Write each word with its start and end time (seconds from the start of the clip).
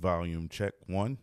Volume 0.00 0.48
check 0.48 0.72
one. 0.86 1.18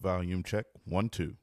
Volume 0.00 0.44
check 0.44 0.66
one, 0.84 1.08
two. 1.08 1.34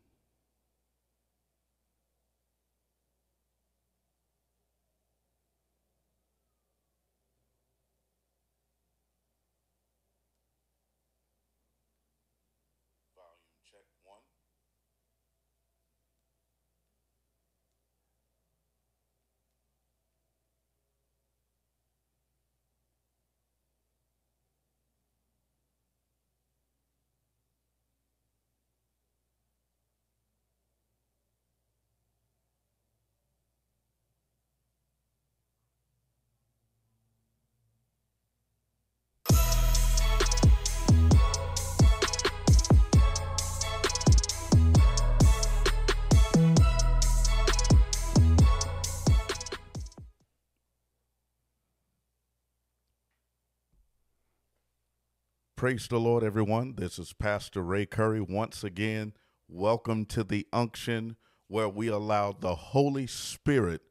Praise 55.61 55.87
the 55.87 55.99
Lord, 55.99 56.23
everyone. 56.23 56.73
This 56.75 56.97
is 56.97 57.13
Pastor 57.13 57.61
Ray 57.61 57.85
Curry 57.85 58.19
once 58.19 58.63
again. 58.63 59.13
Welcome 59.47 60.05
to 60.05 60.23
the 60.23 60.47
unction 60.51 61.17
where 61.47 61.69
we 61.69 61.87
allow 61.87 62.31
the 62.31 62.55
Holy 62.55 63.05
Spirit 63.05 63.83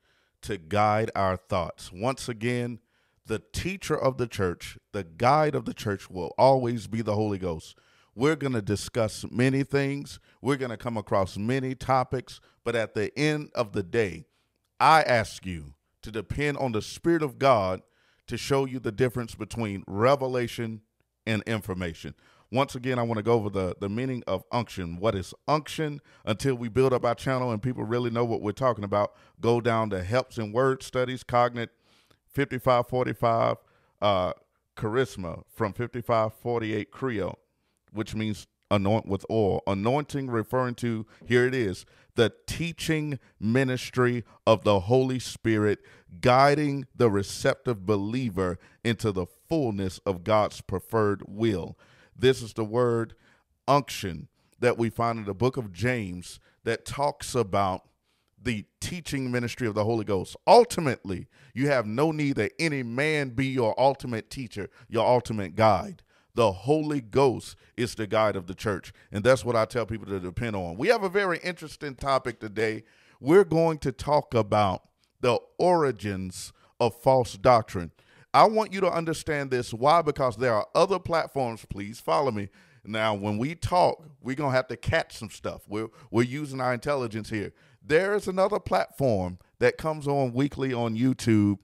to 0.43 0.59
guide 0.59 1.13
our 1.15 1.37
thoughts. 1.37 1.93
Once 1.93 2.29
again, 2.29 2.81
the 3.25 3.41
teacher 3.53 3.97
of 3.97 4.19
the 4.19 4.27
church, 4.27 4.79
the 4.91 5.05
guide 5.05 5.55
of 5.55 5.65
the 5.65 5.73
church 5.73 6.11
will 6.11 6.35
always 6.37 6.89
be 6.89 7.03
the 7.03 7.15
Holy 7.15 7.39
Ghost. 7.39 7.79
We're 8.17 8.35
going 8.35 8.55
to 8.55 8.63
discuss 8.63 9.25
many 9.31 9.63
things, 9.63 10.19
we're 10.43 10.57
going 10.57 10.73
to 10.73 10.77
come 10.77 10.97
across 10.97 11.39
many 11.39 11.77
topics, 11.77 12.41
but 12.65 12.75
at 12.75 12.95
the 12.95 13.17
end 13.17 13.53
of 13.55 13.75
the 13.75 13.85
day, 13.85 14.25
I 14.81 15.03
ask 15.03 15.47
you 15.47 15.75
to 16.03 16.11
depend 16.11 16.57
on 16.57 16.73
the 16.73 16.83
Spirit 16.83 17.23
of 17.23 17.39
God 17.39 17.83
to 18.27 18.37
show 18.37 18.65
you 18.65 18.81
the 18.81 18.91
difference 18.91 19.37
between 19.37 19.85
revelation 19.87 20.81
and 21.31 21.43
information. 21.45 22.15
Once 22.53 22.75
again, 22.75 22.99
I 22.99 23.03
want 23.05 23.19
to 23.19 23.23
go 23.23 23.35
over 23.35 23.49
the, 23.49 23.77
the 23.81 23.89
meaning 23.89 24.25
of 24.27 24.43
unction. 24.51 24.99
What 24.99 25.15
is 25.15 25.33
unction? 25.47 26.01
Until 26.25 26.57
we 26.57 26.69
build 26.69 26.93
up 26.93 27.05
our 27.05 27.15
channel 27.15 27.53
and 27.53 27.63
people 27.63 27.85
really 27.85 28.11
know 28.11 28.25
what 28.25 28.43
we're 28.43 28.51
talking 28.53 28.83
about, 28.83 29.15
go 29.41 29.61
down 29.61 29.91
to 29.91 30.03
Helps 30.03 30.37
in 30.37 30.53
Word 30.53 30.83
Studies, 30.83 31.23
Cognate 31.23 31.71
5545, 32.27 33.57
uh, 34.03 34.33
Charisma 34.77 35.45
from 35.55 35.73
5548 35.73 36.91
chrio, 36.91 37.35
which 37.93 38.17
means 38.17 38.49
anoint 38.69 39.07
with 39.07 39.25
oil. 39.31 39.63
Anointing 39.69 40.29
referring 40.29 40.75
to, 40.77 41.07
here 41.27 41.47
it 41.47 41.55
is, 41.55 41.87
the 42.17 42.33
teaching 42.47 43.21
ministry 43.39 44.25
of 44.47 44.65
the 44.65 44.81
Holy 44.81 45.21
Spirit, 45.21 45.79
guiding 46.21 46.87
the 46.95 47.11
receptive 47.11 47.87
believer 47.87 48.59
into 48.85 49.13
the 49.13 49.27
fullness 49.49 49.99
of 50.07 50.25
God's 50.25 50.61
preferred 50.61 51.23
will. 51.27 51.79
This 52.17 52.43
is 52.43 52.53
the 52.53 52.65
word 52.65 53.15
unction 53.69 54.29
that 54.59 54.77
we 54.77 54.91
find 54.91 55.19
in 55.19 55.25
the 55.25 55.35
book 55.35 55.57
of 55.57 55.73
James 55.73 56.41
that 56.65 56.85
talks 56.85 57.35
about 57.35 57.89
the 58.43 58.65
teaching 58.81 59.31
ministry 59.31 59.67
of 59.67 59.75
the 59.75 59.85
Holy 59.85 60.05
Ghost. 60.05 60.37
Ultimately, 60.47 61.29
you 61.55 61.69
have 61.69 61.87
no 61.87 62.11
need 62.11 62.37
that 62.37 62.53
any 62.59 62.83
man 62.83 63.31
be 63.31 63.47
your 63.47 63.79
ultimate 63.79 64.31
teacher, 64.31 64.69
your 64.89 65.07
ultimate 65.07 65.57
guide. 65.57 66.03
The 66.35 66.53
Holy 66.53 67.01
Ghost 67.01 67.57
is 67.77 67.95
the 67.95 68.07
guide 68.07 68.37
of 68.37 68.47
the 68.47 68.55
church. 68.55 68.93
And 69.13 69.25
that's 69.25 69.45
what 69.45 69.57
I 69.57 69.65
tell 69.65 69.85
people 69.85 70.07
to 70.07 70.21
depend 70.21 70.57
on. 70.57 70.77
We 70.77 70.89
have 70.89 71.03
a 71.03 71.09
very 71.09 71.39
interesting 71.39 71.95
topic 71.95 72.41
today. 72.41 72.85
We're 73.21 73.45
going 73.45 73.79
to 73.79 73.93
talk 73.93 74.35
about 74.35 74.85
the 75.21 75.39
origins 75.59 76.53
of 76.79 77.01
false 77.01 77.35
doctrine. 77.35 77.93
I 78.33 78.45
want 78.45 78.73
you 78.73 78.81
to 78.81 78.91
understand 78.91 79.51
this. 79.51 79.75
Why? 79.75 80.03
Because 80.03 80.37
there 80.37 80.55
are 80.55 80.67
other 80.75 80.99
platforms. 80.99 81.65
Please 81.69 81.99
follow 81.99 82.31
me. 82.31 82.49
Now, 82.85 83.15
when 83.15 83.39
we 83.39 83.55
talk, 83.55 84.05
we're 84.23 84.37
going 84.37 84.53
to 84.53 84.57
have 84.57 84.69
to 84.69 84.77
catch 84.77 85.17
some 85.17 85.31
stuff. 85.31 85.63
We're, 85.69 85.89
we're 86.11 86.23
using 86.23 86.61
our 86.61 86.73
intelligence 86.73 87.29
here. 87.29 87.53
There 87.85 88.15
is 88.15 88.29
another 88.29 88.59
platform 88.59 89.39
that 89.59 89.77
comes 89.77 90.07
on 90.07 90.33
weekly 90.33 90.73
on 90.73 90.97
YouTube, 90.97 91.59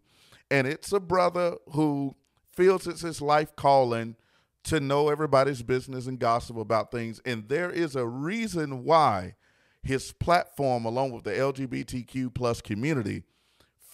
and 0.50 0.66
it's 0.66 0.92
a 0.92 1.00
brother 1.00 1.56
who 1.72 2.16
feels 2.52 2.86
it's 2.86 3.02
his 3.02 3.22
life 3.22 3.54
calling 3.56 4.16
to 4.64 4.80
know 4.80 5.08
everybody's 5.08 5.62
business 5.62 6.06
and 6.06 6.18
gossip 6.18 6.56
about 6.56 6.90
things. 6.90 7.20
And 7.24 7.48
there 7.48 7.70
is 7.70 7.94
a 7.94 8.06
reason 8.06 8.84
why 8.84 9.36
his 9.82 10.12
platform, 10.12 10.84
along 10.84 11.12
with 11.12 11.24
the 11.24 11.30
LGBTQ 11.30 12.34
plus 12.34 12.60
community, 12.60 13.22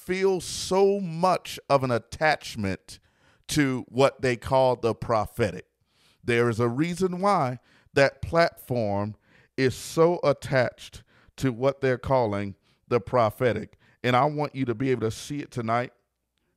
feels 0.02 0.44
so 0.44 1.00
much 1.00 1.58
of 1.68 1.84
an 1.84 1.90
attachment 1.90 2.98
to 3.48 3.84
what 3.88 4.20
they 4.22 4.36
call 4.36 4.76
the 4.76 4.94
prophetic. 4.94 5.66
There 6.24 6.48
is 6.48 6.60
a 6.60 6.68
reason 6.68 7.20
why 7.20 7.58
that 7.94 8.22
platform 8.22 9.14
is 9.56 9.74
so 9.74 10.18
attached 10.24 11.02
to 11.36 11.52
what 11.52 11.80
they're 11.80 11.98
calling 11.98 12.54
the 12.88 13.00
prophetic. 13.00 13.78
And 14.02 14.16
I 14.16 14.24
want 14.24 14.54
you 14.54 14.64
to 14.66 14.74
be 14.74 14.90
able 14.90 15.02
to 15.02 15.10
see 15.10 15.40
it 15.40 15.50
tonight. 15.50 15.92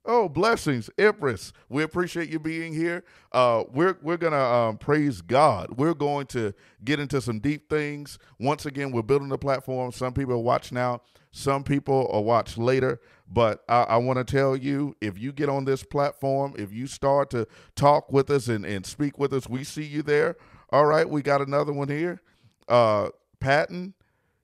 Oh, 0.07 0.29
blessings, 0.29 0.89
Empress. 0.99 1.51
We 1.67 1.81
appreciate 1.81 2.29
you 2.29 2.37
being 2.37 2.73
here. 2.73 3.03
Uh, 3.31 3.63
we're 3.71 3.97
we're 4.03 4.17
gonna 4.17 4.37
um, 4.37 4.77
praise 4.77 5.21
God. 5.21 5.77
We're 5.77 5.95
going 5.95 6.27
to 6.27 6.53
get 6.83 6.99
into 6.99 7.19
some 7.21 7.39
deep 7.39 7.69
things. 7.69 8.19
Once 8.39 8.67
again, 8.67 8.91
we're 8.91 9.01
building 9.01 9.29
the 9.29 9.37
platform. 9.39 9.91
Some 9.91 10.13
people 10.13 10.43
watch 10.43 10.71
now. 10.71 11.01
Some 11.31 11.63
people 11.63 12.07
will 12.11 12.23
watch 12.23 12.55
later. 12.55 13.01
But 13.27 13.63
I, 13.67 13.83
I 13.83 13.97
want 13.97 14.17
to 14.19 14.23
tell 14.23 14.55
you, 14.55 14.95
if 15.01 15.17
you 15.17 15.31
get 15.31 15.49
on 15.49 15.65
this 15.65 15.83
platform, 15.83 16.53
if 16.57 16.71
you 16.71 16.87
start 16.87 17.29
to 17.31 17.47
talk 17.75 18.11
with 18.11 18.29
us 18.29 18.47
and, 18.47 18.65
and 18.65 18.85
speak 18.85 19.17
with 19.17 19.33
us, 19.33 19.49
we 19.49 19.63
see 19.63 19.83
you 19.83 20.03
there. 20.03 20.37
All 20.69 20.85
right, 20.85 21.09
we 21.09 21.21
got 21.21 21.41
another 21.41 21.73
one 21.73 21.89
here. 21.89 22.21
Uh, 22.67 23.09
Patton 23.39 23.93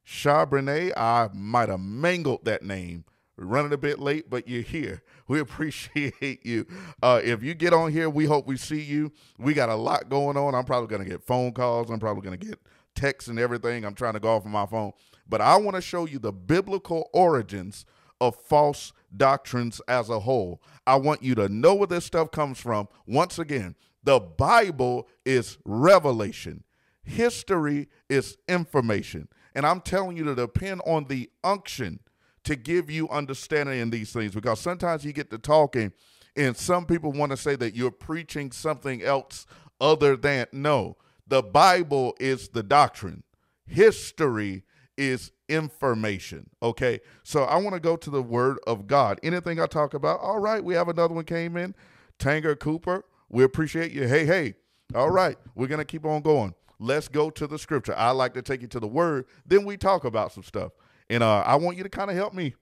Charbonnet. 0.06 0.94
I 0.98 1.30
might 1.34 1.70
have 1.70 1.80
mangled 1.80 2.46
that 2.46 2.64
name 2.64 3.06
running 3.38 3.74
a 3.74 3.78
bit 3.78 4.00
late, 4.00 4.30
but 4.30 4.48
you're 4.48 4.62
here. 4.62 5.02
We 5.28 5.40
appreciate 5.40 6.46
you. 6.46 6.68
Uh, 7.02 7.22
if 7.24 7.42
you 7.42 7.54
get 7.54 7.72
on 7.72 7.94
here, 7.94 8.10
we 8.10 8.26
hope 8.26 8.48
we 8.48 8.58
see 8.58 8.82
you. 8.82 9.14
We 9.40 9.54
got 9.54 9.70
a 9.70 9.76
lot 9.76 10.10
going 10.10 10.36
on. 10.36 10.54
I'm 10.54 10.66
probably 10.66 10.90
going 10.90 11.06
to 11.06 11.10
get 11.10 11.24
phone 11.24 11.54
calls. 11.54 11.90
I'm 11.90 12.02
probably 12.02 12.22
going 12.22 12.38
to 12.38 12.46
get 12.48 12.60
texts 12.96 13.30
and 13.30 13.40
everything. 13.40 13.86
I'm 13.86 13.94
trying 13.94 14.16
to 14.16 14.20
go 14.20 14.36
off 14.36 14.44
of 14.44 14.52
my 14.52 14.66
phone. 14.66 14.92
But 15.30 15.40
I 15.40 15.56
want 15.56 15.76
to 15.76 15.82
show 15.82 16.06
you 16.06 16.20
the 16.20 16.34
biblical 16.34 17.10
origins 17.14 17.86
of 18.22 18.36
false 18.36 18.94
doctrines 19.18 19.82
as 19.90 20.10
a 20.10 20.22
whole. 20.22 20.62
I 20.88 20.96
want 20.96 21.24
you 21.24 21.36
to 21.36 21.50
know 21.50 21.76
where 21.76 21.88
this 21.88 22.06
stuff 22.06 22.32
comes 22.32 22.60
from. 22.60 22.88
Once 23.06 23.40
again, 23.40 23.76
the 24.04 24.20
Bible 24.20 25.10
is 25.26 25.58
revelation, 25.66 26.64
history 27.04 27.90
is 28.10 28.38
information. 28.48 29.28
And 29.54 29.66
I'm 29.66 29.82
telling 29.82 30.16
you 30.16 30.24
to 30.26 30.36
depend 30.36 30.82
on 30.86 31.06
the 31.06 31.30
unction 31.44 32.00
to 32.44 32.56
give 32.56 32.90
you 32.90 33.10
understanding 33.10 33.80
in 33.80 33.90
these 33.90 34.14
things 34.14 34.34
because 34.34 34.60
sometimes 34.60 35.04
you 35.04 35.14
get 35.14 35.30
to 35.32 35.38
talking 35.38 35.92
and 36.36 36.56
some 36.56 36.86
people 36.86 37.12
want 37.12 37.32
to 37.32 37.38
say 37.38 37.56
that 37.56 37.76
you're 37.76 37.92
preaching 37.92 38.52
something 38.52 39.04
else 39.04 39.46
other 39.80 40.16
than 40.16 40.48
no 40.52 40.98
the 41.28 41.44
bible 41.44 42.16
is 42.20 42.50
the 42.50 42.64
doctrine 42.64 43.22
history 43.68 44.64
is 44.98 45.32
information 45.52 46.50
okay 46.62 47.00
so 47.24 47.44
i 47.44 47.58
want 47.58 47.74
to 47.74 47.80
go 47.80 47.96
to 47.96 48.10
the 48.10 48.22
word 48.22 48.58
of 48.66 48.88
god 48.88 49.20
anything 49.24 49.60
i 49.60 49.66
talk 49.66 49.94
about 49.94 50.20
all 50.20 50.40
right 50.40 50.64
we 50.64 50.74
have 50.74 50.88
another 50.88 51.14
one 51.14 51.26
came 51.26 51.58
in 51.58 51.76
tanger 52.20 52.58
cooper 52.58 53.04
we 53.30 53.44
appreciate 53.44 53.92
you 53.92 54.08
hey 54.08 54.26
hey 54.26 54.54
all 54.96 55.10
right 55.10 55.38
we're 55.56 55.68
gonna 55.68 55.86
keep 55.86 56.06
on 56.06 56.22
going 56.22 56.54
let's 56.80 57.08
go 57.08 57.30
to 57.30 57.46
the 57.48 57.60
scripture 57.60 57.96
i 57.96 58.12
like 58.12 58.34
to 58.34 58.42
take 58.42 58.62
you 58.62 58.68
to 58.68 58.80
the 58.80 58.88
word 58.88 59.26
then 59.46 59.66
we 59.66 59.78
talk 59.78 60.06
about 60.06 60.32
some 60.32 60.44
stuff 60.44 60.72
and 61.12 61.24
uh, 61.24 61.44
I 61.46 61.56
want 61.58 61.76
you 61.76 61.84
to 61.84 61.90
kind 61.90 62.10
of 62.10 62.16
help 62.16 62.34
me. 62.34 62.56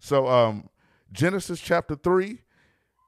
So, 0.00 0.26
um, 0.26 0.70
Genesis 1.12 1.60
chapter 1.60 1.94
3, 1.94 2.38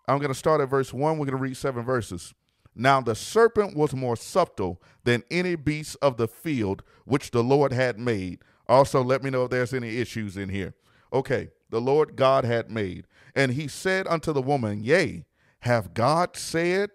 I'm 0.06 0.18
going 0.18 0.28
to 0.28 0.38
start 0.38 0.60
at 0.60 0.68
verse 0.68 0.92
1. 0.92 1.16
We're 1.16 1.24
going 1.24 1.38
to 1.38 1.42
read 1.42 1.56
seven 1.56 1.86
verses. 1.86 2.34
Now 2.76 3.00
the 3.00 3.14
serpent 3.14 3.74
was 3.74 3.94
more 3.94 4.14
subtle 4.14 4.82
than 5.04 5.22
any 5.30 5.54
beast 5.54 5.96
of 6.02 6.18
the 6.18 6.28
field 6.28 6.82
which 7.06 7.30
the 7.30 7.42
Lord 7.42 7.72
had 7.72 7.98
made. 7.98 8.40
Also, 8.68 9.02
let 9.02 9.22
me 9.22 9.30
know 9.30 9.44
if 9.44 9.50
there's 9.50 9.74
any 9.74 9.98
issues 9.98 10.36
in 10.36 10.48
here. 10.48 10.74
Okay, 11.12 11.50
the 11.70 11.80
Lord 11.80 12.16
God 12.16 12.44
had 12.44 12.70
made. 12.70 13.06
And 13.34 13.52
he 13.52 13.68
said 13.68 14.06
unto 14.08 14.32
the 14.32 14.42
woman, 14.42 14.82
Yea, 14.82 15.24
have 15.60 15.94
God 15.94 16.36
said, 16.36 16.90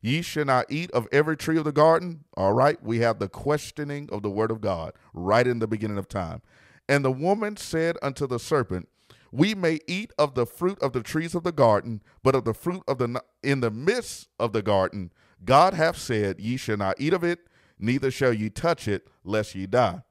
Ye 0.00 0.20
shall 0.20 0.44
not 0.44 0.66
eat 0.68 0.90
of 0.90 1.06
every 1.12 1.36
tree 1.36 1.56
of 1.56 1.64
the 1.64 1.72
garden? 1.72 2.24
All 2.36 2.52
right, 2.52 2.82
we 2.82 2.98
have 2.98 3.18
the 3.18 3.28
questioning 3.28 4.08
of 4.10 4.22
the 4.22 4.30
word 4.30 4.50
of 4.50 4.60
God 4.60 4.94
right 5.14 5.46
in 5.46 5.60
the 5.60 5.68
beginning 5.68 5.98
of 5.98 6.08
time. 6.08 6.42
And 6.88 7.04
the 7.04 7.12
woman 7.12 7.56
said 7.56 7.96
unto 8.02 8.26
the 8.26 8.38
serpent, 8.38 8.88
We 9.30 9.54
may 9.54 9.78
eat 9.86 10.12
of 10.18 10.34
the 10.34 10.44
fruit 10.44 10.78
of 10.82 10.92
the 10.92 11.02
trees 11.02 11.36
of 11.36 11.44
the 11.44 11.52
garden, 11.52 12.02
but 12.22 12.34
of 12.34 12.44
the 12.44 12.54
fruit 12.54 12.82
of 12.88 12.98
the 12.98 13.22
in 13.44 13.60
the 13.60 13.70
midst 13.70 14.28
of 14.40 14.52
the 14.52 14.62
garden, 14.62 15.12
God 15.44 15.74
hath 15.74 15.98
said, 15.98 16.40
Ye 16.40 16.56
shall 16.56 16.76
not 16.76 17.00
eat 17.00 17.12
of 17.12 17.22
it, 17.22 17.46
neither 17.78 18.10
shall 18.10 18.32
ye 18.32 18.50
touch 18.50 18.88
it, 18.88 19.06
lest 19.24 19.54
ye 19.54 19.66
die. 19.66 20.02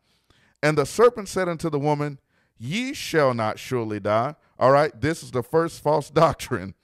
And 0.63 0.77
the 0.77 0.85
serpent 0.85 1.27
said 1.27 1.49
unto 1.49 1.69
the 1.69 1.79
woman, 1.79 2.19
Ye 2.57 2.93
shall 2.93 3.33
not 3.33 3.57
surely 3.57 3.99
die. 3.99 4.35
All 4.59 4.71
right, 4.71 4.91
this 4.99 5.23
is 5.23 5.31
the 5.31 5.43
first 5.43 5.81
false 5.81 6.09
doctrine 6.11 6.75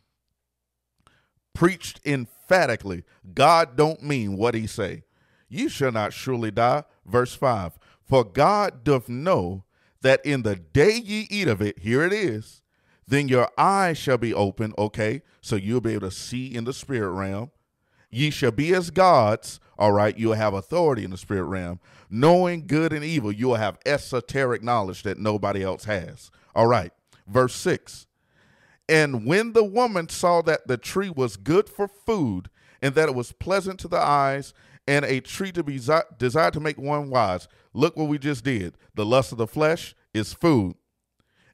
preached 1.54 2.00
emphatically. 2.06 3.04
God 3.34 3.76
don't 3.76 4.04
mean 4.04 4.38
what 4.38 4.54
he 4.54 4.68
say. 4.68 5.04
Ye 5.50 5.70
shall 5.70 5.92
not 5.92 6.14
surely 6.14 6.52
die. 6.52 6.84
Verse 7.06 7.34
5. 7.34 7.80
For 8.04 8.24
God 8.24 8.84
doth 8.84 9.10
know 9.10 9.64
that 10.02 10.24
in 10.26 10.44
the 10.44 10.56
day 10.56 11.02
ye 11.04 11.28
eat 11.30 11.48
of 11.48 11.62
it, 11.62 11.80
here 11.80 12.04
it 12.04 12.14
is, 12.14 12.62
then 13.08 13.28
your 13.28 13.50
eyes 13.58 13.98
shall 13.98 14.18
be 14.18 14.34
open, 14.34 14.74
okay? 14.78 15.24
So 15.42 15.56
you'll 15.56 15.82
be 15.82 15.94
able 15.94 16.10
to 16.10 16.16
see 16.16 16.54
in 16.54 16.66
the 16.66 16.74
spirit 16.74 17.12
realm. 17.12 17.52
Ye 18.12 18.30
shall 18.30 18.52
be 18.52 18.74
as 18.74 18.92
gods, 18.92 19.60
all 19.78 19.92
right? 19.92 20.18
You'll 20.18 20.34
have 20.34 20.54
authority 20.54 21.04
in 21.04 21.12
the 21.12 21.18
spirit 21.18 21.44
realm. 21.44 21.80
Knowing 22.10 22.68
good 22.68 22.94
and 22.94 23.04
evil, 23.04 23.32
you 23.32 23.48
will 23.48 23.56
have 23.56 23.78
esoteric 23.86 24.64
knowledge 24.64 25.04
that 25.04 25.20
nobody 25.20 25.64
else 25.64 25.86
has. 25.86 26.32
All 26.56 26.68
right. 26.68 26.92
Verse 27.28 27.54
6 27.56 28.08
And 28.88 29.26
when 29.26 29.54
the 29.54 29.64
woman 29.64 30.10
saw 30.10 30.42
that 30.44 30.68
the 30.68 30.78
tree 30.78 31.10
was 31.10 31.38
good 31.38 31.70
for 31.70 31.88
food, 31.88 32.50
and 32.82 32.96
that 32.96 33.10
it 33.10 33.16
was 33.16 33.32
pleasant 33.32 33.80
to 33.80 33.88
the 33.88 33.98
eyes, 33.98 34.54
and 34.88 35.04
a 35.06 35.20
tree 35.20 35.52
to 35.52 35.64
be 35.64 35.80
desired 36.18 36.54
to 36.54 36.60
make 36.60 36.78
one 36.78 37.10
wise. 37.10 37.48
Look 37.74 37.98
what 37.98 38.08
we 38.08 38.18
just 38.18 38.44
did. 38.44 38.78
The 38.96 39.06
lust 39.06 39.32
of 39.32 39.38
the 39.38 39.48
flesh 39.48 39.96
is 40.14 40.34
food, 40.34 40.76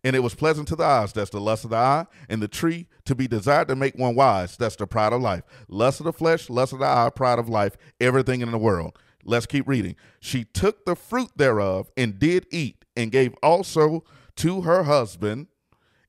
and 0.03 0.15
it 0.15 0.19
was 0.19 0.35
pleasant 0.35 0.67
to 0.67 0.75
the 0.75 0.83
eyes. 0.83 1.13
That's 1.13 1.29
the 1.29 1.39
lust 1.39 1.63
of 1.63 1.69
the 1.69 1.77
eye, 1.77 2.05
and 2.29 2.41
the 2.41 2.47
tree 2.47 2.87
to 3.05 3.15
be 3.15 3.27
desired 3.27 3.69
to 3.69 3.75
make 3.75 3.97
one 3.97 4.15
wise. 4.15 4.57
That's 4.57 4.75
the 4.75 4.87
pride 4.87 5.13
of 5.13 5.21
life. 5.21 5.43
Lust 5.67 5.99
of 5.99 6.05
the 6.05 6.13
flesh, 6.13 6.49
lust 6.49 6.73
of 6.73 6.79
the 6.79 6.85
eye, 6.85 7.09
pride 7.15 7.39
of 7.39 7.49
life, 7.49 7.77
everything 8.01 8.41
in 8.41 8.51
the 8.51 8.57
world. 8.57 8.97
Let's 9.23 9.45
keep 9.45 9.67
reading. 9.67 9.95
She 10.19 10.43
took 10.43 10.85
the 10.85 10.95
fruit 10.95 11.31
thereof 11.35 11.89
and 11.95 12.19
did 12.19 12.45
eat, 12.51 12.83
and 12.95 13.11
gave 13.11 13.33
also 13.41 14.03
to 14.37 14.61
her 14.61 14.83
husband, 14.83 15.47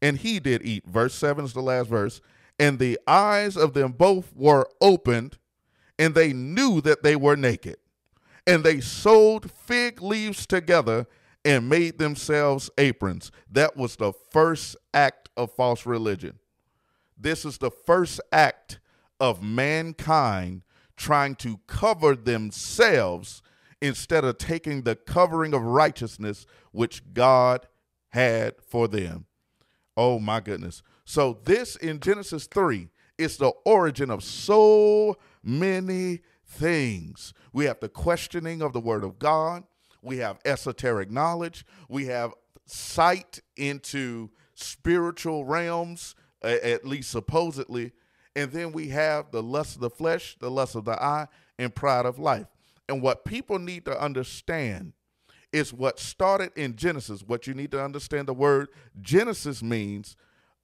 and 0.02 0.18
he 0.18 0.40
did 0.40 0.62
eat. 0.64 0.86
Verse 0.86 1.14
7 1.14 1.44
is 1.44 1.52
the 1.52 1.62
last 1.62 1.88
verse. 1.88 2.20
And 2.58 2.78
the 2.78 2.98
eyes 3.06 3.56
of 3.56 3.74
them 3.74 3.92
both 3.92 4.34
were 4.34 4.68
opened, 4.80 5.38
and 5.98 6.14
they 6.14 6.32
knew 6.32 6.80
that 6.82 7.02
they 7.02 7.16
were 7.16 7.36
naked. 7.36 7.76
And 8.46 8.62
they 8.62 8.80
sewed 8.80 9.50
fig 9.50 10.02
leaves 10.02 10.46
together 10.46 11.06
and 11.44 11.68
made 11.68 11.98
themselves 11.98 12.70
aprons. 12.78 13.30
That 13.50 13.76
was 13.76 13.96
the 13.96 14.12
first 14.30 14.76
act 14.92 15.28
of 15.36 15.52
false 15.52 15.84
religion. 15.84 16.38
This 17.16 17.44
is 17.44 17.58
the 17.58 17.70
first 17.70 18.20
act 18.32 18.80
of 19.20 19.42
mankind 19.42 20.62
trying 20.96 21.34
to 21.36 21.60
cover 21.66 22.14
themselves 22.14 23.42
instead 23.80 24.24
of 24.24 24.38
taking 24.38 24.82
the 24.82 24.96
covering 24.96 25.52
of 25.54 25.62
righteousness 25.62 26.46
which 26.72 27.02
God 27.12 27.66
had 28.08 28.54
for 28.66 28.88
them. 28.88 29.26
Oh 29.96 30.18
my 30.18 30.40
goodness. 30.40 30.82
So, 31.04 31.38
this 31.44 31.76
in 31.76 32.00
Genesis 32.00 32.46
3 32.46 32.88
is 33.18 33.36
the 33.36 33.52
origin 33.64 34.10
of 34.10 34.24
so 34.24 35.16
many 35.42 36.20
things. 36.46 37.34
We 37.52 37.66
have 37.66 37.80
the 37.80 37.88
questioning 37.88 38.62
of 38.62 38.72
the 38.72 38.80
Word 38.80 39.04
of 39.04 39.18
God, 39.18 39.64
we 40.04 40.18
have 40.18 40.38
esoteric 40.44 41.10
knowledge, 41.10 41.64
we 41.88 42.06
have 42.06 42.32
sight 42.66 43.40
into 43.56 44.30
spiritual 44.54 45.44
realms, 45.44 46.14
at 46.42 46.86
least 46.86 47.10
supposedly, 47.10 47.92
and 48.36 48.52
then 48.52 48.72
we 48.72 48.88
have 48.88 49.30
the 49.30 49.42
lust 49.42 49.76
of 49.76 49.80
the 49.80 49.90
flesh, 49.90 50.36
the 50.40 50.50
lust 50.50 50.74
of 50.74 50.84
the 50.84 51.02
eye, 51.02 51.26
and 51.58 51.74
pride 51.74 52.06
of 52.06 52.18
life. 52.18 52.46
And 52.88 53.00
what 53.00 53.24
people 53.24 53.58
need 53.58 53.84
to 53.86 54.00
understand 54.00 54.92
is 55.52 55.72
what 55.72 55.98
started 55.98 56.50
in 56.56 56.74
Genesis. 56.76 57.22
What 57.22 57.46
you 57.46 57.54
need 57.54 57.70
to 57.70 57.82
understand 57.82 58.26
the 58.28 58.34
word 58.34 58.68
Genesis 59.00 59.62
means 59.62 60.16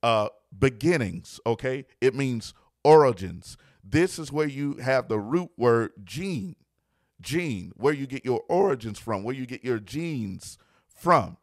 uh, 0.02 0.28
beginnings, 0.58 1.38
okay? 1.46 1.86
It 2.00 2.14
means 2.14 2.54
origins. 2.84 3.56
This 3.84 4.18
is 4.18 4.32
where 4.32 4.48
you 4.48 4.74
have 4.74 5.08
the 5.08 5.18
root 5.18 5.50
word 5.56 5.92
gene, 6.04 6.56
gene, 7.20 7.72
where 7.76 7.94
you 7.94 8.06
get 8.06 8.24
your 8.24 8.42
origins 8.48 8.98
from, 8.98 9.22
where 9.22 9.34
you 9.34 9.46
get 9.46 9.64
your 9.64 9.78
genes 9.78 10.58
from. 10.94 11.36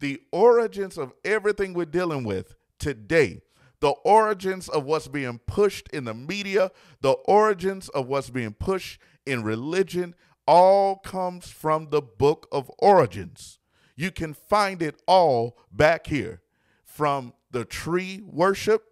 The 0.00 0.20
origins 0.30 0.98
of 0.98 1.12
everything 1.24 1.72
we're 1.72 1.86
dealing 1.86 2.24
with 2.24 2.54
today 2.78 3.40
the 3.80 3.90
origins 3.90 4.68
of 4.68 4.84
what's 4.84 5.08
being 5.08 5.38
pushed 5.46 5.88
in 5.92 6.04
the 6.04 6.14
media, 6.14 6.70
the 7.00 7.12
origins 7.12 7.88
of 7.90 8.08
what's 8.08 8.30
being 8.30 8.52
pushed 8.54 9.00
in 9.26 9.42
religion, 9.42 10.14
all 10.46 10.96
comes 10.96 11.50
from 11.50 11.90
the 11.90 12.00
book 12.00 12.48
of 12.52 12.70
origins. 12.78 13.58
You 13.96 14.10
can 14.10 14.34
find 14.34 14.82
it 14.82 15.00
all 15.06 15.58
back 15.72 16.06
here 16.06 16.42
from 16.84 17.34
the 17.50 17.64
tree 17.64 18.22
worship 18.24 18.84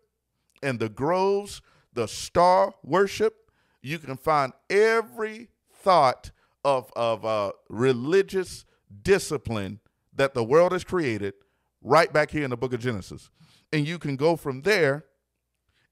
and 0.62 0.79
the 0.79 0.88
groves, 0.88 1.62
the 1.93 2.09
star 2.09 2.75
worship. 2.82 3.50
You 3.82 3.99
can 3.99 4.17
find 4.17 4.53
every 4.69 5.49
thought 5.84 6.31
of, 6.64 6.90
of 6.96 7.25
uh, 7.25 7.52
religious 7.69 8.64
discipline 9.02 9.81
that 10.14 10.34
the 10.34 10.42
world 10.42 10.72
has 10.72 10.84
created 10.84 11.34
right 11.82 12.12
back 12.12 12.31
here 12.31 12.44
in 12.44 12.50
the 12.50 12.56
book 12.56 12.72
of 12.72 12.81
Genesis 12.81 13.31
and 13.75 13.88
you 13.88 13.98
can 13.98 14.14
go 14.14 14.36
from 14.36 14.62
there 14.62 15.04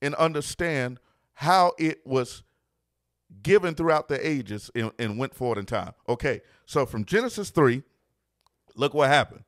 and 0.01 0.15
understand 0.15 1.01
how 1.35 1.73
it 1.79 2.01
was 2.07 2.45
given 3.43 3.75
throughout 3.75 4.09
the 4.09 4.27
ages 4.27 4.71
and, 4.75 4.93
and, 5.01 5.19
went 5.19 5.35
forward 5.35 5.59
in 5.59 5.67
time. 5.67 5.93
Okay, 6.09 6.43
so 6.65 6.87
from 6.87 7.05
Genesis 7.05 7.51
3, 7.51 7.83
look 8.77 8.95
what 8.95 9.09
happened. 9.09 9.43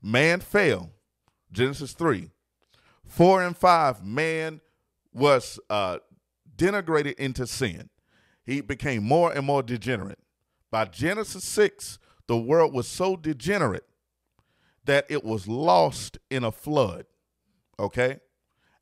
Man 0.00 0.40
fell. 0.40 0.90
Genesis 1.50 1.92
3. 1.94 2.30
4 3.06 3.42
and 3.42 3.56
5, 3.56 4.04
man 4.04 4.60
was 5.12 5.58
uh, 5.68 5.98
denigrated 6.56 7.14
into 7.14 7.46
sin. 7.46 7.88
He 8.44 8.60
became 8.60 9.02
more 9.02 9.32
and 9.32 9.46
more 9.46 9.62
degenerate. 9.62 10.18
By 10.70 10.84
Genesis 10.86 11.44
6, 11.44 11.98
the 12.26 12.36
world 12.36 12.72
was 12.72 12.86
so 12.88 13.16
degenerate 13.16 13.86
that 14.84 15.06
it 15.08 15.24
was 15.24 15.48
lost 15.48 16.18
in 16.30 16.44
a 16.44 16.52
flood. 16.52 17.06
Okay. 17.78 18.20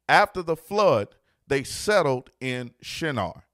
After 0.09 0.43
the 0.43 0.57
flood, 0.57 1.09
they 1.47 1.63
settled 1.63 2.31
in 2.41 2.73
Shinar. 2.81 3.45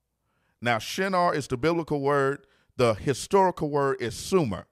Now, 0.61 0.79
Shinar 0.79 1.35
is 1.35 1.47
the 1.47 1.57
biblical 1.57 2.00
word, 2.00 2.47
the 2.77 2.95
historical 2.95 3.71
word 3.71 3.99
is 4.00 4.17
Sumer, 4.17 4.67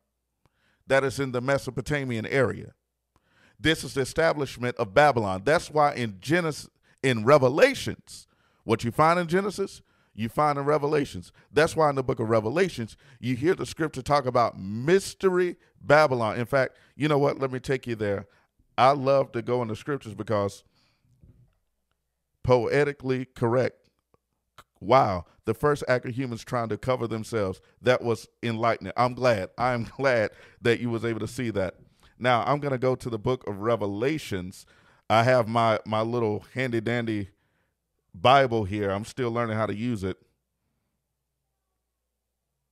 that 0.86 1.04
is 1.04 1.20
in 1.20 1.32
the 1.32 1.40
Mesopotamian 1.40 2.26
area. 2.26 2.72
This 3.58 3.84
is 3.84 3.94
the 3.94 4.00
establishment 4.02 4.76
of 4.76 4.94
Babylon. 4.94 5.42
That's 5.44 5.70
why 5.70 5.94
in 5.94 6.18
Genesis, 6.20 6.68
in 7.02 7.24
Revelations, 7.24 8.26
what 8.64 8.84
you 8.84 8.90
find 8.90 9.18
in 9.18 9.28
Genesis, 9.28 9.82
you 10.16 10.28
find 10.28 10.58
in 10.58 10.64
Revelations. 10.64 11.30
That's 11.52 11.76
why 11.76 11.90
in 11.90 11.94
the 11.94 12.02
book 12.02 12.20
of 12.20 12.30
Revelations, 12.30 12.96
you 13.20 13.36
hear 13.36 13.54
the 13.54 13.66
scripture 13.66 14.02
talk 14.02 14.26
about 14.26 14.58
mystery 14.58 15.56
Babylon. 15.80 16.38
In 16.38 16.46
fact, 16.46 16.76
you 16.96 17.06
know 17.06 17.18
what? 17.18 17.38
Let 17.38 17.52
me 17.52 17.60
take 17.60 17.86
you 17.86 17.94
there. 17.94 18.26
I 18.78 18.92
love 18.92 19.32
to 19.32 19.42
go 19.42 19.62
in 19.62 19.68
the 19.68 19.76
scriptures 19.76 20.14
because 20.14 20.64
poetically 22.42 23.26
correct. 23.26 23.88
Wow, 24.80 25.24
the 25.46 25.54
first 25.54 25.84
act 25.88 26.06
of 26.06 26.16
humans 26.16 26.44
trying 26.44 26.68
to 26.68 26.78
cover 26.78 27.06
themselves. 27.06 27.60
That 27.80 28.02
was 28.02 28.28
enlightening. 28.42 28.92
I'm 28.96 29.14
glad. 29.14 29.50
I'm 29.58 29.84
glad 29.96 30.30
that 30.62 30.80
you 30.80 30.90
was 30.90 31.04
able 31.04 31.20
to 31.20 31.28
see 31.28 31.50
that. 31.50 31.74
Now 32.18 32.42
I'm 32.46 32.60
gonna 32.60 32.78
go 32.78 32.94
to 32.94 33.10
the 33.10 33.18
book 33.18 33.46
of 33.46 33.60
Revelations. 33.60 34.66
I 35.08 35.22
have 35.22 35.46
my 35.48 35.78
my 35.86 36.00
little 36.02 36.44
handy 36.54 36.80
dandy 36.80 37.30
Bible 38.20 38.64
here. 38.64 38.90
I'm 38.90 39.04
still 39.04 39.30
learning 39.30 39.56
how 39.56 39.66
to 39.66 39.74
use 39.74 40.02
it. 40.04 40.16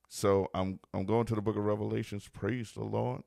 So 0.07 0.49
I'm 0.53 0.79
I'm 0.93 1.05
going 1.05 1.25
to 1.27 1.35
the 1.35 1.41
book 1.41 1.55
of 1.55 1.65
Revelations. 1.65 2.27
Praise 2.27 2.71
the 2.71 2.83
Lord. 2.83 3.23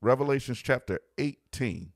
Revelations 0.00 0.58
chapter 0.58 1.00
18. 1.18 1.92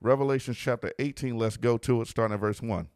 Revelations 0.00 0.58
chapter 0.58 0.92
18, 0.98 1.38
let's 1.38 1.56
go 1.56 1.78
to 1.78 2.02
it, 2.02 2.08
starting 2.08 2.34
at 2.34 2.40
verse 2.40 2.60
1. 2.60 2.88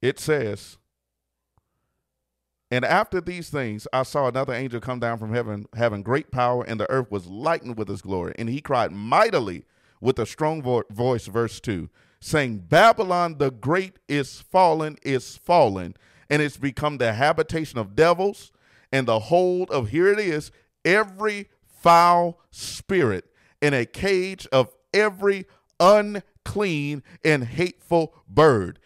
it 0.00 0.18
says, 0.18 0.78
and 2.70 2.84
after 2.84 3.20
these 3.20 3.48
things, 3.48 3.86
I 3.92 4.02
saw 4.02 4.28
another 4.28 4.52
angel 4.52 4.80
come 4.80 5.00
down 5.00 5.18
from 5.18 5.32
heaven, 5.32 5.66
having 5.74 6.02
great 6.02 6.30
power, 6.30 6.64
and 6.64 6.78
the 6.78 6.90
earth 6.90 7.10
was 7.10 7.26
lightened 7.26 7.78
with 7.78 7.88
his 7.88 8.02
glory. 8.02 8.34
And 8.38 8.48
he 8.48 8.60
cried 8.60 8.92
mightily 8.92 9.64
with 10.00 10.18
a 10.18 10.26
strong 10.26 10.62
vo- 10.62 10.84
voice, 10.90 11.26
verse 11.26 11.60
2, 11.60 11.88
saying, 12.20 12.58
Babylon 12.68 13.38
the 13.38 13.50
great 13.50 13.98
is 14.06 14.40
fallen, 14.40 14.98
is 15.02 15.38
fallen, 15.38 15.94
and 16.28 16.42
it's 16.42 16.58
become 16.58 16.98
the 16.98 17.14
habitation 17.14 17.78
of 17.78 17.96
devils 17.96 18.52
and 18.92 19.08
the 19.08 19.18
hold 19.18 19.70
of, 19.70 19.88
here 19.88 20.08
it 20.12 20.18
is, 20.18 20.50
every 20.84 21.48
foul 21.64 22.38
spirit 22.50 23.24
in 23.62 23.72
a 23.72 23.86
cage 23.86 24.46
of 24.52 24.74
every 24.92 25.46
unclean 25.80 27.02
and 27.24 27.44
hateful 27.44 28.14
bird. 28.28 28.78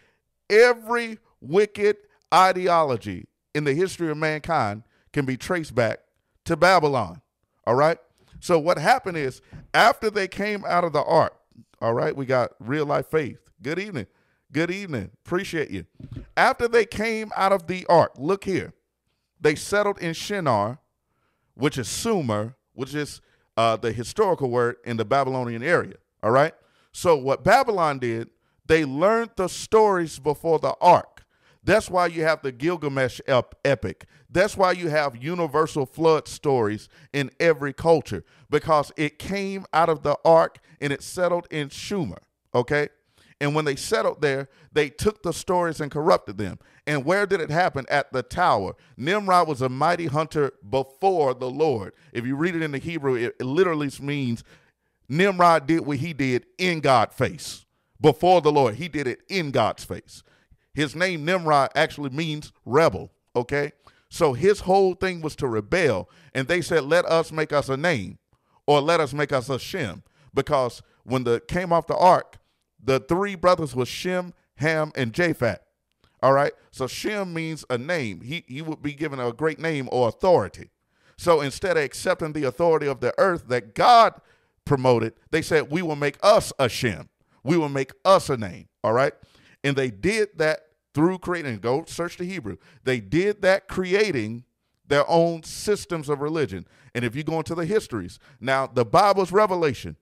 Every 0.49 1.19
wicked 1.41 1.97
ideology 2.33 3.27
in 3.53 3.63
the 3.63 3.73
history 3.73 4.09
of 4.09 4.17
mankind 4.17 4.83
can 5.11 5.25
be 5.25 5.37
traced 5.37 5.75
back 5.75 5.99
to 6.45 6.55
Babylon. 6.55 7.21
All 7.65 7.75
right. 7.75 7.97
So 8.39 8.59
what 8.59 8.77
happened 8.77 9.17
is 9.17 9.41
after 9.73 10.09
they 10.09 10.27
came 10.27 10.65
out 10.65 10.83
of 10.83 10.93
the 10.93 11.03
ark, 11.03 11.33
all 11.81 11.93
right, 11.93 12.15
we 12.15 12.25
got 12.25 12.51
real 12.59 12.85
life 12.85 13.07
faith. 13.07 13.39
Good 13.61 13.79
evening. 13.79 14.07
Good 14.51 14.71
evening. 14.71 15.11
Appreciate 15.25 15.71
you. 15.71 15.85
After 16.35 16.67
they 16.67 16.85
came 16.85 17.31
out 17.35 17.51
of 17.51 17.67
the 17.67 17.85
ark, 17.87 18.13
look 18.17 18.43
here. 18.43 18.73
They 19.39 19.55
settled 19.55 19.99
in 19.99 20.13
Shinar, 20.13 20.79
which 21.55 21.77
is 21.77 21.87
Sumer, 21.87 22.55
which 22.73 22.93
is 22.93 23.21
uh, 23.57 23.77
the 23.77 23.91
historical 23.91 24.49
word 24.49 24.77
in 24.85 24.97
the 24.97 25.05
Babylonian 25.05 25.63
area. 25.63 25.95
All 26.21 26.31
right. 26.31 26.53
So 26.91 27.15
what 27.15 27.43
Babylon 27.43 27.99
did, 27.99 28.29
they 28.65 28.85
learned 28.85 29.31
the 29.35 29.47
stories 29.47 30.19
before 30.19 30.59
the 30.59 30.75
ark. 30.79 31.12
That's 31.63 31.89
why 31.89 32.07
you 32.07 32.23
have 32.23 32.41
the 32.41 32.51
Gilgamesh 32.51 33.21
ep- 33.27 33.55
epic. 33.63 34.05
That's 34.29 34.57
why 34.57 34.73
you 34.73 34.89
have 34.89 35.21
universal 35.21 35.85
flood 35.85 36.27
stories 36.27 36.89
in 37.13 37.31
every 37.39 37.73
culture 37.73 38.23
because 38.49 38.91
it 38.97 39.19
came 39.19 39.65
out 39.73 39.89
of 39.89 40.03
the 40.03 40.17
ark 40.25 40.59
and 40.81 40.91
it 40.91 41.01
settled 41.01 41.47
in 41.49 41.69
Shumer, 41.69 42.19
Okay. 42.53 42.89
And 43.41 43.53
when 43.53 43.65
they 43.65 43.75
settled 43.75 44.21
there, 44.21 44.47
they 44.71 44.89
took 44.89 45.21
the 45.21 45.33
stories 45.33 45.81
and 45.81 45.91
corrupted 45.91 46.37
them. 46.37 46.59
And 46.87 47.03
where 47.03 47.25
did 47.25 47.41
it 47.41 47.49
happen? 47.49 47.85
At 47.89 48.13
the 48.13 48.23
tower. 48.23 48.73
Nimrod 48.95 49.49
was 49.49 49.61
a 49.61 49.67
mighty 49.67 50.05
hunter 50.05 50.53
before 50.69 51.33
the 51.33 51.49
Lord. 51.49 51.91
If 52.13 52.25
you 52.25 52.37
read 52.37 52.55
it 52.55 52.61
in 52.61 52.71
the 52.71 52.77
Hebrew, 52.77 53.15
it, 53.15 53.35
it 53.39 53.43
literally 53.43 53.89
means 53.99 54.45
Nimrod 55.09 55.67
did 55.67 55.85
what 55.85 55.97
he 55.97 56.13
did 56.13 56.45
in 56.57 56.79
God's 56.79 57.15
face. 57.15 57.65
Before 57.99 58.39
the 58.39 58.51
Lord, 58.51 58.75
he 58.75 58.87
did 58.87 59.07
it 59.07 59.21
in 59.27 59.51
God's 59.51 59.83
face. 59.83 60.23
His 60.73 60.95
name 60.95 61.25
Nimrod 61.25 61.69
actually 61.75 62.09
means 62.09 62.51
rebel, 62.65 63.11
okay? 63.35 63.71
So 64.09 64.33
his 64.33 64.61
whole 64.61 64.93
thing 64.95 65.21
was 65.21 65.35
to 65.37 65.47
rebel. 65.47 66.09
And 66.33 66.47
they 66.47 66.61
said, 66.61 66.83
let 66.83 67.05
us 67.05 67.31
make 67.31 67.51
us 67.51 67.69
a 67.69 67.77
name 67.77 68.17
or 68.67 68.81
let 68.81 68.99
us 68.99 69.13
make 69.13 69.31
us 69.31 69.49
a 69.49 69.59
Shem. 69.59 70.03
Because 70.33 70.81
when 71.03 71.23
the 71.23 71.39
came 71.41 71.73
off 71.73 71.87
the 71.87 71.97
ark, 71.97 72.37
the 72.83 72.99
three 72.99 73.35
brothers 73.35 73.75
were 73.75 73.85
Shem, 73.85 74.33
Ham, 74.57 74.91
and 74.95 75.13
Japheth. 75.13 75.59
All 76.21 76.33
right. 76.33 76.53
So 76.71 76.87
Shem 76.87 77.33
means 77.33 77.65
a 77.69 77.77
name. 77.77 78.21
He, 78.21 78.43
he 78.47 78.61
would 78.61 78.81
be 78.81 78.93
given 78.93 79.19
a 79.19 79.33
great 79.33 79.59
name 79.59 79.89
or 79.91 80.07
authority. 80.07 80.69
So 81.17 81.41
instead 81.41 81.77
of 81.77 81.83
accepting 81.83 82.33
the 82.33 82.45
authority 82.45 82.87
of 82.87 82.99
the 82.99 83.13
earth 83.17 83.47
that 83.49 83.75
God 83.75 84.13
promoted, 84.65 85.13
they 85.31 85.41
said, 85.41 85.69
We 85.69 85.81
will 85.81 85.95
make 85.95 86.17
us 86.23 86.53
a 86.57 86.69
Shem. 86.69 87.09
We 87.43 87.57
will 87.57 87.69
make 87.69 87.91
us 88.05 88.29
a 88.29 88.37
name. 88.37 88.67
All 88.83 88.93
right. 88.93 89.13
And 89.63 89.75
they 89.75 89.89
did 89.89 90.37
that 90.37 90.61
through 90.93 91.19
creating, 91.19 91.57
go 91.59 91.85
search 91.87 92.17
the 92.17 92.25
Hebrew. 92.25 92.57
They 92.83 92.99
did 92.99 93.41
that 93.41 93.67
creating 93.67 94.43
their 94.87 95.09
own 95.09 95.43
systems 95.43 96.09
of 96.09 96.19
religion. 96.19 96.67
And 96.93 97.03
if 97.03 97.15
you 97.15 97.23
go 97.23 97.37
into 97.37 97.55
the 97.55 97.65
histories, 97.65 98.19
now 98.39 98.67
the 98.67 98.85
Bible's 98.85 99.31
revelation. 99.31 99.95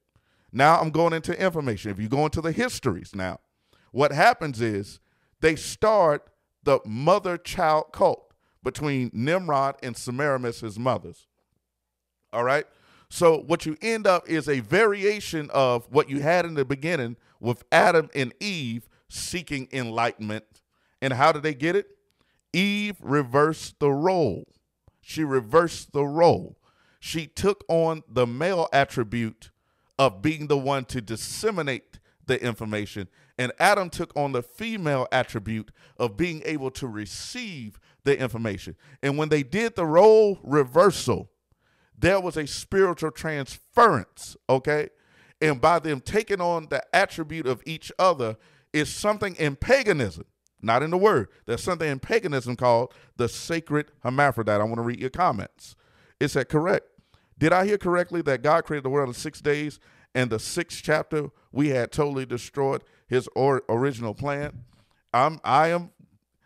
Now 0.51 0.79
I'm 0.79 0.89
going 0.89 1.13
into 1.13 1.39
information. 1.39 1.91
If 1.91 1.99
you 1.99 2.09
go 2.09 2.25
into 2.25 2.41
the 2.41 2.51
histories 2.51 3.15
now, 3.15 3.39
what 3.91 4.11
happens 4.11 4.59
is 4.61 4.99
they 5.39 5.55
start 5.55 6.29
the 6.63 6.79
mother 6.85 7.37
child 7.37 7.85
cult 7.93 8.33
between 8.63 9.09
Nimrod 9.13 9.75
and 9.81 9.95
Semiramis, 9.95 10.61
his 10.61 10.77
mothers. 10.77 11.27
All 12.33 12.43
right. 12.43 12.65
So 13.09 13.39
what 13.39 13.65
you 13.65 13.77
end 13.81 14.07
up 14.07 14.29
is 14.29 14.47
a 14.47 14.59
variation 14.61 15.49
of 15.51 15.87
what 15.91 16.09
you 16.09 16.21
had 16.21 16.45
in 16.45 16.53
the 16.53 16.63
beginning 16.63 17.17
with 17.39 17.63
Adam 17.71 18.09
and 18.15 18.33
Eve 18.39 18.87
seeking 19.11 19.67
enlightenment. 19.71 20.45
And 21.01 21.13
how 21.13 21.31
did 21.31 21.43
they 21.43 21.53
get 21.53 21.75
it? 21.75 21.87
Eve 22.53 22.97
reversed 23.01 23.79
the 23.79 23.91
role. 23.91 24.47
She 25.01 25.23
reversed 25.23 25.93
the 25.93 26.05
role. 26.05 26.57
She 26.99 27.25
took 27.25 27.63
on 27.67 28.03
the 28.07 28.27
male 28.27 28.67
attribute 28.71 29.49
of 29.97 30.21
being 30.21 30.47
the 30.47 30.57
one 30.57 30.85
to 30.85 31.01
disseminate 31.01 31.99
the 32.27 32.41
information, 32.43 33.07
and 33.37 33.51
Adam 33.59 33.89
took 33.89 34.15
on 34.15 34.31
the 34.31 34.43
female 34.43 35.07
attribute 35.11 35.71
of 35.97 36.15
being 36.15 36.41
able 36.45 36.71
to 36.71 36.87
receive 36.87 37.79
the 38.03 38.17
information. 38.17 38.75
And 39.01 39.17
when 39.17 39.29
they 39.29 39.43
did 39.43 39.75
the 39.75 39.85
role 39.85 40.39
reversal, 40.43 41.31
there 41.97 42.19
was 42.19 42.37
a 42.37 42.47
spiritual 42.47 43.11
transference, 43.11 44.37
okay? 44.47 44.89
And 45.41 45.59
by 45.59 45.79
them 45.79 46.01
taking 46.01 46.41
on 46.41 46.67
the 46.69 46.83
attribute 46.95 47.47
of 47.47 47.63
each 47.65 47.91
other 47.97 48.37
is 48.73 48.93
something 48.93 49.35
in 49.35 49.55
paganism, 49.55 50.25
not 50.61 50.83
in 50.83 50.91
the 50.91 50.97
word. 50.97 51.29
There's 51.45 51.63
something 51.63 51.89
in 51.89 51.99
paganism 51.99 52.55
called 52.55 52.93
the 53.17 53.27
sacred 53.27 53.91
hermaphrodite. 54.03 54.61
I 54.61 54.63
want 54.63 54.77
to 54.77 54.83
read 54.83 54.99
your 54.99 55.09
comments. 55.09 55.75
Is 56.19 56.33
that 56.33 56.49
correct? 56.49 56.85
Did 57.37 57.53
I 57.53 57.65
hear 57.65 57.77
correctly 57.77 58.21
that 58.23 58.43
God 58.43 58.65
created 58.65 58.85
the 58.85 58.89
world 58.89 59.09
in 59.09 59.15
six 59.15 59.41
days 59.41 59.79
and 60.13 60.29
the 60.29 60.39
sixth 60.39 60.81
chapter 60.83 61.29
we 61.51 61.69
had 61.69 61.91
totally 61.91 62.25
destroyed 62.25 62.83
his 63.07 63.27
or, 63.35 63.63
original 63.67 64.13
plan? 64.13 64.63
I'm 65.13 65.39
I 65.43 65.69
am 65.69 65.91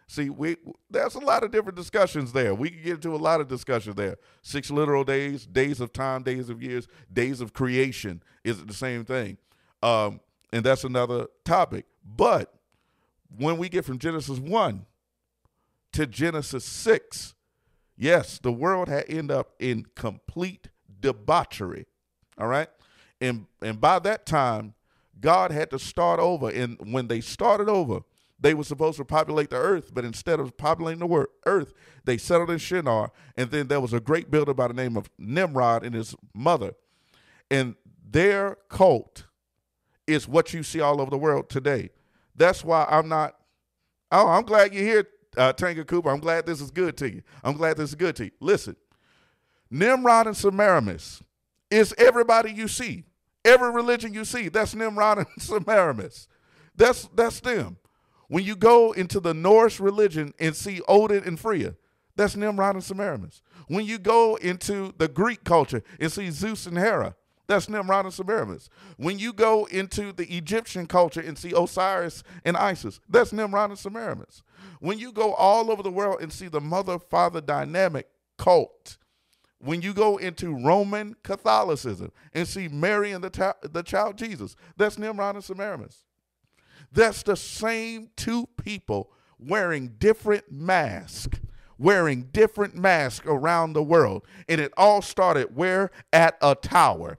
see 0.07 0.29
we 0.29 0.55
there's 0.89 1.15
a 1.15 1.19
lot 1.19 1.43
of 1.43 1.51
different 1.51 1.75
discussions 1.75 2.31
there. 2.31 2.55
We 2.55 2.69
can 2.69 2.81
get 2.81 2.93
into 2.93 3.13
a 3.13 3.17
lot 3.17 3.41
of 3.41 3.47
discussion 3.47 3.93
there. 3.95 4.17
Six 4.41 4.71
literal 4.71 5.03
days, 5.03 5.45
days 5.45 5.81
of 5.81 5.91
time, 5.93 6.23
days 6.23 6.49
of 6.49 6.63
years, 6.63 6.87
days 7.11 7.41
of 7.41 7.53
creation. 7.53 8.23
Is 8.43 8.59
it 8.59 8.67
the 8.67 8.73
same 8.73 9.03
thing? 9.05 9.37
Um, 9.83 10.21
and 10.51 10.63
that's 10.63 10.83
another 10.83 11.27
topic. 11.43 11.85
But 12.03 12.53
when 13.37 13.57
we 13.57 13.69
get 13.69 13.85
from 13.85 13.99
Genesis 13.99 14.39
1 14.39 14.85
to 15.93 16.07
Genesis 16.07 16.65
6, 16.65 17.33
yes, 17.97 18.39
the 18.39 18.51
world 18.51 18.87
had 18.87 19.05
ended 19.07 19.31
up 19.31 19.53
in 19.59 19.85
complete 19.95 20.69
debauchery. 20.99 21.85
All 22.37 22.47
right. 22.47 22.69
And 23.21 23.45
and 23.61 23.79
by 23.79 23.99
that 23.99 24.25
time, 24.25 24.73
God 25.19 25.51
had 25.51 25.69
to 25.71 25.79
start 25.79 26.19
over. 26.19 26.49
And 26.49 26.77
when 26.91 27.07
they 27.07 27.21
started 27.21 27.69
over, 27.69 28.01
they 28.39 28.53
were 28.53 28.63
supposed 28.63 28.97
to 28.97 29.05
populate 29.05 29.49
the 29.49 29.55
earth, 29.57 29.93
but 29.93 30.03
instead 30.03 30.39
of 30.39 30.57
populating 30.57 30.99
the 30.99 31.25
earth, 31.45 31.73
they 32.03 32.17
settled 32.17 32.51
in 32.51 32.57
Shinar. 32.57 33.11
And 33.37 33.49
then 33.49 33.67
there 33.67 33.79
was 33.79 33.93
a 33.93 33.99
great 33.99 34.29
builder 34.29 34.53
by 34.53 34.67
the 34.67 34.73
name 34.73 34.97
of 34.97 35.09
Nimrod 35.17 35.83
and 35.83 35.95
his 35.95 36.15
mother. 36.33 36.73
And 37.49 37.75
their 38.03 38.57
cult 38.69 39.24
is 40.07 40.27
what 40.27 40.53
you 40.53 40.63
see 40.63 40.81
all 40.81 41.01
over 41.01 41.11
the 41.11 41.17
world 41.17 41.49
today. 41.49 41.89
That's 42.35 42.63
why 42.63 42.85
I'm 42.89 43.07
not. 43.07 43.35
Oh, 44.11 44.27
I'm 44.27 44.43
glad 44.43 44.73
you're 44.73 44.83
here, 44.83 45.07
uh, 45.37 45.53
Tanker 45.53 45.83
Cooper. 45.83 46.09
I'm 46.09 46.19
glad 46.19 46.45
this 46.45 46.61
is 46.61 46.71
good 46.71 46.97
to 46.97 47.09
you. 47.09 47.21
I'm 47.43 47.55
glad 47.55 47.77
this 47.77 47.89
is 47.89 47.95
good 47.95 48.15
to 48.17 48.25
you. 48.25 48.31
Listen, 48.39 48.75
Nimrod 49.69 50.27
and 50.27 50.37
Semiramis 50.37 51.21
is 51.71 51.93
everybody 51.97 52.51
you 52.51 52.67
see. 52.67 53.03
Every 53.43 53.71
religion 53.71 54.13
you 54.13 54.25
see, 54.25 54.49
that's 54.49 54.73
Nimrod 54.73 55.17
and 55.19 55.27
Semiramis. 55.37 56.27
That's 56.75 57.07
that's 57.13 57.39
them. 57.39 57.77
When 58.27 58.43
you 58.43 58.55
go 58.55 58.91
into 58.91 59.19
the 59.19 59.33
Norse 59.33 59.79
religion 59.79 60.33
and 60.39 60.55
see 60.55 60.81
Odin 60.87 61.23
and 61.23 61.39
Freya, 61.39 61.75
that's 62.15 62.35
Nimrod 62.35 62.75
and 62.75 62.83
Semiramis. 62.83 63.41
When 63.67 63.85
you 63.85 63.97
go 63.99 64.35
into 64.35 64.93
the 64.97 65.07
Greek 65.07 65.43
culture 65.43 65.83
and 65.99 66.11
see 66.11 66.29
Zeus 66.31 66.65
and 66.65 66.77
Hera, 66.77 67.15
that's 67.47 67.69
Nimrod 67.69 68.05
and 68.05 68.13
Semiramis. 68.13 68.69
When 68.97 69.19
you 69.19 69.33
go 69.33 69.65
into 69.65 70.11
the 70.11 70.25
Egyptian 70.35 70.87
culture 70.87 71.21
and 71.21 71.37
see 71.37 71.53
Osiris 71.55 72.23
and 72.43 72.57
Isis, 72.57 72.99
that's 73.07 73.31
Nimrod 73.31 73.69
and 73.71 73.79
Semiramis. 73.79 74.43
When 74.79 74.99
you 74.99 75.11
go 75.11 75.33
all 75.33 75.71
over 75.71 75.83
the 75.83 75.91
world 75.91 76.21
and 76.21 76.31
see 76.33 76.47
the 76.47 76.61
mother 76.61 76.99
father 76.99 77.41
dynamic 77.41 78.07
cult, 78.37 78.97
when 79.59 79.81
you 79.81 79.93
go 79.93 80.17
into 80.17 80.53
Roman 80.55 81.15
Catholicism 81.23 82.11
and 82.33 82.47
see 82.47 82.67
Mary 82.67 83.11
and 83.11 83.23
the, 83.23 83.29
ta- 83.29 83.55
the 83.63 83.83
child 83.83 84.17
Jesus, 84.17 84.55
that's 84.77 84.97
Nimrod 84.97 85.35
and 85.35 85.43
Semiramis. 85.43 86.03
That's 86.91 87.23
the 87.23 87.35
same 87.35 88.09
two 88.15 88.47
people 88.57 89.11
wearing 89.39 89.95
different 89.97 90.51
masks, 90.51 91.39
wearing 91.77 92.29
different 92.31 92.75
masks 92.75 93.25
around 93.25 93.73
the 93.73 93.83
world. 93.83 94.25
And 94.47 94.61
it 94.61 94.73
all 94.77 95.01
started 95.01 95.55
where? 95.55 95.91
At 96.13 96.37
a 96.41 96.55
tower. 96.55 97.17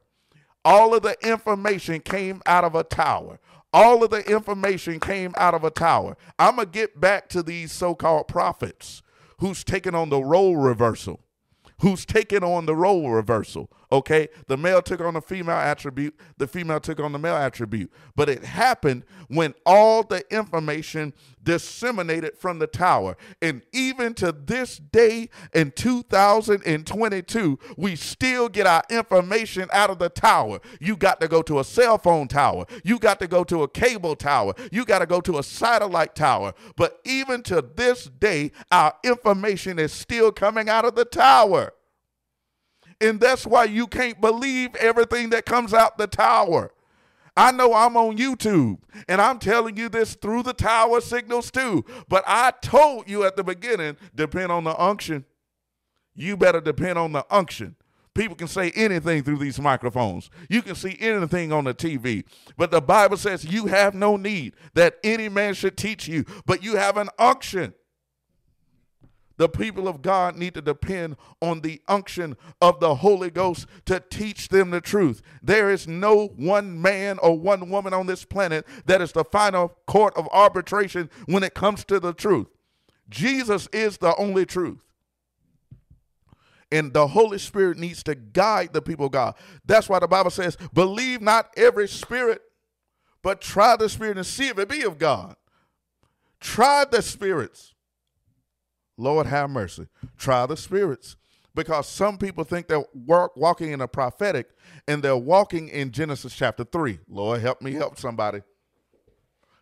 All 0.66 0.96
of 0.96 1.02
the 1.02 1.16
information 1.23 2.00
came 2.00 2.42
out 2.44 2.64
of 2.64 2.75
a 2.75 2.82
tower. 2.82 3.38
All 3.73 4.02
of 4.02 4.11
the 4.11 4.28
information 4.28 4.99
came 4.99 5.32
out 5.37 5.54
of 5.54 5.62
a 5.62 5.70
tower. 5.70 6.16
I'm 6.40 6.56
going 6.56 6.66
to 6.66 6.73
get 6.73 7.00
back 7.00 7.28
to 7.28 7.42
these 7.44 7.70
so 7.70 7.94
called 7.94 8.26
prophets 8.26 9.00
who's 9.38 9.62
taking 9.62 9.94
on 9.94 10.08
the 10.08 10.20
role 10.20 10.56
reversal 10.56 11.20
who's 11.80 12.04
taking 12.04 12.42
on 12.42 12.66
the 12.66 12.75
role 12.75 13.11
reversal. 13.11 13.70
Okay, 13.93 14.28
the 14.49 14.57
male 14.57 14.83
took 14.83 15.00
on 15.00 15.14
the 15.14 15.21
female 15.21 15.57
attribute, 15.57 16.19
the 16.38 16.49
female 16.49 16.81
took 16.81 16.99
on 16.99 17.12
the 17.12 17.19
male 17.19 17.37
attribute. 17.37 17.93
But 18.16 18.28
it 18.28 18.45
happened 18.45 19.05
when 19.28 19.55
all 19.64 20.02
the 20.02 20.25
information 20.35 21.12
disseminated 21.43 22.37
from 22.37 22.59
the 22.59 22.66
tower. 22.66 23.16
And 23.40 23.62
even 23.73 24.12
to 24.14 24.33
this 24.33 24.78
day 24.78 25.31
in 25.55 25.71
2022, 25.71 27.59
we 27.76 27.95
still 27.95 28.49
get 28.49 28.66
our 28.66 28.83
information 28.90 29.69
out 29.73 29.90
of 29.90 30.00
the 30.00 30.09
tower. 30.09 30.59
You 30.81 30.97
got 30.97 31.21
to 31.21 31.28
go 31.28 31.40
to 31.43 31.61
a 31.61 31.64
cell 31.64 31.97
phone 31.99 32.26
tower, 32.26 32.66
you 32.85 32.99
got 32.99 33.21
to 33.21 33.28
go 33.28 33.45
to 33.45 33.62
a 33.62 33.69
cable 33.69 34.16
tower, 34.16 34.55
you 34.73 34.85
got 34.85 34.99
to 34.99 35.07
go 35.07 35.21
to 35.21 35.38
a 35.38 35.43
satellite 35.43 36.16
tower. 36.16 36.52
But 36.76 37.00
even 37.05 37.43
to 37.45 37.62
this 37.62 38.07
day, 38.07 38.50
our 38.73 38.95
information 39.05 39.78
is 39.78 39.93
still 39.93 40.33
coming 40.33 40.69
out 40.69 40.85
of 40.85 40.97
the 40.97 41.05
tower. 41.05 41.73
And 43.00 43.21
that's 43.21 43.47
why 43.47 43.65
you 43.65 43.87
can't 43.87 44.21
believe 44.21 44.75
everything 44.76 45.31
that 45.31 45.45
comes 45.47 45.75
out 45.75 45.99
the 45.99 46.07
tower. 46.07 46.73
I 47.37 47.53
know 47.53 47.75
I'm 47.75 47.97
on 47.97 48.17
YouTube 48.17 48.79
and 49.09 49.21
I'm 49.21 49.38
telling 49.38 49.76
you 49.76 49.91
this 49.91 50.15
through 50.15 50.43
the 50.43 50.55
tower 50.55 51.03
signals 51.03 51.50
too. 51.50 51.85
But 52.09 52.25
I 52.26 52.53
told 52.62 53.11
you 53.11 53.25
at 53.25 53.37
the 53.37 53.45
beginning 53.45 53.97
depend 54.15 54.50
on 54.50 54.65
the 54.65 54.81
unction. 54.81 55.26
You 56.15 56.38
better 56.38 56.62
depend 56.62 56.99
on 56.99 57.12
the 57.12 57.26
unction. 57.31 57.76
People 58.15 58.35
can 58.35 58.49
say 58.49 58.71
anything 58.71 59.23
through 59.23 59.37
these 59.37 59.61
microphones. 59.61 60.31
You 60.49 60.62
can 60.62 60.75
see 60.75 60.97
anything 60.99 61.53
on 61.53 61.65
the 61.65 61.75
TV. 61.75 62.25
But 62.57 62.71
the 62.71 62.81
Bible 62.81 63.19
says 63.19 63.45
you 63.45 63.67
have 63.67 63.95
no 63.95 64.17
need 64.17 64.55
that 64.73 64.97
any 65.05 65.29
man 65.29 65.53
should 65.53 65.76
teach 65.76 66.09
you, 66.09 66.25
but 66.47 66.62
you 66.62 66.76
have 66.76 66.97
an 66.97 67.11
unction. 67.19 67.75
The 69.37 69.49
people 69.49 69.87
of 69.87 70.00
God 70.00 70.37
need 70.37 70.55
to 70.55 70.62
depend 70.62 71.16
on 71.43 71.61
the 71.61 71.83
unction 71.88 72.37
of 72.61 72.81
the 72.81 72.97
Holy 72.97 73.31
Ghost 73.31 73.66
to 73.85 74.00
teach 74.00 74.49
them 74.49 74.71
the 74.71 74.81
truth. 74.81 75.21
There 75.43 75.71
is 75.71 75.87
no 75.87 76.28
one 76.28 76.81
man 76.81 77.19
or 77.19 77.38
one 77.38 77.69
woman 77.69 77.93
on 77.93 78.07
this 78.07 78.25
planet 78.25 78.66
that 78.87 79.02
is 79.02 79.12
the 79.12 79.25
final 79.25 79.76
court 79.87 80.16
of 80.16 80.28
arbitration 80.33 81.11
when 81.26 81.43
it 81.43 81.55
comes 81.55 81.85
to 81.87 82.00
the 82.00 82.14
truth. 82.14 82.47
Jesus 83.09 83.69
is 83.73 83.99
the 83.99 84.16
only 84.16 84.47
truth. 84.47 84.83
And 86.73 86.93
the 86.93 87.07
Holy 87.09 87.38
Spirit 87.38 87.78
needs 87.78 88.02
to 88.05 88.14
guide 88.14 88.73
the 88.73 88.83
people 88.83 89.07
of 89.07 89.12
God. 89.12 89.35
That's 89.64 89.88
why 89.88 90.00
the 90.00 90.09
Bible 90.09 90.31
says, 90.31 90.57
believe 90.73 91.21
not 91.21 91.50
every 91.57 91.87
spirit, 91.87 92.43
but 93.23 93.40
try 93.40 93.76
the 93.76 93.88
spirit 93.88 94.16
and 94.16 94.26
see 94.26 94.49
if 94.49 94.59
it 94.59 94.69
be 94.69 94.83
of 94.83 94.99
God. 94.99 95.37
Try 96.40 96.85
the 96.90 97.02
spirits 97.02 97.75
Lord 98.97 99.26
have 99.26 99.50
mercy. 99.50 99.87
Try 100.19 100.47
the 100.47 100.57
spirits. 100.57 101.17
Because 101.55 101.88
some 101.88 102.19
people 102.19 102.45
think 102.45 102.69
they're 102.69 102.85
walking 102.95 103.73
in 103.73 103.81
a 103.81 103.88
prophetic 103.88 104.50
and 104.87 105.03
they're 105.03 105.17
walking 105.17 105.69
in 105.69 105.91
Genesis 105.91 106.35
chapter 106.35 106.65
3. 106.65 106.99
Lord, 107.09 107.41
help 107.41 107.62
me 107.62 107.73
help 107.73 107.99
somebody. 107.99 108.43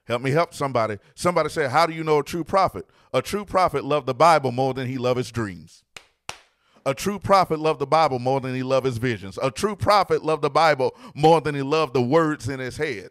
Help 0.06 0.20
me 0.20 0.32
help 0.32 0.52
somebody. 0.52 0.98
Somebody 1.14 1.48
said, 1.48 1.70
How 1.70 1.86
do 1.86 1.94
you 1.94 2.02
know 2.02 2.18
a 2.18 2.24
true 2.24 2.44
prophet? 2.44 2.86
A 3.12 3.22
true 3.22 3.44
prophet 3.44 3.84
loved 3.84 4.06
the 4.06 4.14
Bible 4.14 4.50
more 4.50 4.74
than 4.74 4.88
he 4.88 4.98
loved 4.98 5.18
his 5.18 5.30
dreams. 5.30 5.84
A 6.84 6.94
true 6.94 7.18
prophet 7.18 7.58
loved 7.58 7.78
the 7.78 7.86
Bible 7.86 8.18
more 8.18 8.40
than 8.40 8.54
he 8.54 8.62
loved 8.62 8.86
his 8.86 8.98
visions. 8.98 9.38
A 9.42 9.50
true 9.50 9.76
prophet 9.76 10.24
loved 10.24 10.42
the 10.42 10.50
Bible 10.50 10.94
more 11.14 11.40
than 11.40 11.54
he 11.54 11.62
loved 11.62 11.94
the 11.94 12.02
words 12.02 12.48
in 12.48 12.60
his 12.60 12.76
head. 12.76 13.10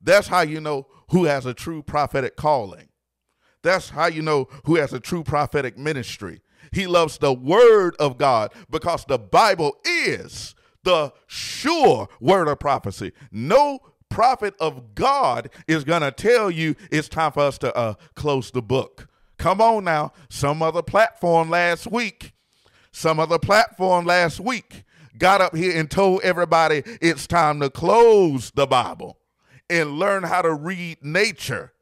That's 0.00 0.28
how 0.28 0.40
you 0.42 0.60
know 0.60 0.86
who 1.10 1.24
has 1.24 1.44
a 1.44 1.52
true 1.52 1.82
prophetic 1.82 2.36
calling. 2.36 2.89
That's 3.62 3.90
how 3.90 4.06
you 4.06 4.22
know 4.22 4.48
who 4.64 4.76
has 4.76 4.92
a 4.92 5.00
true 5.00 5.22
prophetic 5.22 5.76
ministry. 5.76 6.40
He 6.72 6.86
loves 6.86 7.18
the 7.18 7.32
word 7.32 7.96
of 7.98 8.16
God 8.16 8.52
because 8.70 9.04
the 9.04 9.18
Bible 9.18 9.76
is 9.84 10.54
the 10.84 11.12
sure 11.26 12.08
word 12.20 12.48
of 12.48 12.58
prophecy. 12.58 13.12
No 13.30 13.80
prophet 14.08 14.54
of 14.60 14.94
God 14.94 15.50
is 15.66 15.84
going 15.84 16.02
to 16.02 16.10
tell 16.10 16.50
you 16.50 16.74
it's 16.90 17.08
time 17.08 17.32
for 17.32 17.40
us 17.40 17.58
to 17.58 17.74
uh, 17.76 17.94
close 18.14 18.50
the 18.50 18.62
book. 18.62 19.08
Come 19.38 19.60
on 19.60 19.84
now. 19.84 20.12
Some 20.28 20.62
other 20.62 20.82
platform 20.82 21.50
last 21.50 21.86
week, 21.86 22.32
some 22.92 23.18
other 23.18 23.38
platform 23.38 24.04
last 24.04 24.38
week 24.40 24.84
got 25.16 25.40
up 25.40 25.56
here 25.56 25.78
and 25.78 25.90
told 25.90 26.22
everybody 26.22 26.82
it's 27.00 27.26
time 27.26 27.60
to 27.60 27.70
close 27.70 28.50
the 28.50 28.66
Bible 28.66 29.18
and 29.68 29.98
learn 29.98 30.24
how 30.24 30.42
to 30.42 30.52
read 30.52 30.98
nature. 31.02 31.72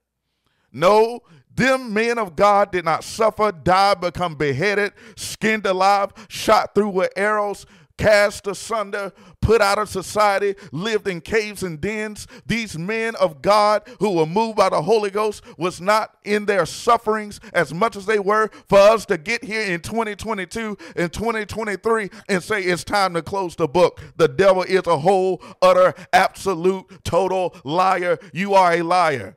No, 0.72 1.20
them 1.58 1.92
men 1.92 2.18
of 2.18 2.36
God 2.36 2.72
did 2.72 2.84
not 2.84 3.04
suffer, 3.04 3.52
die, 3.52 3.94
become 3.94 4.36
beheaded, 4.36 4.92
skinned 5.16 5.66
alive, 5.66 6.12
shot 6.28 6.74
through 6.74 6.90
with 6.90 7.12
arrows, 7.16 7.66
cast 7.98 8.46
asunder, 8.46 9.12
put 9.42 9.60
out 9.60 9.78
of 9.78 9.88
society, 9.88 10.54
lived 10.72 11.08
in 11.08 11.20
caves 11.20 11.62
and 11.64 11.80
dens. 11.80 12.26
These 12.46 12.78
men 12.78 13.16
of 13.16 13.42
God 13.42 13.82
who 13.98 14.12
were 14.12 14.26
moved 14.26 14.56
by 14.56 14.68
the 14.68 14.80
Holy 14.80 15.10
Ghost 15.10 15.42
was 15.58 15.80
not 15.80 16.16
in 16.24 16.46
their 16.46 16.64
sufferings 16.64 17.40
as 17.52 17.74
much 17.74 17.96
as 17.96 18.06
they 18.06 18.20
were 18.20 18.50
for 18.68 18.78
us 18.78 19.04
to 19.06 19.18
get 19.18 19.44
here 19.44 19.62
in 19.62 19.80
2022 19.80 20.78
and 20.96 21.12
2023 21.12 22.08
and 22.28 22.42
say 22.42 22.62
it's 22.62 22.84
time 22.84 23.14
to 23.14 23.22
close 23.22 23.56
the 23.56 23.68
book. 23.68 24.00
The 24.16 24.28
devil 24.28 24.62
is 24.62 24.86
a 24.86 24.98
whole, 24.98 25.42
utter, 25.60 25.94
absolute, 26.12 27.04
total 27.04 27.54
liar. 27.64 28.18
You 28.32 28.54
are 28.54 28.74
a 28.74 28.82
liar. 28.82 29.36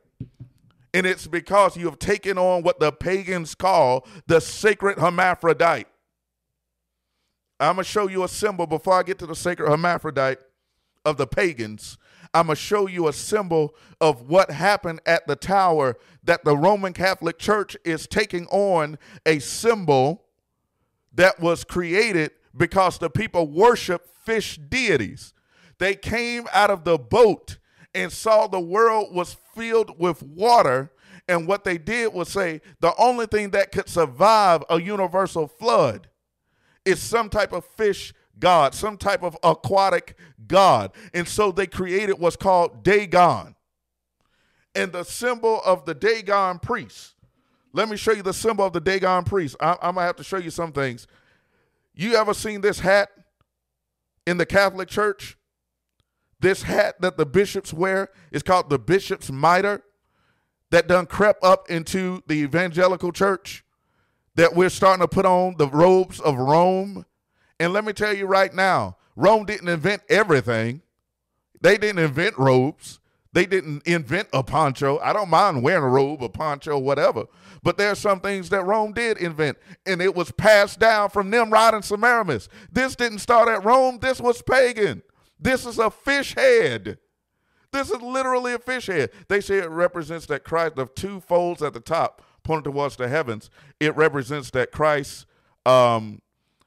And 0.94 1.06
it's 1.06 1.26
because 1.26 1.76
you 1.76 1.86
have 1.86 1.98
taken 1.98 2.36
on 2.36 2.62
what 2.62 2.78
the 2.78 2.92
pagans 2.92 3.54
call 3.54 4.06
the 4.26 4.40
sacred 4.40 4.98
hermaphrodite. 4.98 5.86
I'm 7.58 7.76
going 7.76 7.84
to 7.84 7.90
show 7.90 8.08
you 8.08 8.24
a 8.24 8.28
symbol 8.28 8.66
before 8.66 8.94
I 8.94 9.02
get 9.02 9.18
to 9.20 9.26
the 9.26 9.36
sacred 9.36 9.68
hermaphrodite 9.68 10.38
of 11.04 11.16
the 11.16 11.26
pagans. 11.26 11.96
I'm 12.34 12.46
going 12.46 12.56
to 12.56 12.60
show 12.62 12.88
you 12.88 13.08
a 13.08 13.12
symbol 13.12 13.74
of 14.00 14.28
what 14.28 14.50
happened 14.50 15.00
at 15.06 15.26
the 15.26 15.36
tower 15.36 15.96
that 16.24 16.44
the 16.44 16.56
Roman 16.56 16.92
Catholic 16.92 17.38
Church 17.38 17.76
is 17.84 18.06
taking 18.06 18.46
on 18.46 18.98
a 19.26 19.38
symbol 19.38 20.24
that 21.14 21.40
was 21.40 21.64
created 21.64 22.32
because 22.56 22.98
the 22.98 23.10
people 23.10 23.46
worship 23.46 24.08
fish 24.24 24.58
deities. 24.68 25.34
They 25.78 25.94
came 25.94 26.46
out 26.52 26.70
of 26.70 26.84
the 26.84 26.98
boat 26.98 27.58
and 27.94 28.10
saw 28.10 28.46
the 28.46 28.60
world 28.60 29.14
was 29.14 29.34
filled 29.54 29.98
with 29.98 30.22
water. 30.22 30.90
And 31.28 31.46
what 31.46 31.64
they 31.64 31.78
did 31.78 32.12
was 32.12 32.28
say 32.28 32.60
the 32.80 32.94
only 32.98 33.26
thing 33.26 33.50
that 33.50 33.72
could 33.72 33.88
survive 33.88 34.64
a 34.68 34.80
universal 34.80 35.46
flood 35.46 36.08
is 36.84 37.00
some 37.00 37.28
type 37.28 37.52
of 37.52 37.64
fish 37.64 38.12
god, 38.38 38.74
some 38.74 38.96
type 38.96 39.22
of 39.22 39.36
aquatic 39.42 40.16
god. 40.46 40.92
And 41.14 41.26
so 41.26 41.52
they 41.52 41.66
created 41.66 42.18
what's 42.18 42.36
called 42.36 42.82
Dagon. 42.82 43.54
And 44.74 44.92
the 44.92 45.04
symbol 45.04 45.60
of 45.64 45.84
the 45.84 45.94
Dagon 45.94 46.58
priest. 46.58 47.14
Let 47.72 47.88
me 47.88 47.96
show 47.96 48.12
you 48.12 48.22
the 48.22 48.34
symbol 48.34 48.66
of 48.66 48.72
the 48.72 48.80
Dagon 48.80 49.24
priest. 49.24 49.56
I, 49.60 49.72
am 49.72 49.94
going 49.94 49.96
to 49.96 50.00
have 50.02 50.16
to 50.16 50.24
show 50.24 50.38
you 50.38 50.50
some 50.50 50.72
things. 50.72 51.06
You 51.94 52.16
ever 52.16 52.34
seen 52.34 52.60
this 52.60 52.80
hat 52.80 53.10
in 54.26 54.38
the 54.38 54.46
Catholic 54.46 54.88
Church? 54.88 55.36
This 56.42 56.64
hat 56.64 57.00
that 57.00 57.16
the 57.16 57.24
bishops 57.24 57.72
wear 57.72 58.08
is 58.32 58.42
called 58.42 58.68
the 58.68 58.78
bishop's 58.78 59.30
mitre 59.30 59.82
that 60.72 60.88
done 60.88 61.06
crept 61.06 61.44
up 61.44 61.70
into 61.70 62.20
the 62.26 62.34
evangelical 62.34 63.12
church 63.12 63.64
that 64.34 64.56
we're 64.56 64.68
starting 64.68 65.02
to 65.02 65.08
put 65.08 65.24
on 65.24 65.54
the 65.56 65.68
robes 65.68 66.18
of 66.18 66.36
Rome. 66.36 67.06
And 67.60 67.72
let 67.72 67.84
me 67.84 67.92
tell 67.92 68.12
you 68.12 68.26
right 68.26 68.52
now, 68.52 68.96
Rome 69.14 69.44
didn't 69.44 69.68
invent 69.68 70.02
everything. 70.08 70.82
They 71.60 71.78
didn't 71.78 72.02
invent 72.02 72.36
robes. 72.36 72.98
They 73.32 73.46
didn't 73.46 73.86
invent 73.86 74.28
a 74.32 74.42
poncho. 74.42 74.98
I 74.98 75.12
don't 75.12 75.30
mind 75.30 75.62
wearing 75.62 75.84
a 75.84 75.88
robe, 75.88 76.24
a 76.24 76.28
poncho, 76.28 76.76
whatever. 76.76 77.26
But 77.62 77.78
there 77.78 77.92
are 77.92 77.94
some 77.94 78.18
things 78.18 78.48
that 78.48 78.64
Rome 78.64 78.92
did 78.92 79.16
invent, 79.18 79.58
and 79.86 80.02
it 80.02 80.16
was 80.16 80.32
passed 80.32 80.80
down 80.80 81.10
from 81.10 81.30
Nimrod 81.30 81.74
and 81.74 81.84
Semiramis. 81.84 82.48
This 82.72 82.96
didn't 82.96 83.20
start 83.20 83.48
at 83.48 83.64
Rome. 83.64 83.98
This 84.00 84.20
was 84.20 84.42
pagan. 84.42 85.02
This 85.42 85.66
is 85.66 85.78
a 85.78 85.90
fish 85.90 86.34
head. 86.34 86.98
This 87.72 87.90
is 87.90 88.00
literally 88.00 88.52
a 88.52 88.58
fish 88.58 88.86
head. 88.86 89.10
They 89.28 89.40
say 89.40 89.58
it 89.58 89.70
represents 89.70 90.26
that 90.26 90.44
Christ, 90.44 90.78
of 90.78 90.94
two 90.94 91.20
folds 91.20 91.62
at 91.62 91.74
the 91.74 91.80
top 91.80 92.22
pointing 92.44 92.72
towards 92.72 92.96
the 92.96 93.08
heavens, 93.08 93.50
it 93.80 93.96
represents 93.96 94.50
that 94.50 94.72
Christ 94.72 95.26
um, 95.64 96.20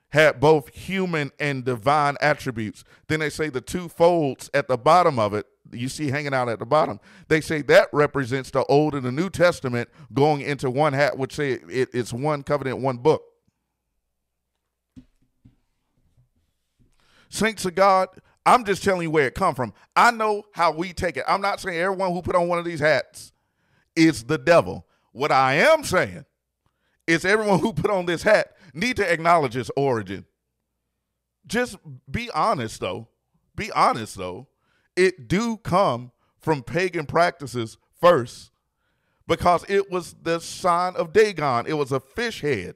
had 0.09 0.39
both 0.39 0.73
human 0.73 1.31
and 1.39 1.63
divine 1.63 2.15
attributes. 2.21 2.83
Then 3.07 3.19
they 3.19 3.29
say 3.29 3.49
the 3.49 3.61
two 3.61 3.87
folds 3.87 4.49
at 4.53 4.67
the 4.67 4.77
bottom 4.77 5.19
of 5.19 5.33
it, 5.33 5.45
you 5.71 5.89
see 5.89 6.09
hanging 6.09 6.33
out 6.33 6.49
at 6.49 6.59
the 6.59 6.65
bottom, 6.65 6.99
they 7.27 7.41
say 7.41 7.61
that 7.63 7.89
represents 7.91 8.51
the 8.51 8.63
Old 8.65 8.95
and 8.95 9.03
the 9.03 9.11
New 9.11 9.29
Testament 9.29 9.89
going 10.13 10.41
into 10.41 10.69
one 10.69 10.93
hat, 10.93 11.17
which 11.17 11.35
say 11.35 11.53
it, 11.69 11.89
it's 11.93 12.13
one 12.13 12.43
covenant, 12.43 12.79
one 12.79 12.97
book. 12.97 13.23
Saints 17.29 17.65
of 17.65 17.75
God, 17.75 18.07
I'm 18.45 18.63
just 18.63 18.83
telling 18.83 19.01
you 19.01 19.11
where 19.11 19.27
it 19.27 19.35
come 19.35 19.55
from. 19.55 19.73
I 19.95 20.11
know 20.11 20.43
how 20.53 20.71
we 20.71 20.93
take 20.93 21.17
it. 21.17 21.23
I'm 21.27 21.41
not 21.41 21.59
saying 21.59 21.77
everyone 21.77 22.11
who 22.13 22.21
put 22.21 22.35
on 22.35 22.47
one 22.47 22.59
of 22.59 22.65
these 22.65 22.79
hats 22.79 23.31
is 23.95 24.23
the 24.23 24.37
devil. 24.37 24.85
What 25.11 25.31
I 25.31 25.55
am 25.55 25.83
saying 25.83 26.25
is 27.07 27.25
everyone 27.25 27.59
who 27.59 27.73
put 27.73 27.89
on 27.89 28.05
this 28.05 28.23
hat 28.23 28.55
need 28.73 28.97
to 28.97 29.11
acknowledge 29.11 29.55
its 29.55 29.71
origin. 29.75 30.25
Just 31.47 31.77
be 32.09 32.29
honest 32.31 32.81
though. 32.81 33.07
Be 33.55 33.71
honest 33.71 34.17
though. 34.17 34.47
It 34.95 35.27
do 35.27 35.57
come 35.57 36.11
from 36.39 36.63
pagan 36.63 37.05
practices 37.05 37.77
first 37.99 38.51
because 39.27 39.65
it 39.67 39.89
was 39.89 40.15
the 40.21 40.39
sign 40.39 40.95
of 40.95 41.13
Dagon. 41.13 41.65
It 41.67 41.73
was 41.73 41.91
a 41.91 41.99
fish 41.99 42.41
head. 42.41 42.75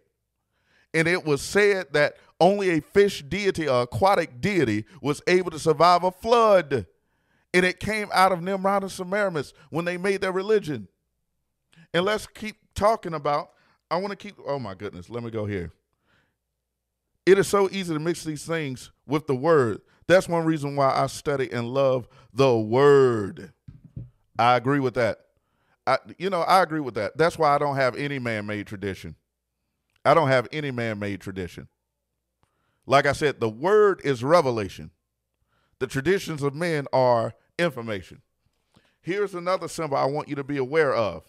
And 0.93 1.08
it 1.08 1.23
was 1.23 1.41
said 1.41 1.88
that 1.93 2.15
only 2.39 2.69
a 2.69 2.82
fish 2.82 3.23
deity, 3.23 3.67
or 3.67 3.84
aquatic 3.84 4.41
deity, 4.41 4.86
was 5.02 5.21
able 5.28 5.52
to 5.52 5.60
survive 5.60 6.04
a 6.04 6.12
flood. 6.12 6.86
And 7.54 7.65
it 7.65 7.80
came 7.80 8.10
out 8.13 8.32
of 8.32 8.41
Nimrod 8.41 8.84
and 8.84 8.91
Semiramis 8.91 9.54
when 9.69 9.86
they 9.86 9.97
made 9.97 10.21
their 10.21 10.32
religion. 10.32 10.88
And 11.93 12.06
let's 12.06 12.28
keep 12.28 12.58
talking 12.75 13.13
about, 13.13 13.52
I 13.89 13.97
want 13.97 14.12
to 14.12 14.15
keep, 14.15 14.36
oh 14.45 14.60
my 14.60 14.75
goodness, 14.75 15.10
let 15.10 15.23
me 15.23 15.32
go 15.32 15.45
here. 15.45 15.71
It 17.25 17.38
is 17.38 17.47
so 17.47 17.69
easy 17.71 17.93
to 17.93 17.99
mix 17.99 18.23
these 18.23 18.45
things 18.45 18.91
with 19.08 19.28
the 19.28 19.36
word. 19.36 19.82
That's 20.08 20.28
one 20.28 20.45
reason 20.45 20.75
why 20.75 20.91
I 20.95 21.08
study 21.08 21.52
and 21.52 21.73
love 21.73 22.08
the 22.34 22.56
word. 22.58 23.54
I 24.38 24.56
agree 24.56 24.80
with 24.80 24.93
that. 24.95 25.19
I, 25.86 25.97
you 26.17 26.30
know, 26.30 26.41
I 26.41 26.62
agree 26.62 26.80
with 26.80 26.93
that. 26.95 27.17
That's 27.17 27.38
why 27.38 27.54
I 27.54 27.58
don't 27.58 27.75
have 27.75 27.95
any 27.95 28.19
man 28.19 28.45
made 28.45 28.67
tradition. 28.67 29.15
I 30.06 30.13
don't 30.13 30.28
have 30.28 30.47
any 30.52 30.71
man 30.71 30.99
made 30.99 31.19
tradition. 31.21 31.67
Like 32.89 33.06
I 33.06 33.12
said, 33.12 33.39
the 33.39 33.47
word 33.47 34.02
is 34.04 34.23
revelation, 34.23 34.89
the 35.78 35.86
traditions 35.86 36.41
of 36.41 36.56
men 36.56 36.88
are 36.91 37.36
information. 37.60 38.23
Here's 38.99 39.36
another 39.36 39.67
symbol 39.67 39.95
I 39.95 40.06
want 40.06 40.28
you 40.28 40.34
to 40.36 40.43
be 40.43 40.58
aware 40.58 40.95
of. 40.95 41.23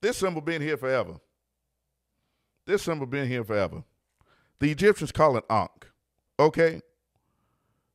This 0.00 0.16
symbol 0.16 0.40
been 0.40 0.60
here 0.60 0.76
forever. 0.76 1.20
This 2.66 2.82
symbol 2.82 3.06
been 3.06 3.28
here 3.28 3.44
forever. 3.44 3.84
The 4.58 4.72
Egyptians 4.72 5.12
call 5.12 5.36
it 5.36 5.44
Ankh. 5.48 5.86
Okay? 6.40 6.82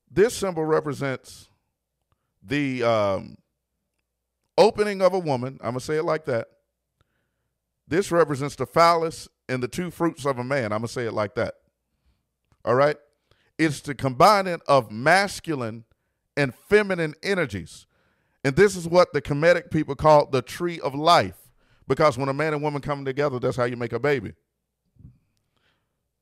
This 0.10 0.34
symbol 0.34 0.64
represents 0.64 1.50
the 2.42 2.82
um, 2.82 3.38
opening 4.58 5.02
of 5.02 5.14
a 5.14 5.20
woman. 5.20 5.58
I'm 5.60 5.72
going 5.72 5.80
to 5.80 5.86
say 5.86 5.98
it 5.98 6.06
like 6.06 6.24
that. 6.26 6.48
This 7.90 8.10
represents 8.10 8.56
the 8.56 8.66
phallus 8.66 9.28
and 9.48 9.62
the 9.62 9.68
two 9.68 9.92
fruits 9.92 10.26
of 10.26 10.40
a 10.40 10.44
man. 10.44 10.66
I'm 10.66 10.80
going 10.80 10.84
to 10.84 10.88
say 10.88 11.06
it 11.06 11.14
like 11.14 11.36
that. 11.36 11.56
All 12.64 12.76
right? 12.76 12.98
It's 13.58 13.82
the 13.82 13.96
combining 13.96 14.60
of 14.68 14.92
masculine 14.92 15.86
and 16.36 16.54
feminine 16.54 17.14
energies. 17.24 17.86
And 18.44 18.56
this 18.56 18.76
is 18.76 18.88
what 18.88 19.14
the 19.14 19.22
Kemetic 19.22 19.72
people 19.72 19.96
call 19.96 20.28
the 20.28 20.42
tree 20.42 20.80
of 20.80 20.94
life. 20.94 21.38
Because 21.88 22.18
when 22.18 22.30
a 22.30 22.34
man 22.34 22.54
and 22.54 22.62
woman 22.62 22.82
come 22.82 23.06
together, 23.06 23.40
that's 23.40 23.58
how 23.58 23.66
you 23.66 23.78
make 23.78 23.94
a 23.94 24.00
baby. 24.00 24.34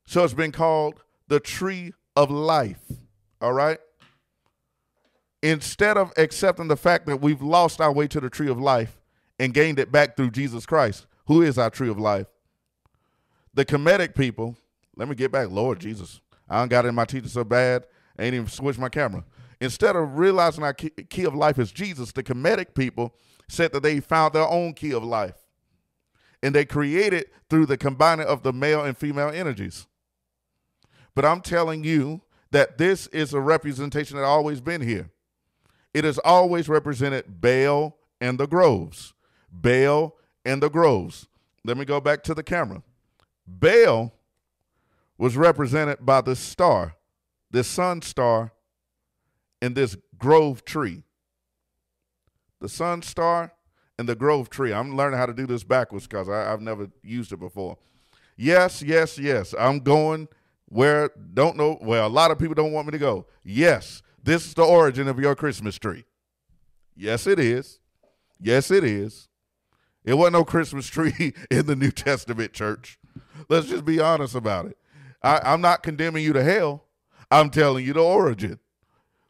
So 0.06 0.22
it's 0.22 0.34
been 0.34 0.52
called 0.52 1.02
the 1.28 1.40
tree 1.40 1.92
of 2.16 2.30
life. 2.30 2.82
All 3.40 3.52
right? 3.52 3.78
Instead 5.42 5.96
of 5.96 6.12
accepting 6.16 6.68
the 6.68 6.76
fact 6.76 7.06
that 7.06 7.20
we've 7.20 7.42
lost 7.42 7.80
our 7.80 7.92
way 7.92 8.06
to 8.08 8.20
the 8.20 8.30
tree 8.30 8.48
of 8.48 8.58
life 8.58 9.00
and 9.38 9.52
gained 9.52 9.78
it 9.78 9.90
back 9.90 10.16
through 10.16 10.30
Jesus 10.30 10.64
Christ, 10.64 11.06
who 11.26 11.42
is 11.42 11.58
our 11.58 11.70
tree 11.70 11.88
of 11.88 11.98
life, 11.98 12.26
the 13.54 13.64
Kemetic 13.64 14.14
people, 14.14 14.56
let 14.96 15.08
me 15.08 15.14
get 15.14 15.32
back, 15.32 15.50
Lord 15.50 15.80
Jesus. 15.80 16.20
I 16.48 16.58
don't 16.58 16.68
got 16.68 16.86
in 16.86 16.94
my 16.94 17.04
teacher 17.04 17.28
so 17.28 17.44
bad, 17.44 17.86
I 18.18 18.24
ain't 18.24 18.34
even 18.34 18.48
switched 18.48 18.78
my 18.78 18.88
camera. 18.88 19.24
Instead 19.60 19.96
of 19.96 20.18
realizing 20.18 20.64
our 20.64 20.74
key 20.74 21.24
of 21.24 21.34
life 21.34 21.58
is 21.58 21.72
Jesus, 21.72 22.12
the 22.12 22.22
Kemetic 22.22 22.74
people 22.74 23.14
said 23.48 23.72
that 23.72 23.82
they 23.82 24.00
found 24.00 24.34
their 24.34 24.46
own 24.48 24.74
key 24.74 24.92
of 24.92 25.04
life 25.04 25.36
and 26.42 26.54
they 26.54 26.64
created 26.64 27.26
through 27.48 27.66
the 27.66 27.76
combining 27.76 28.26
of 28.26 28.42
the 28.42 28.52
male 28.52 28.84
and 28.84 28.98
female 28.98 29.30
energies. 29.30 29.86
But 31.14 31.24
I'm 31.24 31.40
telling 31.40 31.84
you 31.84 32.22
that 32.50 32.76
this 32.76 33.06
is 33.08 33.32
a 33.32 33.40
representation 33.40 34.16
that 34.16 34.24
always 34.24 34.60
been 34.60 34.82
here. 34.82 35.10
It 35.94 36.04
has 36.04 36.18
always 36.18 36.68
represented 36.68 37.40
Baal 37.40 37.96
and 38.20 38.38
the 38.38 38.46
groves. 38.46 39.14
Baal 39.50 40.16
and 40.44 40.62
the 40.62 40.68
groves. 40.68 41.28
Let 41.64 41.78
me 41.78 41.84
go 41.84 42.00
back 42.00 42.22
to 42.24 42.34
the 42.34 42.42
camera. 42.42 42.82
Baal 43.46 44.12
was 45.18 45.36
represented 45.36 45.98
by 46.04 46.20
the 46.20 46.36
star, 46.36 46.96
the 47.50 47.64
sun 47.64 48.02
star, 48.02 48.52
in 49.60 49.74
this 49.74 49.96
grove 50.18 50.64
tree. 50.64 51.04
The 52.60 52.68
sun 52.68 53.02
star 53.02 53.52
and 53.98 54.08
the 54.08 54.14
grove 54.14 54.50
tree. 54.50 54.72
I'm 54.72 54.96
learning 54.96 55.18
how 55.18 55.26
to 55.26 55.34
do 55.34 55.46
this 55.46 55.64
backwards 55.64 56.06
because 56.06 56.28
I've 56.28 56.60
never 56.60 56.88
used 57.02 57.32
it 57.32 57.38
before. 57.38 57.78
Yes, 58.36 58.82
yes, 58.82 59.18
yes. 59.18 59.54
I'm 59.58 59.80
going 59.80 60.28
where 60.66 61.10
don't 61.34 61.56
know 61.56 61.74
where 61.74 62.02
a 62.02 62.08
lot 62.08 62.30
of 62.30 62.38
people 62.38 62.54
don't 62.54 62.72
want 62.72 62.86
me 62.86 62.92
to 62.92 62.98
go. 62.98 63.26
Yes, 63.44 64.02
this 64.22 64.46
is 64.46 64.54
the 64.54 64.64
origin 64.64 65.08
of 65.08 65.18
your 65.18 65.34
Christmas 65.34 65.78
tree. 65.78 66.04
Yes, 66.96 67.26
it 67.26 67.38
is. 67.38 67.80
Yes, 68.40 68.70
it 68.70 68.84
is. 68.84 69.28
It 70.04 70.14
wasn't 70.14 70.34
no 70.34 70.44
Christmas 70.44 70.86
tree 70.88 71.32
in 71.50 71.66
the 71.66 71.76
New 71.76 71.90
Testament 71.90 72.52
church. 72.52 72.98
Let's 73.48 73.68
just 73.68 73.84
be 73.84 74.00
honest 74.00 74.34
about 74.34 74.66
it. 74.66 74.78
I, 75.22 75.40
I'm 75.44 75.60
not 75.60 75.82
condemning 75.82 76.24
you 76.24 76.32
to 76.32 76.42
hell. 76.42 76.84
I'm 77.30 77.50
telling 77.50 77.84
you 77.84 77.92
the 77.92 78.02
origin. 78.02 78.58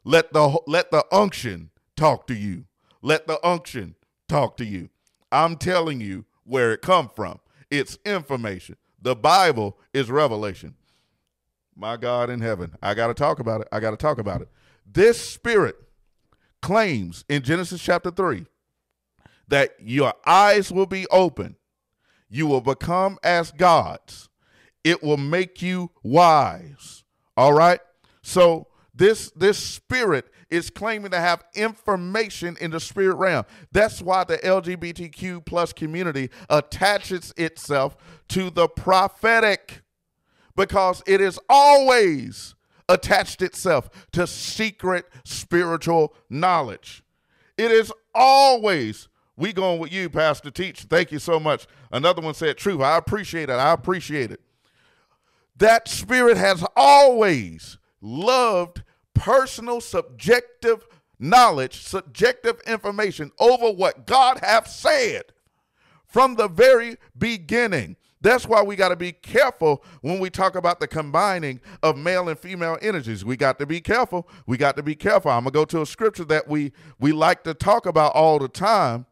Let 0.03 0.33
the 0.33 0.59
let 0.67 0.91
the 0.91 1.05
unction 1.11 1.71
talk 1.95 2.27
to 2.27 2.35
you. 2.35 2.65
Let 3.01 3.27
the 3.27 3.43
unction 3.45 3.95
talk 4.27 4.57
to 4.57 4.65
you. 4.65 4.89
I'm 5.31 5.55
telling 5.55 6.01
you 6.01 6.25
where 6.43 6.71
it 6.73 6.81
come 6.81 7.09
from. 7.09 7.39
It's 7.71 7.97
information. 8.05 8.77
The 9.01 9.15
Bible 9.15 9.77
is 9.93 10.09
revelation. 10.09 10.75
My 11.75 11.97
God 11.97 12.29
in 12.29 12.41
heaven. 12.41 12.75
I 12.81 12.93
got 12.93 13.07
to 13.07 13.13
talk 13.13 13.39
about 13.39 13.61
it. 13.61 13.67
I 13.71 13.79
got 13.79 13.91
to 13.91 13.97
talk 13.97 14.17
about 14.17 14.41
it. 14.41 14.49
This 14.85 15.19
spirit 15.19 15.75
claims 16.61 17.25
in 17.27 17.41
Genesis 17.41 17.81
chapter 17.81 18.11
3 18.11 18.45
that 19.47 19.75
your 19.79 20.13
eyes 20.25 20.71
will 20.71 20.85
be 20.85 21.05
open. 21.07 21.55
You 22.35 22.47
will 22.47 22.59
become 22.59 23.17
as 23.23 23.53
gods. 23.53 24.27
It 24.83 25.01
will 25.01 25.15
make 25.15 25.61
you 25.61 25.91
wise. 26.03 27.05
All 27.37 27.53
right? 27.53 27.79
So 28.23 28.67
this 28.93 29.31
this 29.37 29.57
spirit 29.57 30.25
is 30.49 30.69
claiming 30.69 31.11
to 31.11 31.19
have 31.19 31.45
information 31.53 32.57
in 32.59 32.71
the 32.71 32.81
spirit 32.81 33.15
realm. 33.15 33.45
That's 33.71 34.01
why 34.01 34.25
the 34.25 34.37
LGBTQ 34.39 35.45
plus 35.45 35.71
community 35.71 36.29
attaches 36.49 37.33
itself 37.37 37.95
to 38.29 38.49
the 38.49 38.67
prophetic 38.67 39.81
because 40.57 41.01
it 41.07 41.21
is 41.21 41.39
always 41.49 42.53
attached 42.89 43.41
itself 43.41 43.89
to 44.11 44.27
secret 44.27 45.05
spiritual 45.23 46.13
knowledge. 46.29 47.01
It 47.57 47.71
is 47.71 47.93
always 48.13 49.07
we 49.37 49.53
going 49.53 49.79
with 49.79 49.91
you, 49.91 50.09
Pastor 50.09 50.51
Teach. 50.51 50.81
Thank 50.83 51.11
you 51.11 51.19
so 51.19 51.39
much. 51.39 51.67
Another 51.91 52.21
one 52.21 52.33
said, 52.33 52.57
"Truth." 52.57 52.81
I 52.81 52.97
appreciate 52.97 53.49
it. 53.49 53.53
I 53.53 53.73
appreciate 53.73 54.31
it. 54.31 54.41
That 55.57 55.87
spirit 55.87 56.37
has 56.37 56.65
always 56.75 57.77
loved 58.01 58.83
personal 59.13 59.81
subjective 59.81 60.85
knowledge, 61.19 61.81
subjective 61.83 62.59
information 62.67 63.31
over 63.39 63.71
what 63.71 64.05
God 64.05 64.39
hath 64.41 64.67
said 64.67 65.23
from 66.05 66.35
the 66.35 66.47
very 66.47 66.97
beginning. 67.17 67.95
That's 68.21 68.47
why 68.47 68.63
we 68.63 68.75
got 68.75 68.89
to 68.89 68.95
be 68.95 69.11
careful 69.11 69.83
when 70.01 70.19
we 70.19 70.29
talk 70.29 70.55
about 70.55 70.79
the 70.79 70.87
combining 70.87 71.61
of 71.83 71.97
male 71.97 72.27
and 72.27 72.39
female 72.39 72.77
energies. 72.81 73.23
We 73.23 73.37
got 73.37 73.59
to 73.59 73.65
be 73.65 73.79
careful. 73.81 74.27
We 74.47 74.57
got 74.57 74.75
to 74.77 74.83
be 74.83 74.95
careful. 74.95 75.29
I'm 75.31 75.43
going 75.43 75.51
to 75.53 75.59
go 75.59 75.65
to 75.65 75.81
a 75.81 75.85
scripture 75.85 76.25
that 76.25 76.47
we 76.47 76.71
we 76.99 77.11
like 77.11 77.43
to 77.43 77.53
talk 77.53 77.85
about 77.85 78.13
all 78.13 78.39
the 78.39 78.47
time, 78.47 79.05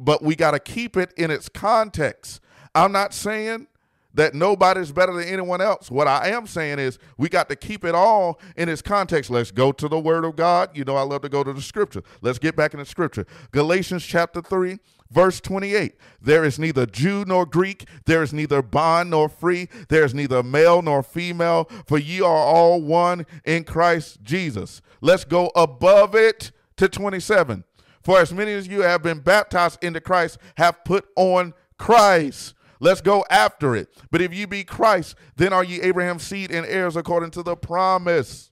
but 0.00 0.22
we 0.22 0.34
got 0.34 0.52
to 0.52 0.58
keep 0.58 0.96
it 0.96 1.12
in 1.16 1.30
its 1.30 1.48
context. 1.48 2.40
I'm 2.74 2.90
not 2.90 3.12
saying 3.14 3.66
that 4.14 4.34
nobody's 4.34 4.90
better 4.90 5.12
than 5.12 5.28
anyone 5.28 5.60
else. 5.60 5.90
What 5.90 6.08
I 6.08 6.30
am 6.30 6.46
saying 6.46 6.78
is 6.78 6.98
we 7.16 7.28
got 7.28 7.48
to 7.48 7.56
keep 7.56 7.84
it 7.84 7.94
all 7.94 8.40
in 8.56 8.68
its 8.68 8.82
context. 8.82 9.30
Let's 9.30 9.52
go 9.52 9.70
to 9.72 9.88
the 9.88 9.98
word 9.98 10.24
of 10.24 10.34
God. 10.36 10.76
You 10.76 10.84
know, 10.84 10.96
I 10.96 11.02
love 11.02 11.22
to 11.22 11.28
go 11.28 11.44
to 11.44 11.52
the 11.52 11.62
scripture. 11.62 12.02
Let's 12.20 12.38
get 12.38 12.56
back 12.56 12.74
in 12.74 12.80
the 12.80 12.86
scripture. 12.86 13.26
Galatians 13.52 14.04
chapter 14.04 14.42
3, 14.42 14.78
verse 15.10 15.40
28. 15.40 15.94
There 16.20 16.44
is 16.44 16.58
neither 16.58 16.86
Jew 16.86 17.24
nor 17.26 17.46
Greek, 17.46 17.86
there 18.06 18.22
is 18.22 18.32
neither 18.32 18.62
bond 18.62 19.10
nor 19.10 19.28
free, 19.28 19.68
there 19.88 20.04
is 20.04 20.14
neither 20.14 20.42
male 20.42 20.82
nor 20.82 21.02
female, 21.02 21.70
for 21.86 21.98
ye 21.98 22.20
are 22.20 22.26
all 22.26 22.82
one 22.82 23.26
in 23.44 23.64
Christ 23.64 24.22
Jesus. 24.22 24.82
Let's 25.00 25.24
go 25.24 25.52
above 25.54 26.14
it 26.14 26.50
to 26.78 26.88
27. 26.88 27.64
For 28.02 28.18
as 28.18 28.32
many 28.32 28.52
as 28.52 28.66
you 28.66 28.82
have 28.82 29.02
been 29.02 29.20
baptized 29.20 29.82
into 29.84 30.00
Christ 30.00 30.38
have 30.56 30.84
put 30.84 31.06
on 31.16 31.54
Christ. 31.78 32.54
Let's 32.80 33.02
go 33.02 33.24
after 33.28 33.76
it. 33.76 33.88
But 34.10 34.22
if 34.22 34.34
you 34.34 34.46
be 34.46 34.64
Christ, 34.64 35.14
then 35.36 35.52
are 35.52 35.62
ye 35.62 35.82
Abraham's 35.82 36.22
seed 36.22 36.50
and 36.50 36.64
heirs 36.64 36.96
according 36.96 37.30
to 37.32 37.42
the 37.42 37.56
promise. 37.56 38.50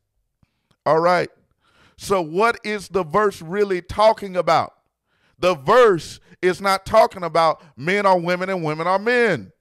All 0.85 1.01
right. 1.01 1.31
So, 1.97 2.21
what 2.21 2.59
is 2.63 2.89
the 2.89 3.03
verse 3.03 3.43
really 3.43 3.81
talking 3.81 4.37
about? 4.37 4.75
The 5.39 5.55
verse 5.55 6.21
is 6.43 6.61
not 6.61 6.87
talking 6.87 7.23
about 7.23 7.63
men 7.77 8.07
are 8.07 8.19
women 8.19 8.49
and 8.51 8.63
women 8.63 8.87
are 8.87 8.99
men. 8.99 9.53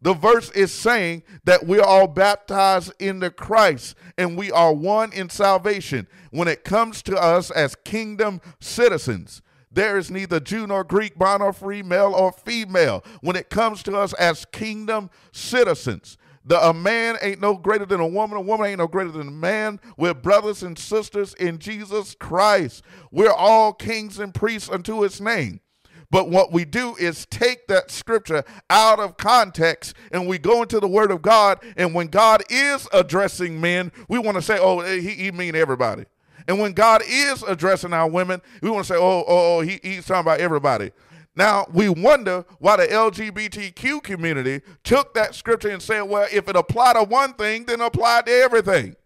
The 0.00 0.14
verse 0.14 0.50
is 0.52 0.72
saying 0.72 1.24
that 1.44 1.66
we're 1.66 1.82
all 1.82 2.06
baptized 2.06 2.92
into 3.00 3.30
Christ 3.30 3.96
and 4.16 4.36
we 4.36 4.52
are 4.52 4.72
one 4.72 5.12
in 5.12 5.28
salvation. 5.28 6.06
When 6.30 6.46
it 6.46 6.64
comes 6.64 7.02
to 7.02 7.16
us 7.16 7.50
as 7.50 7.74
kingdom 7.84 8.40
citizens, 8.60 9.42
there 9.70 9.98
is 9.98 10.10
neither 10.10 10.40
Jew 10.40 10.66
nor 10.66 10.84
Greek, 10.84 11.18
bond 11.18 11.42
or 11.42 11.52
free, 11.52 11.82
male 11.82 12.14
or 12.14 12.32
female. 12.32 13.04
When 13.20 13.36
it 13.36 13.50
comes 13.50 13.82
to 13.84 13.96
us 13.96 14.12
as 14.14 14.44
kingdom 14.46 15.10
citizens, 15.32 16.16
the, 16.44 16.66
a 16.66 16.72
man 16.72 17.16
ain't 17.20 17.40
no 17.40 17.56
greater 17.56 17.84
than 17.84 18.00
a 18.00 18.06
woman. 18.06 18.38
A 18.38 18.40
woman 18.40 18.68
ain't 18.68 18.78
no 18.78 18.86
greater 18.86 19.10
than 19.10 19.28
a 19.28 19.32
man. 19.32 19.80
We're 19.98 20.14
brothers 20.14 20.62
and 20.62 20.78
sisters 20.78 21.34
in 21.34 21.58
Jesus 21.58 22.14
Christ. 22.14 22.82
We're 23.10 23.32
all 23.32 23.74
kings 23.74 24.18
and 24.18 24.32
priests 24.32 24.70
unto 24.70 25.02
his 25.02 25.20
name. 25.20 25.60
But 26.10 26.30
what 26.30 26.52
we 26.52 26.64
do 26.64 26.96
is 26.96 27.26
take 27.26 27.66
that 27.68 27.90
scripture 27.90 28.42
out 28.70 28.98
of 28.98 29.18
context 29.18 29.94
and 30.10 30.26
we 30.26 30.38
go 30.38 30.62
into 30.62 30.80
the 30.80 30.88
word 30.88 31.10
of 31.10 31.20
God. 31.20 31.62
And 31.76 31.94
when 31.94 32.06
God 32.06 32.42
is 32.48 32.88
addressing 32.92 33.60
men, 33.60 33.92
we 34.08 34.18
want 34.18 34.36
to 34.36 34.42
say, 34.42 34.58
oh, 34.58 34.80
eh, 34.80 35.00
he, 35.00 35.10
he 35.10 35.32
mean 35.32 35.54
everybody. 35.54 36.06
And 36.46 36.58
when 36.58 36.72
God 36.72 37.02
is 37.06 37.42
addressing 37.42 37.92
our 37.92 38.08
women, 38.08 38.40
we 38.62 38.70
want 38.70 38.86
to 38.86 38.94
say, 38.94 38.98
oh, 38.98 39.24
oh, 39.28 39.58
oh 39.58 39.60
he, 39.60 39.80
he's 39.82 40.06
talking 40.06 40.20
about 40.20 40.40
everybody. 40.40 40.92
Now, 41.36 41.66
we 41.72 41.90
wonder 41.90 42.44
why 42.58 42.76
the 42.76 42.86
LGBTQ 42.86 44.02
community 44.02 44.62
took 44.82 45.12
that 45.14 45.34
scripture 45.34 45.68
and 45.68 45.82
said, 45.82 46.02
well, 46.02 46.26
if 46.32 46.48
it 46.48 46.56
applied 46.56 46.94
to 46.94 47.04
one 47.04 47.34
thing, 47.34 47.66
then 47.66 47.82
apply 47.82 48.22
to 48.22 48.32
everything. 48.32 48.96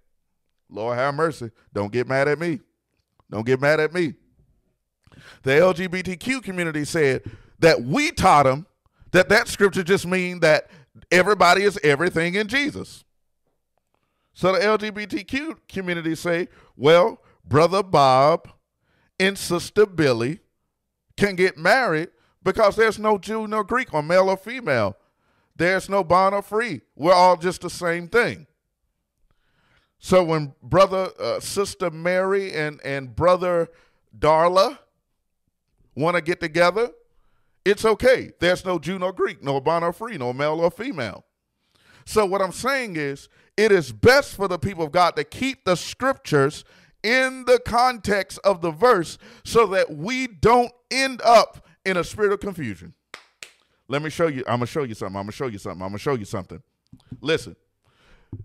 Lord 0.71 0.97
have 0.97 1.15
mercy. 1.15 1.51
Don't 1.75 1.93
get 1.93 2.09
mad 2.09 2.29
at 2.29 2.39
me. 2.39 2.61
Don't 3.29 3.45
get 3.45 3.61
mad 3.61 3.81
at 3.81 3.93
me 3.93 4.15
the 5.43 5.53
LGBTQ 5.53 6.43
community 6.43 6.85
said 6.85 7.23
that 7.59 7.83
we 7.83 8.11
taught 8.11 8.45
them 8.45 8.67
that 9.13 9.29
that 9.29 9.49
scripture 9.49 9.83
just 9.83 10.07
mean 10.07 10.41
that 10.41 10.69
everybody 11.11 11.63
is 11.63 11.79
everything 11.83 12.35
in 12.35 12.49
Jesus. 12.49 13.05
So 14.35 14.53
the 14.53 14.59
LGBTQ 14.59 15.59
community 15.69 16.15
say, 16.15 16.49
well, 16.77 17.21
brother 17.45 17.83
Bob 17.83 18.49
and 19.21 19.37
sister 19.37 19.87
Billy 19.87 20.41
can 21.17 21.37
get 21.37 21.59
married 21.59 22.09
because 22.43 22.77
there's 22.77 22.99
no 22.99 23.19
Jew 23.19 23.47
nor 23.47 23.65
Greek 23.65 23.93
or 23.93 24.03
male 24.03 24.31
or 24.31 24.37
female. 24.37 24.97
There's 25.55 25.89
no 25.89 26.03
bond 26.03 26.35
or 26.35 26.43
free. 26.43 26.81
We're 26.97 27.13
all 27.13 27.37
just 27.37 27.61
the 27.61 27.71
same 27.71 28.09
thing. 28.09 28.47
So 29.99 30.25
when 30.25 30.55
brother, 30.63 31.11
uh, 31.21 31.39
sister 31.39 31.91
Mary, 31.91 32.53
and 32.53 32.81
and 32.85 33.15
brother 33.15 33.69
Darla 34.19 34.79
want 35.95 36.17
to 36.17 36.23
get 36.23 36.41
together, 36.41 36.91
it's 37.65 37.85
okay. 37.85 38.33
There's 38.41 38.65
no 38.65 38.79
Jew 38.79 38.99
nor 38.99 39.13
Greek, 39.13 39.43
no 39.43 39.61
bond 39.61 39.85
or 39.85 39.93
free, 39.93 40.19
no 40.19 40.33
male 40.33 40.61
or 40.61 40.71
female. 40.71 41.25
So 42.05 42.27
what 42.27 42.43
I'm 42.43 42.53
saying 42.53 42.97
is, 42.97 43.29
it 43.57 43.71
is 43.71 43.93
best 43.93 44.35
for 44.35 44.49
the 44.49 44.59
people 44.59 44.85
of 44.85 44.93
God 44.93 45.15
to 45.17 45.25
keep 45.25 45.65
the 45.65 45.77
scriptures 45.77 46.65
in 47.03 47.45
the 47.45 47.61
context 47.65 48.39
of 48.45 48.61
the 48.61 48.71
verse 48.71 49.19
so 49.45 49.67
that 49.67 49.95
we 49.95 50.27
don't 50.27 50.73
end 50.91 51.21
up 51.23 51.67
in 51.85 51.97
a 51.97 52.05
spirit 52.05 52.33
of 52.33 52.41
confusion. 52.41 52.95
Let 53.89 54.03
me 54.03 54.11
show 54.11 54.29
you. 54.29 54.43
I'm 54.47 54.57
gonna 54.57 54.67
show 54.67 54.85
you 54.85 54.95
something. 54.95 55.17
I'm 55.17 55.25
gonna 55.25 55.33
show 55.33 55.49
you 55.49 55.59
something. 55.59 55.83
I'm 55.83 55.89
gonna 55.89 55.99
show 55.99 56.15
you 56.15 56.25
something. 56.25 56.63
Listen, 57.21 57.57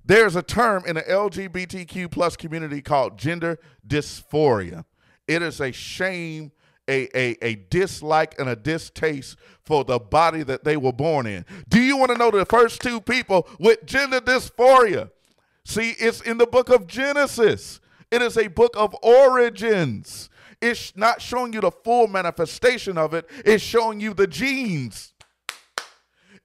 there's 0.04 0.36
a 0.36 0.42
term 0.42 0.84
in 0.86 0.96
the 0.96 1.04
LGBTQ 1.04 2.12
plus 2.12 2.36
community 2.36 2.82
called 2.82 3.18
gender 3.18 3.60
dysphoria. 3.88 4.84
It 5.28 5.42
is 5.42 5.62
a 5.62 5.72
shame 5.72 6.52
a, 6.88 7.08
a, 7.18 7.38
a 7.42 7.56
dislike 7.70 8.36
and 8.40 8.50
a 8.50 8.56
distaste 8.56 9.38
for 9.64 9.84
the 9.84 10.00
body 10.00 10.44
that 10.44 10.64
they 10.64 10.78
were 10.78 10.94
born 10.94 11.28
in. 11.28 11.46
Do 11.70 11.82
you 11.82 11.98
want 11.98 12.12
to 12.12 12.18
know 12.18 12.32
the 12.32 12.46
first 12.46 12.82
two 12.82 13.02
people 13.02 13.48
with 13.60 13.86
gender 13.86 14.22
dysphoria? 14.22 15.12
See, 15.66 15.96
it's 16.00 16.22
in 16.22 16.38
the 16.38 16.48
book 16.48 16.70
of 16.70 16.88
Genesis. 16.88 17.82
It 18.10 18.22
is 18.22 18.38
a 18.38 18.48
book 18.48 18.74
of 18.78 18.96
origins. 19.04 20.30
It's 20.62 20.96
not 20.96 21.22
showing 21.22 21.54
you 21.54 21.62
the 21.62 21.72
full 21.72 22.08
manifestation 22.08 22.98
of 22.98 23.14
it, 23.14 23.30
it's 23.46 23.64
showing 23.64 24.00
you 24.00 24.14
the 24.14 24.28
genes. 24.28 25.14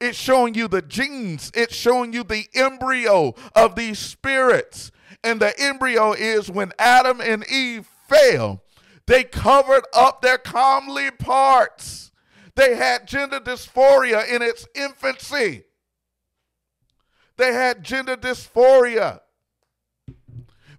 It's 0.01 0.19
showing 0.19 0.55
you 0.55 0.67
the 0.67 0.83
genes. 0.83 1.53
It's 1.55 1.77
showing 1.77 2.13
you 2.13 2.25
the 2.25 2.49
embryo 2.57 3.37
of 3.55 3.77
these 3.77 4.01
spirits. 4.01 4.91
And 5.23 5.39
the 5.39 5.55
embryo 5.57 6.13
is 6.13 6.51
when 6.51 6.73
Adam 6.77 7.21
and 7.21 7.49
Eve 7.49 7.87
fell 8.09 8.65
they 9.13 9.25
covered 9.25 9.85
up 9.93 10.23
their 10.23 10.39
comely 10.39 11.11
parts. 11.11 12.13
They 12.55 12.77
had 12.77 13.07
gender 13.07 13.41
dysphoria 13.41 14.27
in 14.27 14.41
its 14.41 14.67
infancy. 14.75 15.65
They 17.37 17.53
had 17.53 17.85
gender 17.85 18.17
dysphoria 18.17 19.21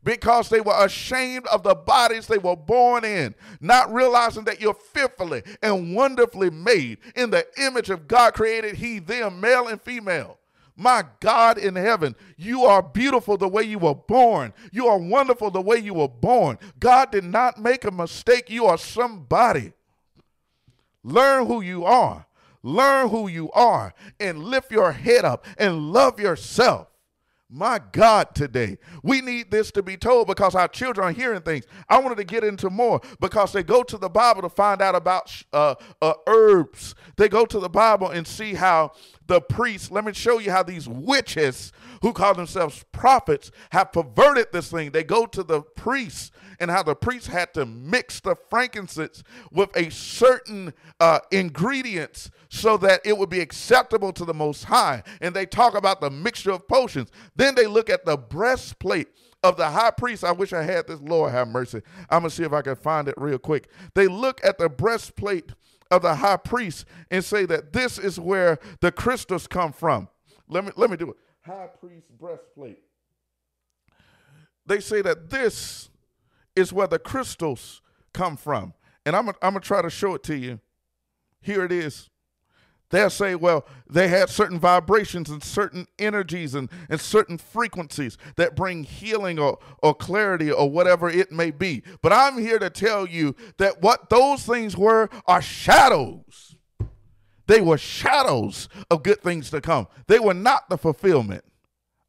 because 0.03 0.49
they 0.49 0.61
were 0.61 0.83
ashamed 0.83 1.45
of 1.45 1.61
the 1.61 1.75
bodies 1.75 2.25
they 2.25 2.39
were 2.39 2.55
born 2.55 3.05
in, 3.05 3.35
not 3.61 3.93
realizing 3.93 4.45
that 4.45 4.59
you're 4.59 4.73
fearfully 4.73 5.43
and 5.61 5.95
wonderfully 5.95 6.49
made 6.49 6.97
in 7.15 7.29
the 7.29 7.45
image 7.59 7.91
of 7.91 8.07
God 8.07 8.33
created 8.33 8.77
He, 8.77 8.97
them, 8.97 9.41
male 9.41 9.67
and 9.67 9.79
female. 9.79 10.39
My 10.75 11.03
God 11.19 11.57
in 11.57 11.75
heaven, 11.75 12.15
you 12.35 12.65
are 12.65 12.81
beautiful 12.81 13.37
the 13.37 13.47
way 13.47 13.63
you 13.63 13.77
were 13.77 13.95
born. 13.95 14.53
You 14.71 14.87
are 14.87 14.97
wonderful 14.97 15.51
the 15.51 15.61
way 15.61 15.77
you 15.77 15.93
were 15.93 16.07
born. 16.07 16.57
God 16.79 17.11
did 17.11 17.23
not 17.23 17.59
make 17.59 17.85
a 17.85 17.91
mistake. 17.91 18.49
You 18.49 18.65
are 18.65 18.77
somebody. 18.77 19.73
Learn 21.03 21.45
who 21.45 21.61
you 21.61 21.85
are. 21.85 22.25
Learn 22.63 23.09
who 23.09 23.27
you 23.27 23.51
are 23.51 23.93
and 24.19 24.43
lift 24.43 24.71
your 24.71 24.93
head 24.93 25.25
up 25.25 25.45
and 25.57 25.91
love 25.91 26.19
yourself. 26.19 26.87
My 27.55 27.79
God, 27.91 28.33
today 28.33 28.79
we 29.03 29.21
need 29.21 29.51
this 29.51 29.69
to 29.73 29.83
be 29.83 29.95
told 29.95 30.25
because 30.25 30.55
our 30.55 30.67
children 30.67 31.07
are 31.07 31.11
hearing 31.11 31.41
things. 31.41 31.65
I 31.87 31.99
wanted 31.99 32.17
to 32.17 32.23
get 32.23 32.43
into 32.43 32.71
more 32.71 32.99
because 33.19 33.53
they 33.53 33.61
go 33.61 33.83
to 33.83 33.97
the 33.99 34.09
Bible 34.09 34.41
to 34.41 34.49
find 34.49 34.81
out 34.81 34.95
about 34.95 35.31
uh, 35.53 35.75
uh, 36.01 36.13
herbs. 36.25 36.95
They 37.15 37.29
go 37.29 37.45
to 37.45 37.59
the 37.59 37.69
Bible 37.69 38.09
and 38.09 38.25
see 38.25 38.55
how 38.55 38.93
the 39.27 39.39
priests, 39.39 39.91
let 39.91 40.03
me 40.03 40.13
show 40.13 40.39
you 40.39 40.49
how 40.49 40.63
these 40.63 40.89
witches 40.89 41.71
who 42.01 42.11
call 42.11 42.33
themselves 42.33 42.83
prophets 42.91 43.51
have 43.71 43.91
perverted 43.91 44.47
this 44.51 44.71
thing. 44.71 44.89
They 44.89 45.03
go 45.03 45.27
to 45.27 45.43
the 45.43 45.61
priests 45.61 46.31
and 46.59 46.71
how 46.71 46.83
the 46.83 46.95
priests 46.95 47.27
had 47.27 47.53
to 47.53 47.65
mix 47.65 48.19
the 48.19 48.35
frankincense 48.49 49.23
with 49.51 49.75
a 49.75 49.89
certain 49.91 50.73
uh, 50.99 51.19
ingredients 51.31 52.31
so 52.49 52.77
that 52.77 53.01
it 53.03 53.17
would 53.17 53.29
be 53.29 53.39
acceptable 53.39 54.13
to 54.13 54.25
the 54.25 54.33
Most 54.33 54.65
High. 54.65 55.03
And 55.21 55.35
they 55.35 55.45
talk 55.45 55.75
about 55.75 56.01
the 56.01 56.09
mixture 56.09 56.51
of 56.51 56.67
potions. 56.67 57.09
Then 57.43 57.55
they 57.55 57.67
look 57.67 57.89
at 57.89 58.05
the 58.05 58.15
breastplate 58.15 59.09
of 59.43 59.57
the 59.57 59.69
high 59.69 59.91
priest. 59.91 60.23
I 60.23 60.31
wish 60.31 60.53
I 60.53 60.63
had 60.63 60.87
this. 60.87 61.01
Lord 61.01 61.33
have 61.33 61.49
mercy. 61.49 61.81
I'm 62.09 62.21
going 62.21 62.29
to 62.29 62.35
see 62.37 62.43
if 62.43 62.53
I 62.53 62.61
can 62.61 62.77
find 62.77 63.09
it 63.09 63.15
real 63.17 63.37
quick. 63.37 63.67
They 63.95 64.07
look 64.07 64.39
at 64.45 64.57
the 64.57 64.69
breastplate 64.69 65.51
of 65.91 66.03
the 66.03 66.15
high 66.15 66.37
priest 66.37 66.85
and 67.11 67.21
say 67.21 67.45
that 67.47 67.73
this 67.73 67.99
is 67.99 68.17
where 68.17 68.59
the 68.79 68.93
crystals 68.93 69.45
come 69.45 69.73
from. 69.73 70.07
Let 70.47 70.63
me 70.63 70.71
let 70.77 70.89
me 70.89 70.95
do 70.95 71.09
it. 71.09 71.17
High 71.41 71.67
priest 71.81 72.07
breastplate. 72.17 72.79
They 74.65 74.79
say 74.79 75.01
that 75.01 75.29
this 75.29 75.89
is 76.55 76.71
where 76.71 76.87
the 76.87 76.97
crystals 76.97 77.81
come 78.13 78.37
from. 78.37 78.73
And 79.05 79.17
I'm, 79.17 79.25
going 79.25 79.53
to 79.55 79.59
try 79.59 79.81
to 79.81 79.89
show 79.89 80.15
it 80.15 80.23
to 80.23 80.37
you. 80.37 80.61
Here 81.41 81.65
it 81.65 81.73
is. 81.73 82.09
They'll 82.93 83.09
say, 83.09 83.33
well, 83.33 83.65
they 83.89 84.07
had 84.07 84.29
certain 84.29 84.59
vibrations 84.59 85.31
and 85.31 85.43
certain 85.43 85.87
energies 85.97 86.53
and, 86.53 86.69
and 86.91 87.01
certain 87.01 87.39
frequencies 87.39 88.19
that 88.35 88.55
bring 88.55 88.83
healing 88.83 89.39
or, 89.39 89.57
or 89.81 89.95
clarity 89.95 90.51
or 90.51 90.69
whatever 90.69 91.09
it 91.09 91.31
may 91.31 91.49
be. 91.49 91.81
But 92.03 92.13
I'm 92.13 92.37
here 92.37 92.59
to 92.59 92.69
tell 92.69 93.07
you 93.07 93.35
that 93.57 93.81
what 93.81 94.11
those 94.11 94.45
things 94.45 94.77
were 94.77 95.09
are 95.25 95.41
shadows. 95.41 96.55
They 97.47 97.61
were 97.61 97.79
shadows 97.79 98.69
of 98.91 99.01
good 99.01 99.23
things 99.23 99.49
to 99.49 99.59
come. 99.59 99.87
They 100.05 100.19
were 100.19 100.35
not 100.35 100.69
the 100.69 100.77
fulfillment. 100.77 101.43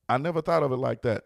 I 0.07 0.19
never 0.19 0.43
thought 0.43 0.63
of 0.63 0.71
it 0.71 0.77
like 0.77 1.01
that. 1.01 1.25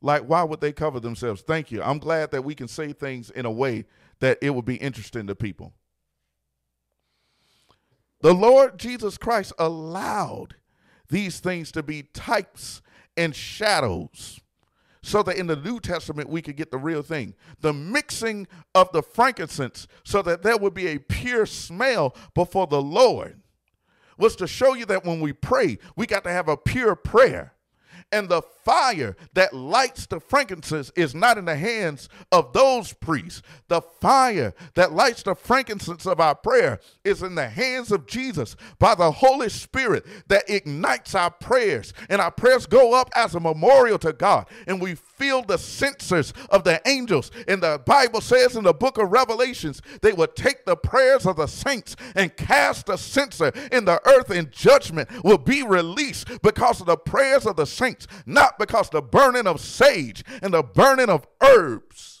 Like, 0.00 0.22
why 0.22 0.44
would 0.44 0.60
they 0.60 0.70
cover 0.70 1.00
themselves? 1.00 1.42
Thank 1.42 1.72
you. 1.72 1.82
I'm 1.82 1.98
glad 1.98 2.30
that 2.30 2.44
we 2.44 2.54
can 2.54 2.68
say 2.68 2.92
things 2.92 3.30
in 3.30 3.46
a 3.46 3.50
way 3.50 3.84
that 4.20 4.38
it 4.40 4.50
would 4.50 4.64
be 4.64 4.76
interesting 4.76 5.26
to 5.26 5.34
people. 5.34 5.72
The 8.22 8.32
Lord 8.32 8.78
Jesus 8.78 9.18
Christ 9.18 9.52
allowed 9.58 10.54
these 11.08 11.40
things 11.40 11.70
to 11.72 11.82
be 11.82 12.04
types 12.14 12.80
and 13.16 13.34
shadows 13.34 14.40
so 15.02 15.22
that 15.24 15.36
in 15.36 15.48
the 15.48 15.56
New 15.56 15.80
Testament 15.80 16.28
we 16.28 16.40
could 16.40 16.56
get 16.56 16.70
the 16.70 16.78
real 16.78 17.02
thing. 17.02 17.34
The 17.60 17.72
mixing 17.72 18.46
of 18.74 18.90
the 18.92 19.02
frankincense 19.02 19.88
so 20.04 20.22
that 20.22 20.42
there 20.42 20.56
would 20.56 20.72
be 20.72 20.86
a 20.86 20.98
pure 20.98 21.46
smell 21.46 22.16
before 22.34 22.68
the 22.68 22.80
Lord 22.80 23.40
was 24.16 24.36
to 24.36 24.46
show 24.46 24.74
you 24.74 24.86
that 24.86 25.04
when 25.04 25.20
we 25.20 25.32
pray, 25.32 25.78
we 25.96 26.06
got 26.06 26.22
to 26.24 26.30
have 26.30 26.48
a 26.48 26.56
pure 26.56 26.94
prayer. 26.94 27.54
And 28.12 28.28
the 28.28 28.42
fire 28.42 29.16
that 29.34 29.52
lights 29.52 30.06
the 30.06 30.20
frankincense 30.20 30.92
is 30.94 31.14
not 31.14 31.38
in 31.38 31.46
the 31.46 31.56
hands 31.56 32.08
of 32.30 32.52
those 32.52 32.92
priests. 32.92 33.42
The 33.68 33.80
fire 33.80 34.54
that 34.74 34.92
lights 34.92 35.24
the 35.24 35.34
frankincense 35.34 36.06
of 36.06 36.20
our 36.20 36.34
prayer 36.34 36.78
is 37.04 37.22
in 37.22 37.34
the 37.34 37.48
hands 37.48 37.90
of 37.90 38.06
Jesus 38.06 38.54
by 38.78 38.94
the 38.94 39.10
Holy 39.10 39.48
Spirit 39.48 40.06
that 40.28 40.48
ignites 40.48 41.14
our 41.14 41.30
prayers. 41.30 41.92
And 42.08 42.20
our 42.20 42.30
prayers 42.30 42.66
go 42.66 42.94
up 42.94 43.10
as 43.16 43.34
a 43.34 43.40
memorial 43.40 43.98
to 44.00 44.12
God. 44.12 44.46
And 44.66 44.80
we 44.80 44.94
feel 44.94 45.42
the 45.42 45.58
censers 45.58 46.32
of 46.50 46.64
the 46.64 46.80
angels. 46.86 47.30
And 47.48 47.62
the 47.62 47.80
Bible 47.84 48.20
says 48.20 48.56
in 48.56 48.64
the 48.64 48.74
book 48.74 48.98
of 48.98 49.10
Revelations, 49.10 49.82
they 50.02 50.12
will 50.12 50.26
take 50.26 50.64
the 50.64 50.76
prayers 50.76 51.26
of 51.26 51.36
the 51.36 51.46
saints 51.46 51.96
and 52.14 52.36
cast 52.36 52.88
a 52.88 52.98
censer 52.98 53.52
in 53.70 53.84
the 53.84 54.00
earth, 54.06 54.30
and 54.30 54.50
judgment 54.52 55.08
will 55.24 55.38
be 55.38 55.62
released 55.62 56.42
because 56.42 56.80
of 56.80 56.86
the 56.86 56.96
prayers 56.96 57.46
of 57.46 57.56
the 57.56 57.66
saints, 57.66 58.01
not 58.26 58.58
because 58.58 58.90
the 58.90 59.02
burning 59.02 59.46
of 59.46 59.60
sage 59.60 60.24
and 60.42 60.54
the 60.54 60.62
burning 60.62 61.08
of 61.08 61.26
herbs 61.42 62.11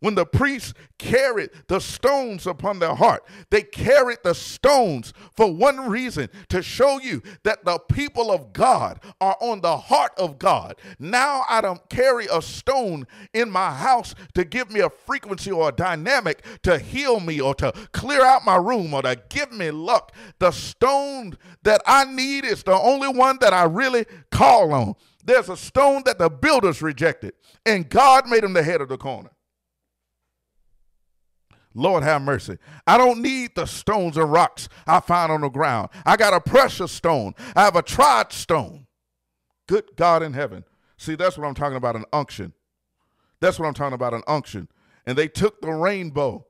when 0.00 0.14
the 0.14 0.26
priests 0.26 0.74
carried 0.98 1.50
the 1.68 1.78
stones 1.78 2.46
upon 2.46 2.78
their 2.78 2.94
heart, 2.94 3.24
they 3.50 3.62
carried 3.62 4.18
the 4.24 4.34
stones 4.34 5.12
for 5.32 5.52
one 5.52 5.88
reason 5.88 6.28
to 6.48 6.62
show 6.62 6.98
you 6.98 7.22
that 7.44 7.64
the 7.64 7.78
people 7.78 8.30
of 8.30 8.52
God 8.52 9.00
are 9.20 9.36
on 9.40 9.60
the 9.60 9.76
heart 9.76 10.12
of 10.18 10.38
God. 10.38 10.76
Now 10.98 11.44
I 11.48 11.60
don't 11.60 11.88
carry 11.88 12.26
a 12.32 12.42
stone 12.42 13.06
in 13.32 13.50
my 13.50 13.72
house 13.72 14.14
to 14.34 14.44
give 14.44 14.70
me 14.70 14.80
a 14.80 14.90
frequency 14.90 15.50
or 15.50 15.68
a 15.68 15.72
dynamic 15.72 16.44
to 16.62 16.78
heal 16.78 17.20
me 17.20 17.40
or 17.40 17.54
to 17.56 17.72
clear 17.92 18.24
out 18.24 18.44
my 18.44 18.56
room 18.56 18.94
or 18.94 19.02
to 19.02 19.20
give 19.28 19.52
me 19.52 19.70
luck. 19.70 20.12
The 20.38 20.50
stone 20.50 21.36
that 21.62 21.82
I 21.86 22.04
need 22.04 22.44
is 22.44 22.62
the 22.62 22.78
only 22.78 23.08
one 23.08 23.38
that 23.40 23.52
I 23.52 23.64
really 23.64 24.06
call 24.30 24.72
on. 24.72 24.94
There's 25.24 25.48
a 25.48 25.56
stone 25.56 26.02
that 26.06 26.18
the 26.18 26.30
builders 26.30 26.80
rejected, 26.80 27.34
and 27.66 27.88
God 27.88 28.26
made 28.26 28.42
him 28.42 28.54
the 28.54 28.62
head 28.62 28.80
of 28.80 28.88
the 28.88 28.96
corner. 28.96 29.30
Lord 31.74 32.02
have 32.02 32.22
mercy. 32.22 32.58
I 32.86 32.98
don't 32.98 33.22
need 33.22 33.54
the 33.54 33.66
stones 33.66 34.16
and 34.16 34.30
rocks 34.30 34.68
I 34.86 35.00
find 35.00 35.30
on 35.30 35.42
the 35.42 35.48
ground. 35.48 35.90
I 36.04 36.16
got 36.16 36.34
a 36.34 36.40
precious 36.40 36.90
stone. 36.90 37.34
I 37.54 37.62
have 37.62 37.76
a 37.76 37.82
tried 37.82 38.32
stone. 38.32 38.86
Good 39.68 39.84
God 39.96 40.22
in 40.22 40.32
heaven. 40.32 40.64
See, 40.96 41.14
that's 41.14 41.38
what 41.38 41.46
I'm 41.46 41.54
talking 41.54 41.76
about 41.76 41.96
an 41.96 42.04
unction. 42.12 42.52
That's 43.40 43.58
what 43.58 43.66
I'm 43.66 43.74
talking 43.74 43.94
about 43.94 44.14
an 44.14 44.22
unction. 44.26 44.68
And 45.06 45.16
they 45.16 45.28
took 45.28 45.60
the 45.60 45.70
rainbow. 45.70 46.46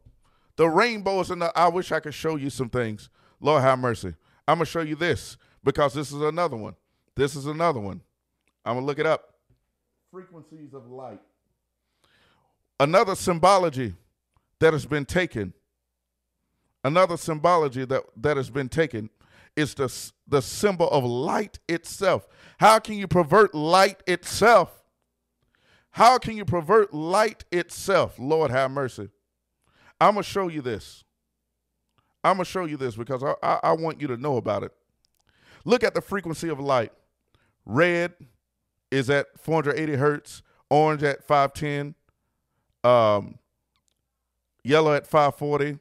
The 0.56 0.68
rainbow 0.68 1.20
is 1.20 1.30
in 1.30 1.38
the, 1.38 1.52
I 1.56 1.68
wish 1.68 1.92
I 1.92 2.00
could 2.00 2.14
show 2.14 2.36
you 2.36 2.50
some 2.50 2.70
things. 2.70 3.10
Lord 3.40 3.62
have 3.62 3.78
mercy. 3.78 4.14
I'm 4.48 4.58
going 4.58 4.66
to 4.66 4.70
show 4.70 4.80
you 4.80 4.96
this 4.96 5.36
because 5.62 5.94
this 5.94 6.12
is 6.12 6.20
another 6.20 6.56
one. 6.56 6.74
This 7.14 7.36
is 7.36 7.46
another 7.46 7.80
one. 7.80 8.00
I'm 8.64 8.74
going 8.74 8.82
to 8.82 8.86
look 8.86 8.98
it 8.98 9.06
up. 9.06 9.34
Frequencies 10.10 10.74
of 10.74 10.90
light. 10.90 11.20
Another 12.80 13.14
symbology 13.14 13.94
that 14.60 14.72
has 14.72 14.86
been 14.86 15.04
taken, 15.04 15.52
another 16.84 17.16
symbology 17.16 17.84
that, 17.86 18.04
that 18.16 18.36
has 18.36 18.50
been 18.50 18.68
taken 18.68 19.10
is 19.56 19.74
the, 19.74 19.92
the 20.28 20.40
symbol 20.40 20.88
of 20.90 21.04
light 21.04 21.58
itself. 21.68 22.26
How 22.58 22.78
can 22.78 22.94
you 22.94 23.08
pervert 23.08 23.54
light 23.54 24.02
itself? 24.06 24.84
How 25.92 26.18
can 26.18 26.36
you 26.36 26.44
pervert 26.44 26.94
light 26.94 27.44
itself? 27.50 28.18
Lord 28.18 28.50
have 28.50 28.70
mercy. 28.70 29.08
I'm 30.00 30.14
going 30.14 30.22
to 30.22 30.30
show 30.30 30.48
you 30.48 30.62
this. 30.62 31.04
I'm 32.22 32.36
going 32.36 32.44
to 32.44 32.50
show 32.50 32.64
you 32.64 32.76
this 32.76 32.94
because 32.94 33.22
I, 33.22 33.34
I, 33.42 33.60
I, 33.64 33.72
want 33.72 34.00
you 34.00 34.06
to 34.08 34.16
know 34.16 34.36
about 34.36 34.62
it. 34.62 34.72
Look 35.64 35.82
at 35.82 35.94
the 35.94 36.00
frequency 36.00 36.48
of 36.48 36.60
light. 36.60 36.92
Red 37.64 38.12
is 38.90 39.10
at 39.10 39.26
480 39.38 39.94
hertz, 39.94 40.42
orange 40.68 41.02
at 41.02 41.24
510, 41.24 41.94
um, 42.84 43.38
yellow 44.62 44.92
at 44.92 45.06
540, 45.06 45.78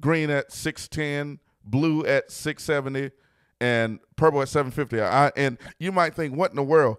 green 0.00 0.30
at 0.30 0.52
610, 0.52 1.40
blue 1.64 2.04
at 2.04 2.30
670, 2.30 3.14
and 3.60 3.98
purple 4.16 4.42
at 4.42 4.48
750. 4.48 5.02
I, 5.02 5.32
and 5.36 5.58
you 5.78 5.92
might 5.92 6.14
think, 6.14 6.36
what 6.36 6.50
in 6.50 6.56
the 6.56 6.62
world? 6.62 6.98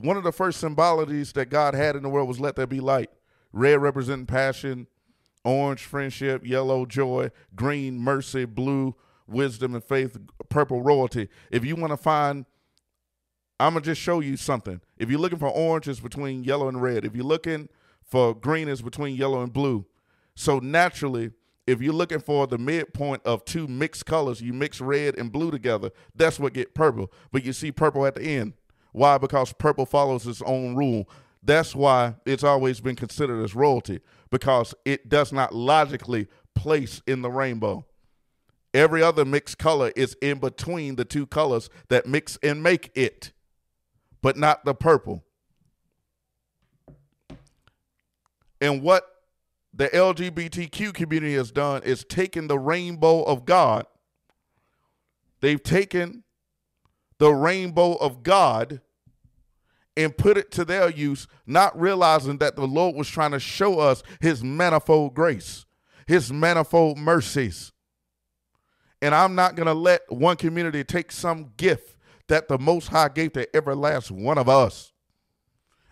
One 0.00 0.16
of 0.16 0.24
the 0.24 0.32
first 0.32 0.62
symbologies 0.62 1.32
that 1.34 1.46
God 1.46 1.74
had 1.74 1.96
in 1.96 2.02
the 2.02 2.08
world 2.08 2.28
was 2.28 2.40
let 2.40 2.56
there 2.56 2.66
be 2.66 2.80
light. 2.80 3.10
Red 3.52 3.80
representing 3.80 4.26
passion, 4.26 4.86
orange 5.44 5.84
friendship, 5.84 6.46
yellow 6.46 6.86
joy, 6.86 7.30
green 7.56 7.98
mercy, 7.98 8.44
blue 8.44 8.94
wisdom 9.26 9.74
and 9.74 9.84
faith, 9.84 10.16
purple 10.48 10.82
royalty. 10.82 11.28
If 11.50 11.64
you 11.64 11.76
want 11.76 11.92
to 11.92 11.96
find 11.96 12.46
I'm 13.60 13.74
gonna 13.74 13.84
just 13.84 14.00
show 14.00 14.20
you 14.20 14.36
something. 14.36 14.80
If 14.98 15.10
you're 15.10 15.18
looking 15.18 15.38
for 15.38 15.48
orange, 15.48 15.88
it's 15.88 16.00
between 16.00 16.44
yellow 16.44 16.68
and 16.68 16.80
red. 16.80 17.04
If 17.04 17.16
you're 17.16 17.24
looking 17.24 17.68
for 18.08 18.34
green 18.34 18.68
is 18.68 18.82
between 18.82 19.16
yellow 19.16 19.42
and 19.42 19.52
blue. 19.52 19.86
So 20.34 20.58
naturally, 20.58 21.30
if 21.66 21.82
you're 21.82 21.92
looking 21.92 22.20
for 22.20 22.46
the 22.46 22.56
midpoint 22.56 23.22
of 23.26 23.44
two 23.44 23.68
mixed 23.68 24.06
colors, 24.06 24.40
you 24.40 24.54
mix 24.54 24.80
red 24.80 25.18
and 25.18 25.30
blue 25.30 25.50
together, 25.50 25.90
that's 26.14 26.40
what 26.40 26.54
get 26.54 26.74
purple. 26.74 27.12
But 27.30 27.44
you 27.44 27.52
see 27.52 27.70
purple 27.70 28.06
at 28.06 28.14
the 28.14 28.22
end. 28.22 28.54
Why? 28.92 29.18
Because 29.18 29.52
purple 29.52 29.84
follows 29.84 30.26
its 30.26 30.40
own 30.42 30.74
rule. 30.74 31.08
That's 31.42 31.74
why 31.76 32.14
it's 32.24 32.42
always 32.42 32.80
been 32.80 32.96
considered 32.96 33.44
as 33.44 33.54
royalty, 33.54 34.00
because 34.30 34.74
it 34.84 35.08
does 35.08 35.32
not 35.32 35.54
logically 35.54 36.26
place 36.54 37.02
in 37.06 37.22
the 37.22 37.30
rainbow. 37.30 37.84
Every 38.72 39.02
other 39.02 39.24
mixed 39.24 39.58
color 39.58 39.92
is 39.94 40.16
in 40.20 40.38
between 40.38 40.96
the 40.96 41.04
two 41.04 41.26
colors 41.26 41.68
that 41.88 42.06
mix 42.06 42.38
and 42.42 42.62
make 42.62 42.90
it, 42.94 43.32
but 44.22 44.36
not 44.36 44.64
the 44.64 44.74
purple. 44.74 45.24
And 48.60 48.82
what 48.82 49.04
the 49.72 49.88
LGBTQ 49.88 50.92
community 50.94 51.34
has 51.34 51.50
done 51.50 51.82
is 51.82 52.04
taken 52.04 52.48
the 52.48 52.58
rainbow 52.58 53.22
of 53.22 53.44
God. 53.44 53.86
They've 55.40 55.62
taken 55.62 56.24
the 57.18 57.32
rainbow 57.32 57.94
of 57.94 58.22
God 58.22 58.80
and 59.96 60.16
put 60.16 60.38
it 60.38 60.50
to 60.52 60.64
their 60.64 60.88
use, 60.88 61.26
not 61.46 61.78
realizing 61.78 62.38
that 62.38 62.56
the 62.56 62.66
Lord 62.66 62.94
was 62.94 63.08
trying 63.08 63.32
to 63.32 63.40
show 63.40 63.80
us 63.80 64.02
his 64.20 64.44
manifold 64.44 65.14
grace, 65.14 65.66
his 66.06 66.32
manifold 66.32 66.98
mercies. 66.98 67.72
And 69.02 69.14
I'm 69.14 69.34
not 69.34 69.54
going 69.54 69.66
to 69.66 69.74
let 69.74 70.02
one 70.10 70.36
community 70.36 70.84
take 70.84 71.12
some 71.12 71.52
gift 71.56 71.96
that 72.28 72.48
the 72.48 72.58
Most 72.58 72.88
High 72.88 73.08
gave 73.08 73.32
to 73.34 73.54
every 73.54 73.74
last 73.74 74.10
one 74.10 74.38
of 74.38 74.48
us. 74.48 74.92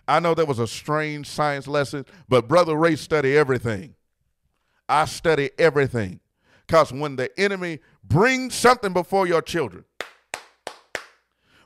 I 0.09 0.21
know 0.21 0.35
that 0.35 0.47
was 0.47 0.59
a 0.59 0.67
strange 0.67 1.29
science 1.29 1.67
lesson, 1.67 2.07
but 2.29 2.49
Brother 2.49 2.77
Ray 2.77 2.97
study 2.97 3.37
everything. 3.37 3.95
I 4.89 5.05
study 5.07 5.51
everything. 5.59 6.21
Because 6.67 6.93
when 6.93 7.17
the 7.17 7.31
enemy 7.39 7.81
brings 8.05 8.55
something 8.55 8.93
before 8.93 9.27
your 9.27 9.43
children, 9.43 9.85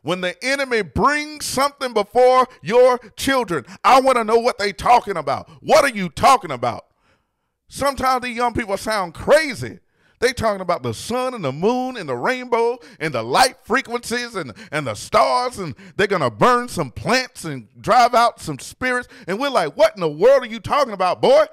when 0.03 0.22
the 0.22 0.35
enemy 0.42 0.83
brings 0.83 1.44
something 1.44 1.92
before 1.92 2.46
your 2.62 2.98
children, 3.16 3.66
I 3.85 4.00
want 4.00 4.16
to 4.16 4.24
know 4.24 4.38
what 4.38 4.59
they 4.59 4.72
talking 4.72 5.16
about. 5.16 5.50
What 5.61 5.85
are 5.85 5.94
you 5.94 6.09
talking 6.09 6.50
about? 6.50 6.87
Sometimes 7.68 8.22
the 8.22 8.31
young 8.31 8.55
people 8.55 8.76
sound 8.76 9.14
crazy 9.14 9.81
they 10.21 10.35
talking 10.35 10.61
about 10.61 10.83
the 10.83 10.93
sun 10.93 11.35
and 11.35 11.43
the 11.43 11.53
moon 11.53 11.97
and 11.97 12.09
the 12.09 12.15
rainbow 12.15 12.79
and 13.01 13.15
the 13.15 13.23
light 13.23 13.57
frequencies 13.65 14.35
and, 14.37 14.53
and 14.71 14.87
the 14.87 14.95
stars 14.95 15.59
and 15.59 15.75
they're 15.97 16.07
to 16.07 16.31
burn 16.31 16.69
some 16.69 16.91
plants 16.91 17.45
and 17.45 17.69
drive 17.81 18.15
out 18.15 18.39
some 18.39 18.59
spirits. 18.59 19.09
And 19.27 19.41
we're 19.41 19.51
like, 19.51 19.77
what 19.77 19.95
in 19.97 20.01
the 20.01 20.11
world 20.11 20.43
are 20.43 20.47
you 20.47 20.61
talking 20.61 20.93
about, 20.93 21.23
boy? 21.23 21.47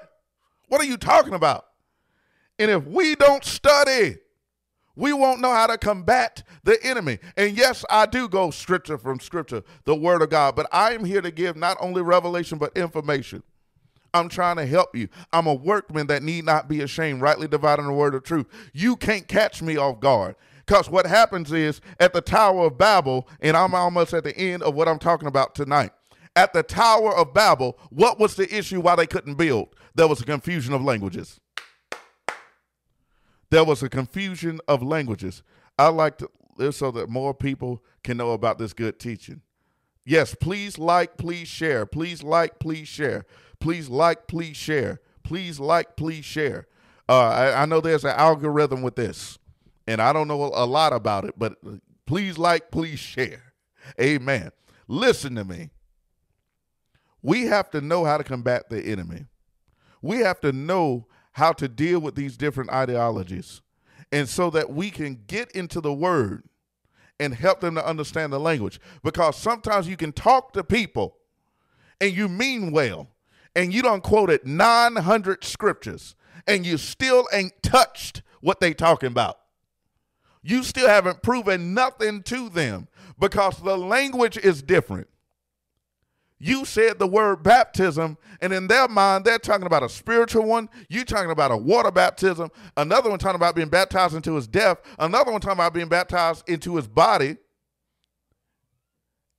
What 0.68 0.82
are 0.82 0.86
you 0.86 0.98
talking 0.98 1.32
about? 1.32 1.64
And 2.58 2.70
if 2.70 2.86
we 2.86 3.14
don't 3.14 3.42
study, 3.42 4.16
we 4.94 5.14
won't 5.14 5.40
know 5.40 5.52
how 5.52 5.68
to 5.68 5.78
combat 5.78 6.42
the 6.64 6.78
enemy. 6.84 7.20
And 7.36 7.56
yes, 7.56 7.84
I 7.88 8.04
do 8.04 8.28
go 8.28 8.50
scripture 8.50 8.98
from 8.98 9.18
scripture, 9.20 9.62
the 9.84 9.94
word 9.94 10.20
of 10.20 10.28
God, 10.28 10.56
but 10.56 10.66
I 10.72 10.92
am 10.92 11.04
here 11.04 11.22
to 11.22 11.30
give 11.30 11.56
not 11.56 11.78
only 11.80 12.02
revelation, 12.02 12.58
but 12.58 12.76
information. 12.76 13.42
I'm 14.14 14.28
trying 14.28 14.56
to 14.56 14.66
help 14.66 14.96
you. 14.96 15.08
I'm 15.32 15.46
a 15.46 15.54
workman 15.54 16.06
that 16.08 16.22
need 16.22 16.44
not 16.44 16.68
be 16.68 16.80
ashamed, 16.80 17.20
rightly 17.20 17.48
dividing 17.48 17.86
the 17.86 17.92
word 17.92 18.14
of 18.14 18.22
truth. 18.22 18.46
You 18.72 18.96
can't 18.96 19.28
catch 19.28 19.62
me 19.62 19.76
off 19.76 20.00
guard. 20.00 20.36
Because 20.66 20.90
what 20.90 21.06
happens 21.06 21.50
is 21.50 21.80
at 21.98 22.12
the 22.12 22.20
Tower 22.20 22.66
of 22.66 22.76
Babel, 22.76 23.26
and 23.40 23.56
I'm 23.56 23.74
almost 23.74 24.12
at 24.12 24.24
the 24.24 24.36
end 24.36 24.62
of 24.62 24.74
what 24.74 24.86
I'm 24.86 24.98
talking 24.98 25.28
about 25.28 25.54
tonight. 25.54 25.92
At 26.36 26.52
the 26.52 26.62
Tower 26.62 27.16
of 27.16 27.32
Babel, 27.32 27.78
what 27.90 28.18
was 28.18 28.36
the 28.36 28.54
issue 28.54 28.80
why 28.80 28.94
they 28.94 29.06
couldn't 29.06 29.36
build? 29.36 29.74
There 29.94 30.06
was 30.06 30.20
a 30.20 30.24
confusion 30.24 30.74
of 30.74 30.82
languages. 30.82 31.40
There 33.50 33.64
was 33.64 33.82
a 33.82 33.88
confusion 33.88 34.60
of 34.68 34.82
languages. 34.82 35.42
I 35.78 35.88
like 35.88 36.18
to 36.18 36.30
this 36.58 36.76
so 36.76 36.90
that 36.90 37.08
more 37.08 37.32
people 37.32 37.82
can 38.04 38.16
know 38.16 38.32
about 38.32 38.58
this 38.58 38.72
good 38.72 38.98
teaching. 38.98 39.40
Yes, 40.04 40.34
please 40.34 40.78
like, 40.78 41.16
please 41.16 41.48
share. 41.48 41.86
Please 41.86 42.22
like, 42.22 42.58
please 42.58 42.88
share. 42.88 43.26
Please 43.60 43.88
like, 43.88 44.26
please 44.26 44.56
share. 44.56 45.00
Please 45.22 45.60
like, 45.60 45.96
please 45.96 46.24
share. 46.24 46.66
Uh, 47.08 47.28
I, 47.28 47.62
I 47.62 47.66
know 47.66 47.80
there's 47.80 48.04
an 48.04 48.14
algorithm 48.16 48.82
with 48.82 48.96
this, 48.96 49.38
And 49.86 50.00
I 50.02 50.12
don't 50.12 50.28
know 50.28 50.44
a 50.44 50.66
lot 50.66 50.92
about 50.92 51.24
it, 51.24 51.34
but 51.38 51.56
please 52.06 52.38
like, 52.38 52.70
please 52.70 52.98
share. 52.98 53.52
Amen. 54.00 54.50
Listen 54.86 55.34
to 55.36 55.44
me. 55.44 55.70
We 57.22 57.44
have 57.44 57.70
to 57.70 57.80
know 57.80 58.04
how 58.04 58.18
to 58.18 58.24
combat 58.24 58.70
the 58.70 58.80
enemy. 58.82 59.26
We 60.02 60.18
have 60.18 60.40
to 60.40 60.52
know 60.52 61.06
how 61.32 61.52
to 61.52 61.68
deal 61.68 62.00
with 62.00 62.14
these 62.14 62.36
different 62.36 62.70
ideologies. 62.70 63.62
And 64.12 64.28
so 64.28 64.50
that 64.50 64.70
we 64.70 64.90
can 64.90 65.22
get 65.26 65.50
into 65.52 65.80
the 65.80 65.92
word 65.92 66.47
and 67.20 67.34
help 67.34 67.60
them 67.60 67.74
to 67.74 67.86
understand 67.86 68.32
the 68.32 68.40
language. 68.40 68.80
Because 69.02 69.36
sometimes 69.36 69.88
you 69.88 69.96
can 69.96 70.12
talk 70.12 70.52
to 70.52 70.64
people 70.64 71.16
and 72.00 72.16
you 72.16 72.28
mean 72.28 72.70
well, 72.70 73.08
and 73.56 73.72
you 73.72 73.82
don't 73.82 74.02
quoted 74.02 74.46
900 74.46 75.42
scriptures, 75.42 76.14
and 76.46 76.64
you 76.64 76.78
still 76.78 77.26
ain't 77.32 77.60
touched 77.62 78.22
what 78.40 78.60
they 78.60 78.72
talking 78.72 79.08
about. 79.08 79.38
You 80.42 80.62
still 80.62 80.88
haven't 80.88 81.22
proven 81.22 81.74
nothing 81.74 82.22
to 82.24 82.48
them 82.48 82.88
because 83.18 83.60
the 83.60 83.76
language 83.76 84.38
is 84.38 84.62
different. 84.62 85.08
You 86.40 86.64
said 86.64 86.98
the 86.98 87.06
word 87.06 87.42
baptism, 87.42 88.16
and 88.40 88.52
in 88.52 88.68
their 88.68 88.86
mind, 88.86 89.24
they're 89.24 89.40
talking 89.40 89.66
about 89.66 89.82
a 89.82 89.88
spiritual 89.88 90.44
one. 90.44 90.68
You 90.88 91.04
talking 91.04 91.32
about 91.32 91.50
a 91.50 91.56
water 91.56 91.90
baptism. 91.90 92.50
Another 92.76 93.10
one 93.10 93.18
talking 93.18 93.36
about 93.36 93.56
being 93.56 93.68
baptized 93.68 94.14
into 94.14 94.36
his 94.36 94.46
death. 94.46 94.78
Another 94.98 95.32
one 95.32 95.40
talking 95.40 95.58
about 95.58 95.74
being 95.74 95.88
baptized 95.88 96.48
into 96.48 96.76
his 96.76 96.86
body. 96.86 97.36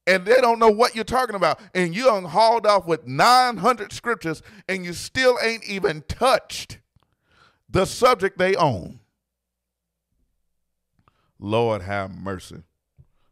And 0.05 0.25
they 0.25 0.41
don't 0.41 0.59
know 0.59 0.71
what 0.71 0.95
you're 0.95 1.03
talking 1.05 1.35
about. 1.35 1.61
And 1.73 1.95
you 1.95 2.09
are 2.09 2.21
hauled 2.21 2.65
off 2.65 2.85
with 2.85 3.07
900 3.07 3.93
scriptures, 3.93 4.41
and 4.67 4.83
you 4.83 4.91
still 4.91 5.37
ain't 5.41 5.63
even 5.63 6.03
touched 6.07 6.79
the 7.69 7.85
subject 7.85 8.37
they 8.37 8.55
own. 8.55 8.99
Lord 11.39 11.83
have 11.83 12.11
mercy. 12.11 12.63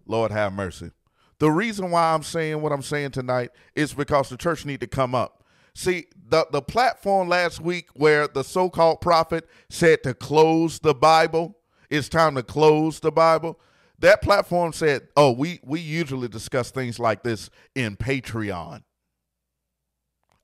Lord 0.05 0.32
have 0.32 0.53
mercy. 0.53 0.91
The 1.40 1.52
reason 1.52 1.92
why 1.92 2.14
I'm 2.14 2.24
saying 2.24 2.62
what 2.62 2.72
I'm 2.72 2.82
saying 2.82 3.12
tonight 3.12 3.52
is 3.76 3.94
because 3.94 4.30
the 4.30 4.38
church 4.38 4.66
need 4.66 4.80
to 4.80 4.88
come 4.88 5.14
up. 5.14 5.44
See, 5.76 6.08
the, 6.30 6.48
the 6.52 6.62
platform 6.62 7.30
last 7.30 7.62
week 7.62 7.90
where 7.94 8.28
the 8.28 8.44
so-called 8.44 9.00
prophet 9.00 9.48
said 9.70 10.02
to 10.04 10.16
close 10.16 10.80
the 10.80 10.96
Bible, 10.96 11.56
it's 11.90 12.10
time 12.10 12.36
to 12.36 12.44
close 12.44 13.00
the 13.00 13.12
Bible. 13.12 13.60
That 14.00 14.22
platform 14.22 14.74
said, 14.74 15.08
"Oh, 15.16 15.32
we 15.32 15.60
we 15.64 15.80
usually 15.80 16.28
discuss 16.28 16.70
things 16.70 17.00
like 17.00 17.24
this 17.24 17.50
in 17.74 17.96
Patreon." 17.96 18.84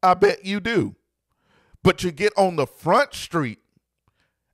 I 0.01 0.13
bet 0.15 0.43
you 0.43 0.59
do. 0.59 0.95
But 1.83 2.03
you 2.03 2.11
get 2.11 2.33
on 2.37 2.55
the 2.55 2.65
front 2.65 3.13
street 3.13 3.59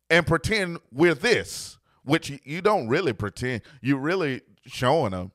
and 0.10 0.28
pretend 0.28 0.80
we're 0.92 1.14
this, 1.14 1.78
which 2.04 2.32
you 2.44 2.62
don't 2.62 2.88
really 2.88 3.14
pretend. 3.14 3.62
You're 3.82 4.00
really 4.00 4.42
showing 4.66 5.12
them 5.12 5.32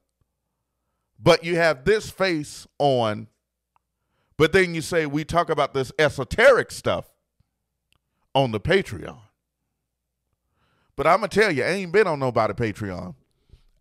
but 1.19 1.45
you 1.45 1.57
have 1.57 1.85
this 1.85 2.11
face 2.11 2.67
on, 2.79 3.29
but 4.37 4.53
then 4.53 4.75
you 4.75 4.81
say 4.81 5.07
we 5.07 5.25
talk 5.25 5.49
about 5.49 5.75
this 5.75 5.93
esoteric 5.99 6.71
stuff 6.71 7.11
on 8.35 8.51
the 8.51 8.61
Patreon. 8.61 9.19
But 10.97 11.07
I'm 11.07 11.19
gonna 11.19 11.29
tell 11.29 11.51
you, 11.51 11.65
I 11.65 11.69
ain't 11.69 11.93
been 11.93 12.07
on 12.07 12.19
nobody 12.19 12.53
Patreon. 12.53 13.15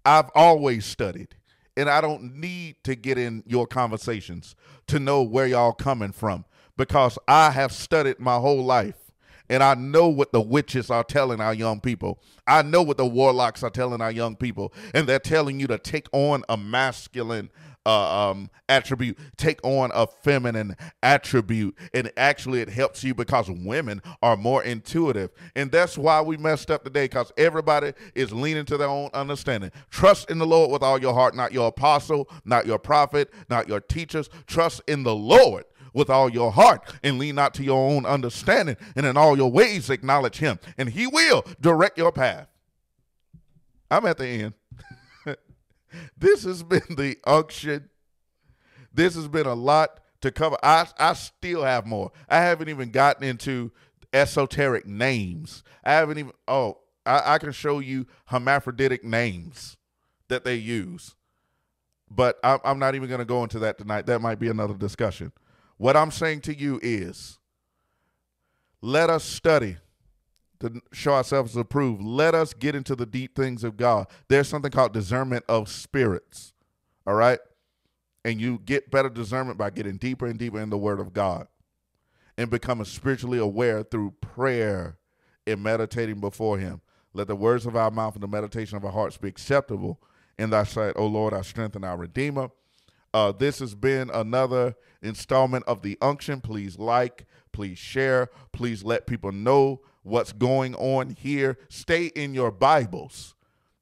I've 0.06 0.30
always 0.36 0.86
studied, 0.86 1.36
and 1.78 1.90
I 1.90 2.02
don't 2.02 2.36
need 2.36 2.78
to 2.84 2.96
get 2.96 3.18
in 3.18 3.44
your 3.46 3.68
conversations 3.68 4.56
to 4.88 5.00
know 5.00 5.22
where 5.22 5.48
y'all 5.48 5.74
coming 5.74 6.12
from 6.12 6.46
because 6.78 7.18
I 7.28 7.52
have 7.52 7.72
studied 7.72 8.20
my 8.20 8.38
whole 8.38 8.64
life 8.64 9.03
and 9.54 9.62
I 9.62 9.76
know 9.76 10.08
what 10.08 10.32
the 10.32 10.42
witches 10.42 10.90
are 10.90 11.04
telling 11.04 11.40
our 11.40 11.54
young 11.54 11.80
people. 11.80 12.18
I 12.48 12.64
know 12.64 12.82
what 12.82 12.98
the 12.98 13.06
warlocks 13.06 13.62
are 13.62 13.70
telling 13.70 14.02
our 14.02 14.10
young 14.10 14.36
people. 14.36 14.74
And 14.96 15.08
they're 15.08 15.20
telling 15.20 15.60
you 15.60 15.68
to 15.68 15.78
take 15.78 16.08
on 16.12 16.44
a 16.50 16.58
masculine 16.58 17.52
uh, 17.86 18.32
um, 18.32 18.50
attribute, 18.68 19.16
take 19.38 19.60
on 19.64 19.92
a 19.94 20.08
feminine 20.08 20.76
attribute. 21.04 21.78
And 21.94 22.12
actually, 22.18 22.62
it 22.62 22.70
helps 22.70 23.04
you 23.04 23.14
because 23.14 23.48
women 23.48 24.02
are 24.24 24.36
more 24.36 24.64
intuitive. 24.64 25.30
And 25.56 25.72
that's 25.72 26.00
why 26.00 26.20
we 26.20 26.36
messed 26.36 26.72
up 26.72 26.84
today 26.84 27.04
because 27.04 27.32
everybody 27.38 27.94
is 28.16 28.34
leaning 28.34 28.66
to 28.66 28.78
their 28.78 28.90
own 28.90 29.12
understanding. 29.14 29.70
Trust 29.92 30.32
in 30.32 30.40
the 30.40 30.48
Lord 30.48 30.72
with 30.72 30.82
all 30.82 31.00
your 31.00 31.14
heart, 31.14 31.36
not 31.36 31.54
your 31.54 31.68
apostle, 31.68 32.28
not 32.44 32.66
your 32.66 32.80
prophet, 32.80 33.32
not 33.52 33.68
your 33.68 33.82
teachers. 33.82 34.32
Trust 34.48 34.82
in 34.88 35.04
the 35.04 35.14
Lord 35.14 35.66
with 35.94 36.10
all 36.10 36.30
your 36.30 36.52
heart 36.52 36.94
and 37.04 37.20
lean 37.20 37.36
not 37.36 37.54
to 37.56 37.64
your 37.64 37.90
own 37.90 38.06
understanding 38.06 38.78
and 38.96 39.06
in 39.06 39.18
all 39.18 39.38
your 39.38 39.52
ways 39.52 39.90
acknowledge 39.90 40.38
him 40.38 40.60
and 40.78 40.90
he 40.90 41.08
will 41.08 41.44
direct 41.62 41.98
your 41.98 42.12
path. 42.12 42.48
I'm 43.90 44.06
at 44.06 44.18
the 44.18 44.28
end. 44.28 44.54
This 46.18 46.44
has 46.44 46.64
been 46.64 46.96
the 46.98 47.18
unction 47.24 47.92
this 48.94 49.16
has 49.16 49.28
been 49.28 49.48
a 49.48 49.56
lot 49.56 50.00
to 50.22 50.32
cover. 50.32 50.58
I 50.64 50.88
i 51.00 51.14
still 51.14 51.64
have 51.64 51.86
more. 51.86 52.12
I 52.30 52.38
haven't 52.38 52.70
even 52.70 52.92
gotten 52.92 53.24
into 53.24 53.72
esoteric 54.14 54.86
names. 54.86 55.64
I 55.84 55.94
haven't 55.94 56.20
even 56.20 56.32
oh 56.48 56.78
i, 57.06 57.34
I 57.36 57.38
can 57.40 57.52
show 57.52 57.80
you 57.80 58.06
hermaphroditic 58.26 59.04
names 59.04 59.76
that 60.28 60.46
they 60.46 60.56
use. 60.56 61.16
But 62.10 62.38
I'm 62.44 62.78
not 62.78 62.94
even 62.94 63.10
going 63.10 63.20
to 63.20 63.26
go 63.26 63.42
into 63.42 63.58
that 63.60 63.80
tonight. 63.80 64.06
That 64.06 64.22
might 64.22 64.38
be 64.38 64.48
another 64.48 64.76
discussion. 64.76 65.32
What 65.78 65.98
I'm 65.98 66.12
saying 66.12 66.42
to 66.42 66.58
you 66.58 66.80
is 66.82 67.40
let 68.82 69.10
us 69.10 69.24
study 69.24 69.78
to 70.60 70.82
show 70.92 71.14
ourselves 71.14 71.58
approved. 71.58 72.02
Let 72.02 72.36
us 72.36 72.54
get 72.54 72.76
into 72.76 72.96
the 72.96 73.06
deep 73.06 73.36
things 73.36 73.64
of 73.64 73.78
God. 73.78 74.08
There's 74.30 74.48
something 74.48 74.72
called 74.72 74.94
discernment 74.94 75.44
of 75.50 75.70
spirits. 75.70 76.54
All 77.06 77.16
right? 77.16 77.40
And 78.24 78.40
you 78.40 78.60
get 78.64 78.90
better 78.90 79.10
discernment 79.10 79.58
by 79.58 79.70
getting 79.70 79.98
deeper 79.98 80.26
and 80.26 80.40
deeper 80.40 80.60
in 80.60 80.70
the 80.70 80.78
Word 80.78 81.00
of 81.00 81.14
God 81.14 81.48
and 82.38 82.50
becoming 82.50 82.86
spiritually 82.86 83.40
aware 83.40 83.84
through 83.84 84.12
prayer 84.22 84.98
and 85.46 85.62
meditating 85.62 86.20
before 86.20 86.58
Him. 86.58 86.82
Let 87.14 87.28
the 87.28 87.36
words 87.36 87.66
of 87.66 87.76
our 87.76 87.92
mouth 87.92 88.16
and 88.16 88.24
the 88.24 88.28
meditation 88.28 88.78
of 88.78 88.86
our 88.86 88.92
hearts 88.92 89.18
be 89.18 89.28
acceptable 89.28 90.02
in 90.40 90.50
thy 90.50 90.64
sight, 90.64 90.94
O 90.96 91.06
Lord, 91.06 91.34
our 91.34 91.44
strength 91.44 91.76
and 91.76 91.86
our 91.86 91.98
Redeemer. 91.98 92.50
Uh, 93.14 93.32
this 93.32 93.60
has 93.60 93.76
been 93.76 94.10
another 94.12 94.76
installment 95.04 95.66
of 95.66 95.82
the 95.82 95.98
unction. 96.02 96.42
Please 96.42 96.80
like, 96.80 97.26
please 97.52 97.78
share, 97.78 98.30
please 98.52 98.84
let 98.84 99.08
people 99.08 99.32
know 99.32 99.82
what's 100.04 100.34
going 100.34 100.76
on 100.76 101.12
here. 101.12 101.58
Stay 101.70 102.08
in 102.08 102.34
your 102.34 102.52
Bibles. 102.52 103.36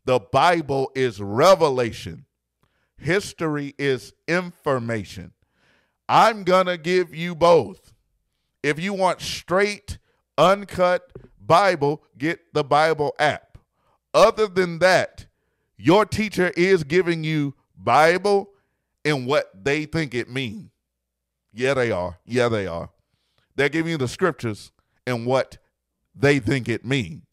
The 0.06 0.20
Bible 0.20 0.92
is 0.96 1.22
revelation, 1.22 2.26
history 2.98 3.76
is 3.78 4.14
information. 4.28 5.34
I'm 6.10 6.44
going 6.44 6.66
to 6.66 6.78
give 6.78 7.16
you 7.16 7.36
both. 7.36 7.94
If 8.64 8.80
you 8.80 8.94
want 8.94 9.22
straight, 9.22 9.98
uncut 10.38 11.12
Bible, 11.40 12.04
get 12.18 12.54
the 12.54 12.64
Bible 12.64 13.14
app. 13.18 13.58
Other 14.14 14.48
than 14.48 14.80
that, 14.80 15.28
your 15.78 16.06
teacher 16.06 16.52
is 16.58 16.84
giving 16.84 17.24
you 17.24 17.56
Bible 17.78 18.50
and 19.06 19.26
what 19.26 19.52
they 19.64 19.86
think 19.86 20.14
it 20.14 20.30
means. 20.30 20.70
Yeah, 21.54 21.74
they 21.74 21.92
are. 21.92 22.18
Yeah, 22.26 22.50
they 22.50 22.68
are. 22.68 22.90
They're 23.56 23.70
giving 23.70 23.92
you 23.92 23.98
the 23.98 24.08
scriptures 24.08 24.72
and 25.06 25.26
what 25.26 25.58
they 26.16 26.40
think 26.40 26.70
it 26.70 26.86
means. 26.86 27.24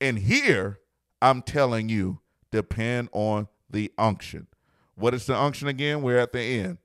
And 0.00 0.18
here, 0.18 0.78
I'm 1.20 1.42
telling 1.42 1.88
you, 1.88 2.20
depend 2.50 3.08
on 3.12 3.48
the 3.68 3.92
unction. 3.98 4.46
What 4.94 5.14
is 5.14 5.26
the 5.26 5.36
unction 5.36 5.68
again? 5.68 6.02
We're 6.02 6.18
at 6.18 6.32
the 6.32 6.40
end. 6.40 6.78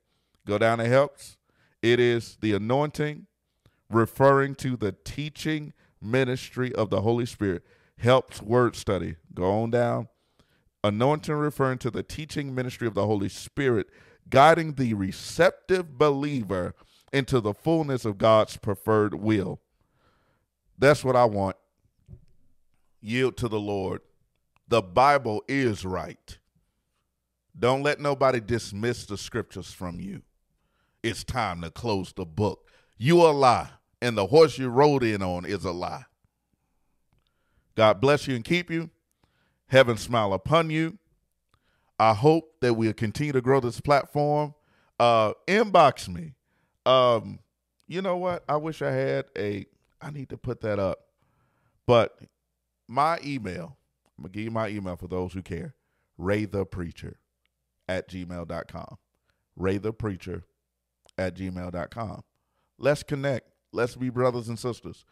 Go 0.46 0.58
down 0.58 0.78
to 0.78 0.86
helps. 0.86 1.36
It 1.82 2.00
is 2.00 2.38
the 2.40 2.54
anointing, 2.54 3.26
referring 3.90 4.54
to 4.56 4.76
the 4.76 4.92
teaching 4.92 5.72
ministry 6.00 6.74
of 6.74 6.90
the 6.90 7.00
Holy 7.02 7.26
Spirit. 7.26 7.62
Helps 7.98 8.42
word 8.42 8.76
study. 8.76 9.16
Go 9.32 9.62
on 9.62 9.70
down. 9.70 10.08
Anointing 10.82 11.34
referring 11.34 11.78
to 11.78 11.90
the 11.90 12.02
teaching 12.02 12.54
ministry 12.54 12.86
of 12.86 12.94
the 12.94 13.06
Holy 13.06 13.28
Spirit, 13.28 13.86
guiding 14.28 14.74
the 14.74 14.94
receptive 14.94 15.98
believer 15.98 16.74
into 17.12 17.40
the 17.40 17.54
fullness 17.54 18.04
of 18.04 18.18
God's 18.18 18.56
preferred 18.56 19.14
will. 19.14 19.60
That's 20.78 21.04
what 21.04 21.16
I 21.16 21.24
want. 21.24 21.56
Yield 23.00 23.36
to 23.38 23.48
the 23.48 23.60
Lord. 23.60 24.00
The 24.68 24.82
Bible 24.82 25.44
is 25.46 25.84
right. 25.84 26.38
Don't 27.56 27.82
let 27.82 28.00
nobody 28.00 28.40
dismiss 28.40 29.06
the 29.06 29.16
scriptures 29.16 29.72
from 29.72 30.00
you. 30.00 30.22
It's 31.02 31.22
time 31.22 31.60
to 31.62 31.70
close 31.70 32.12
the 32.12 32.24
book. 32.24 32.68
You 32.96 33.20
a 33.22 33.30
lie, 33.30 33.70
and 34.00 34.16
the 34.16 34.26
horse 34.26 34.58
you 34.58 34.68
rode 34.68 35.04
in 35.04 35.22
on 35.22 35.44
is 35.44 35.64
a 35.64 35.70
lie. 35.70 36.06
God 37.76 38.00
bless 38.00 38.26
you 38.26 38.34
and 38.34 38.44
keep 38.44 38.70
you. 38.70 38.90
Heaven 39.68 39.96
smile 39.96 40.32
upon 40.32 40.70
you. 40.70 40.98
I 41.98 42.14
hope 42.14 42.54
that 42.60 42.74
we'll 42.74 42.92
continue 42.92 43.32
to 43.32 43.40
grow 43.40 43.60
this 43.60 43.80
platform. 43.80 44.54
Uh, 44.98 45.32
inbox 45.46 46.08
me. 46.08 46.34
Um, 46.86 47.38
you 47.86 48.02
know 48.02 48.16
what? 48.16 48.44
I 48.48 48.56
wish 48.56 48.82
I 48.82 48.90
had 48.90 49.26
a. 49.36 49.66
I 50.00 50.10
need 50.10 50.28
to 50.30 50.36
put 50.36 50.60
that 50.62 50.78
up, 50.78 50.98
but 51.86 52.18
my 52.88 53.18
email. 53.24 53.76
I'm 54.16 54.22
going 54.22 54.32
to 54.32 54.38
give 54.38 54.44
you 54.44 54.50
my 54.50 54.68
email 54.68 54.96
for 54.96 55.08
those 55.08 55.32
who 55.32 55.42
care. 55.42 55.74
Ray 56.18 56.44
the 56.44 56.64
Preacher 56.64 57.18
at 57.88 58.08
gmail.com. 58.08 58.96
Ray 59.56 59.78
the 59.78 59.92
Preacher 59.92 60.44
at 61.18 61.34
gmail.com. 61.34 62.22
Let's 62.78 63.02
connect. 63.02 63.48
Let's 63.72 63.96
be 63.96 64.10
brothers 64.10 64.48
and 64.48 64.58
sisters. 64.58 65.04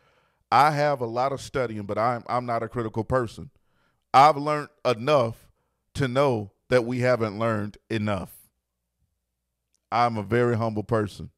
I 0.53 0.70
have 0.70 1.01
a 1.01 1.07
lot 1.07 1.33
of 1.33 1.41
studying, 1.41 1.83
but 1.83 1.99
I'm 1.99 2.22
I'm 2.28 2.47
not 2.47 2.62
a 2.62 2.68
critical 2.68 3.05
person. 3.05 3.51
I've 4.14 4.37
learned 4.37 4.68
enough 4.85 5.49
to 5.95 6.07
know 6.07 6.51
that 6.72 6.86
we 6.86 7.00
haven't 7.00 7.38
learned 7.38 7.76
enough. 7.90 8.32
I'm 9.90 10.16
a 10.16 10.22
very 10.22 10.56
humble 10.56 10.82
person. 10.82 11.28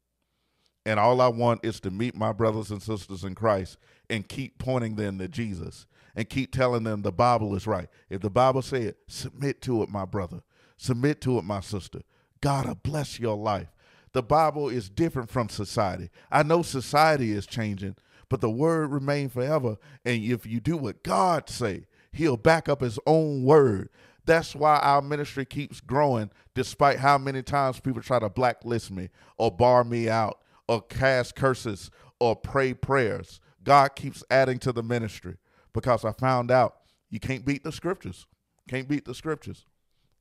And 0.85 0.97
all 0.97 1.19
I 1.19 1.27
want 1.27 1.65
is 1.65 1.81
to 1.81 1.91
meet 1.91 2.15
my 2.15 2.31
brothers 2.31 2.71
and 2.71 2.81
sisters 2.81 3.25
in 3.25 3.35
Christ 3.35 3.77
and 4.09 4.25
keep 4.25 4.59
pointing 4.59 4.95
them 4.95 5.17
to 5.17 5.27
Jesus 5.27 5.87
and 6.15 6.29
keep 6.29 6.53
telling 6.53 6.85
them 6.85 7.01
the 7.01 7.11
Bible 7.11 7.53
is 7.53 7.67
right. 7.67 7.89
If 8.09 8.21
the 8.21 8.29
Bible 8.29 8.61
said, 8.61 8.95
submit 9.09 9.61
to 9.63 9.83
it, 9.83 9.89
my 9.89 10.05
brother. 10.05 10.41
Submit 10.77 11.19
to 11.23 11.37
it, 11.37 11.43
my 11.43 11.59
sister. 11.59 11.99
God 12.39 12.65
will 12.65 12.75
bless 12.75 13.19
your 13.19 13.35
life. 13.35 13.67
The 14.13 14.23
Bible 14.23 14.69
is 14.69 14.89
different 14.89 15.29
from 15.29 15.49
society. 15.49 16.11
I 16.31 16.43
know 16.43 16.61
society 16.61 17.33
is 17.33 17.45
changing, 17.45 17.97
but 18.29 18.39
the 18.39 18.49
word 18.49 18.89
remain 18.89 19.27
forever. 19.27 19.75
And 20.05 20.23
if 20.23 20.45
you 20.45 20.61
do 20.61 20.77
what 20.77 21.03
God 21.03 21.49
say, 21.49 21.87
he'll 22.13 22.37
back 22.37 22.69
up 22.69 22.79
his 22.79 22.97
own 23.05 23.43
word. 23.43 23.89
That's 24.25 24.55
why 24.55 24.77
our 24.79 25.01
ministry 25.01 25.45
keeps 25.45 25.81
growing 25.81 26.31
despite 26.53 26.99
how 26.99 27.17
many 27.17 27.43
times 27.43 27.79
people 27.79 28.01
try 28.01 28.19
to 28.19 28.29
blacklist 28.29 28.91
me 28.91 29.09
or 29.37 29.51
bar 29.51 29.83
me 29.83 30.09
out 30.09 30.39
or 30.67 30.81
cast 30.81 31.35
curses 31.35 31.91
or 32.19 32.35
pray 32.35 32.73
prayers. 32.73 33.39
God 33.63 33.95
keeps 33.95 34.23
adding 34.29 34.59
to 34.59 34.71
the 34.71 34.83
ministry 34.83 35.37
because 35.73 36.05
I 36.05 36.11
found 36.13 36.49
out 36.51 36.77
you 37.09 37.19
can't 37.19 37.45
beat 37.45 37.63
the 37.63 37.71
scriptures. 37.71 38.25
Can't 38.67 38.87
beat 38.87 39.05
the 39.05 39.13
scriptures. 39.13 39.65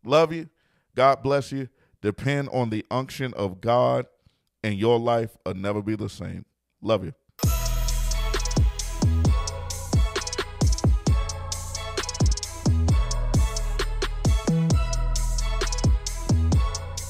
Love 0.04 0.32
you. 0.32 0.48
God 0.94 1.22
bless 1.22 1.50
you. 1.50 1.68
Depend 2.02 2.50
on 2.52 2.68
the 2.68 2.84
unction 2.90 3.32
of 3.34 3.62
God, 3.62 4.06
and 4.62 4.74
your 4.74 4.98
life 4.98 5.36
will 5.46 5.54
never 5.54 5.80
be 5.80 5.96
the 5.96 6.10
same. 6.10 6.44
Love 6.82 7.04
you. 7.04 7.14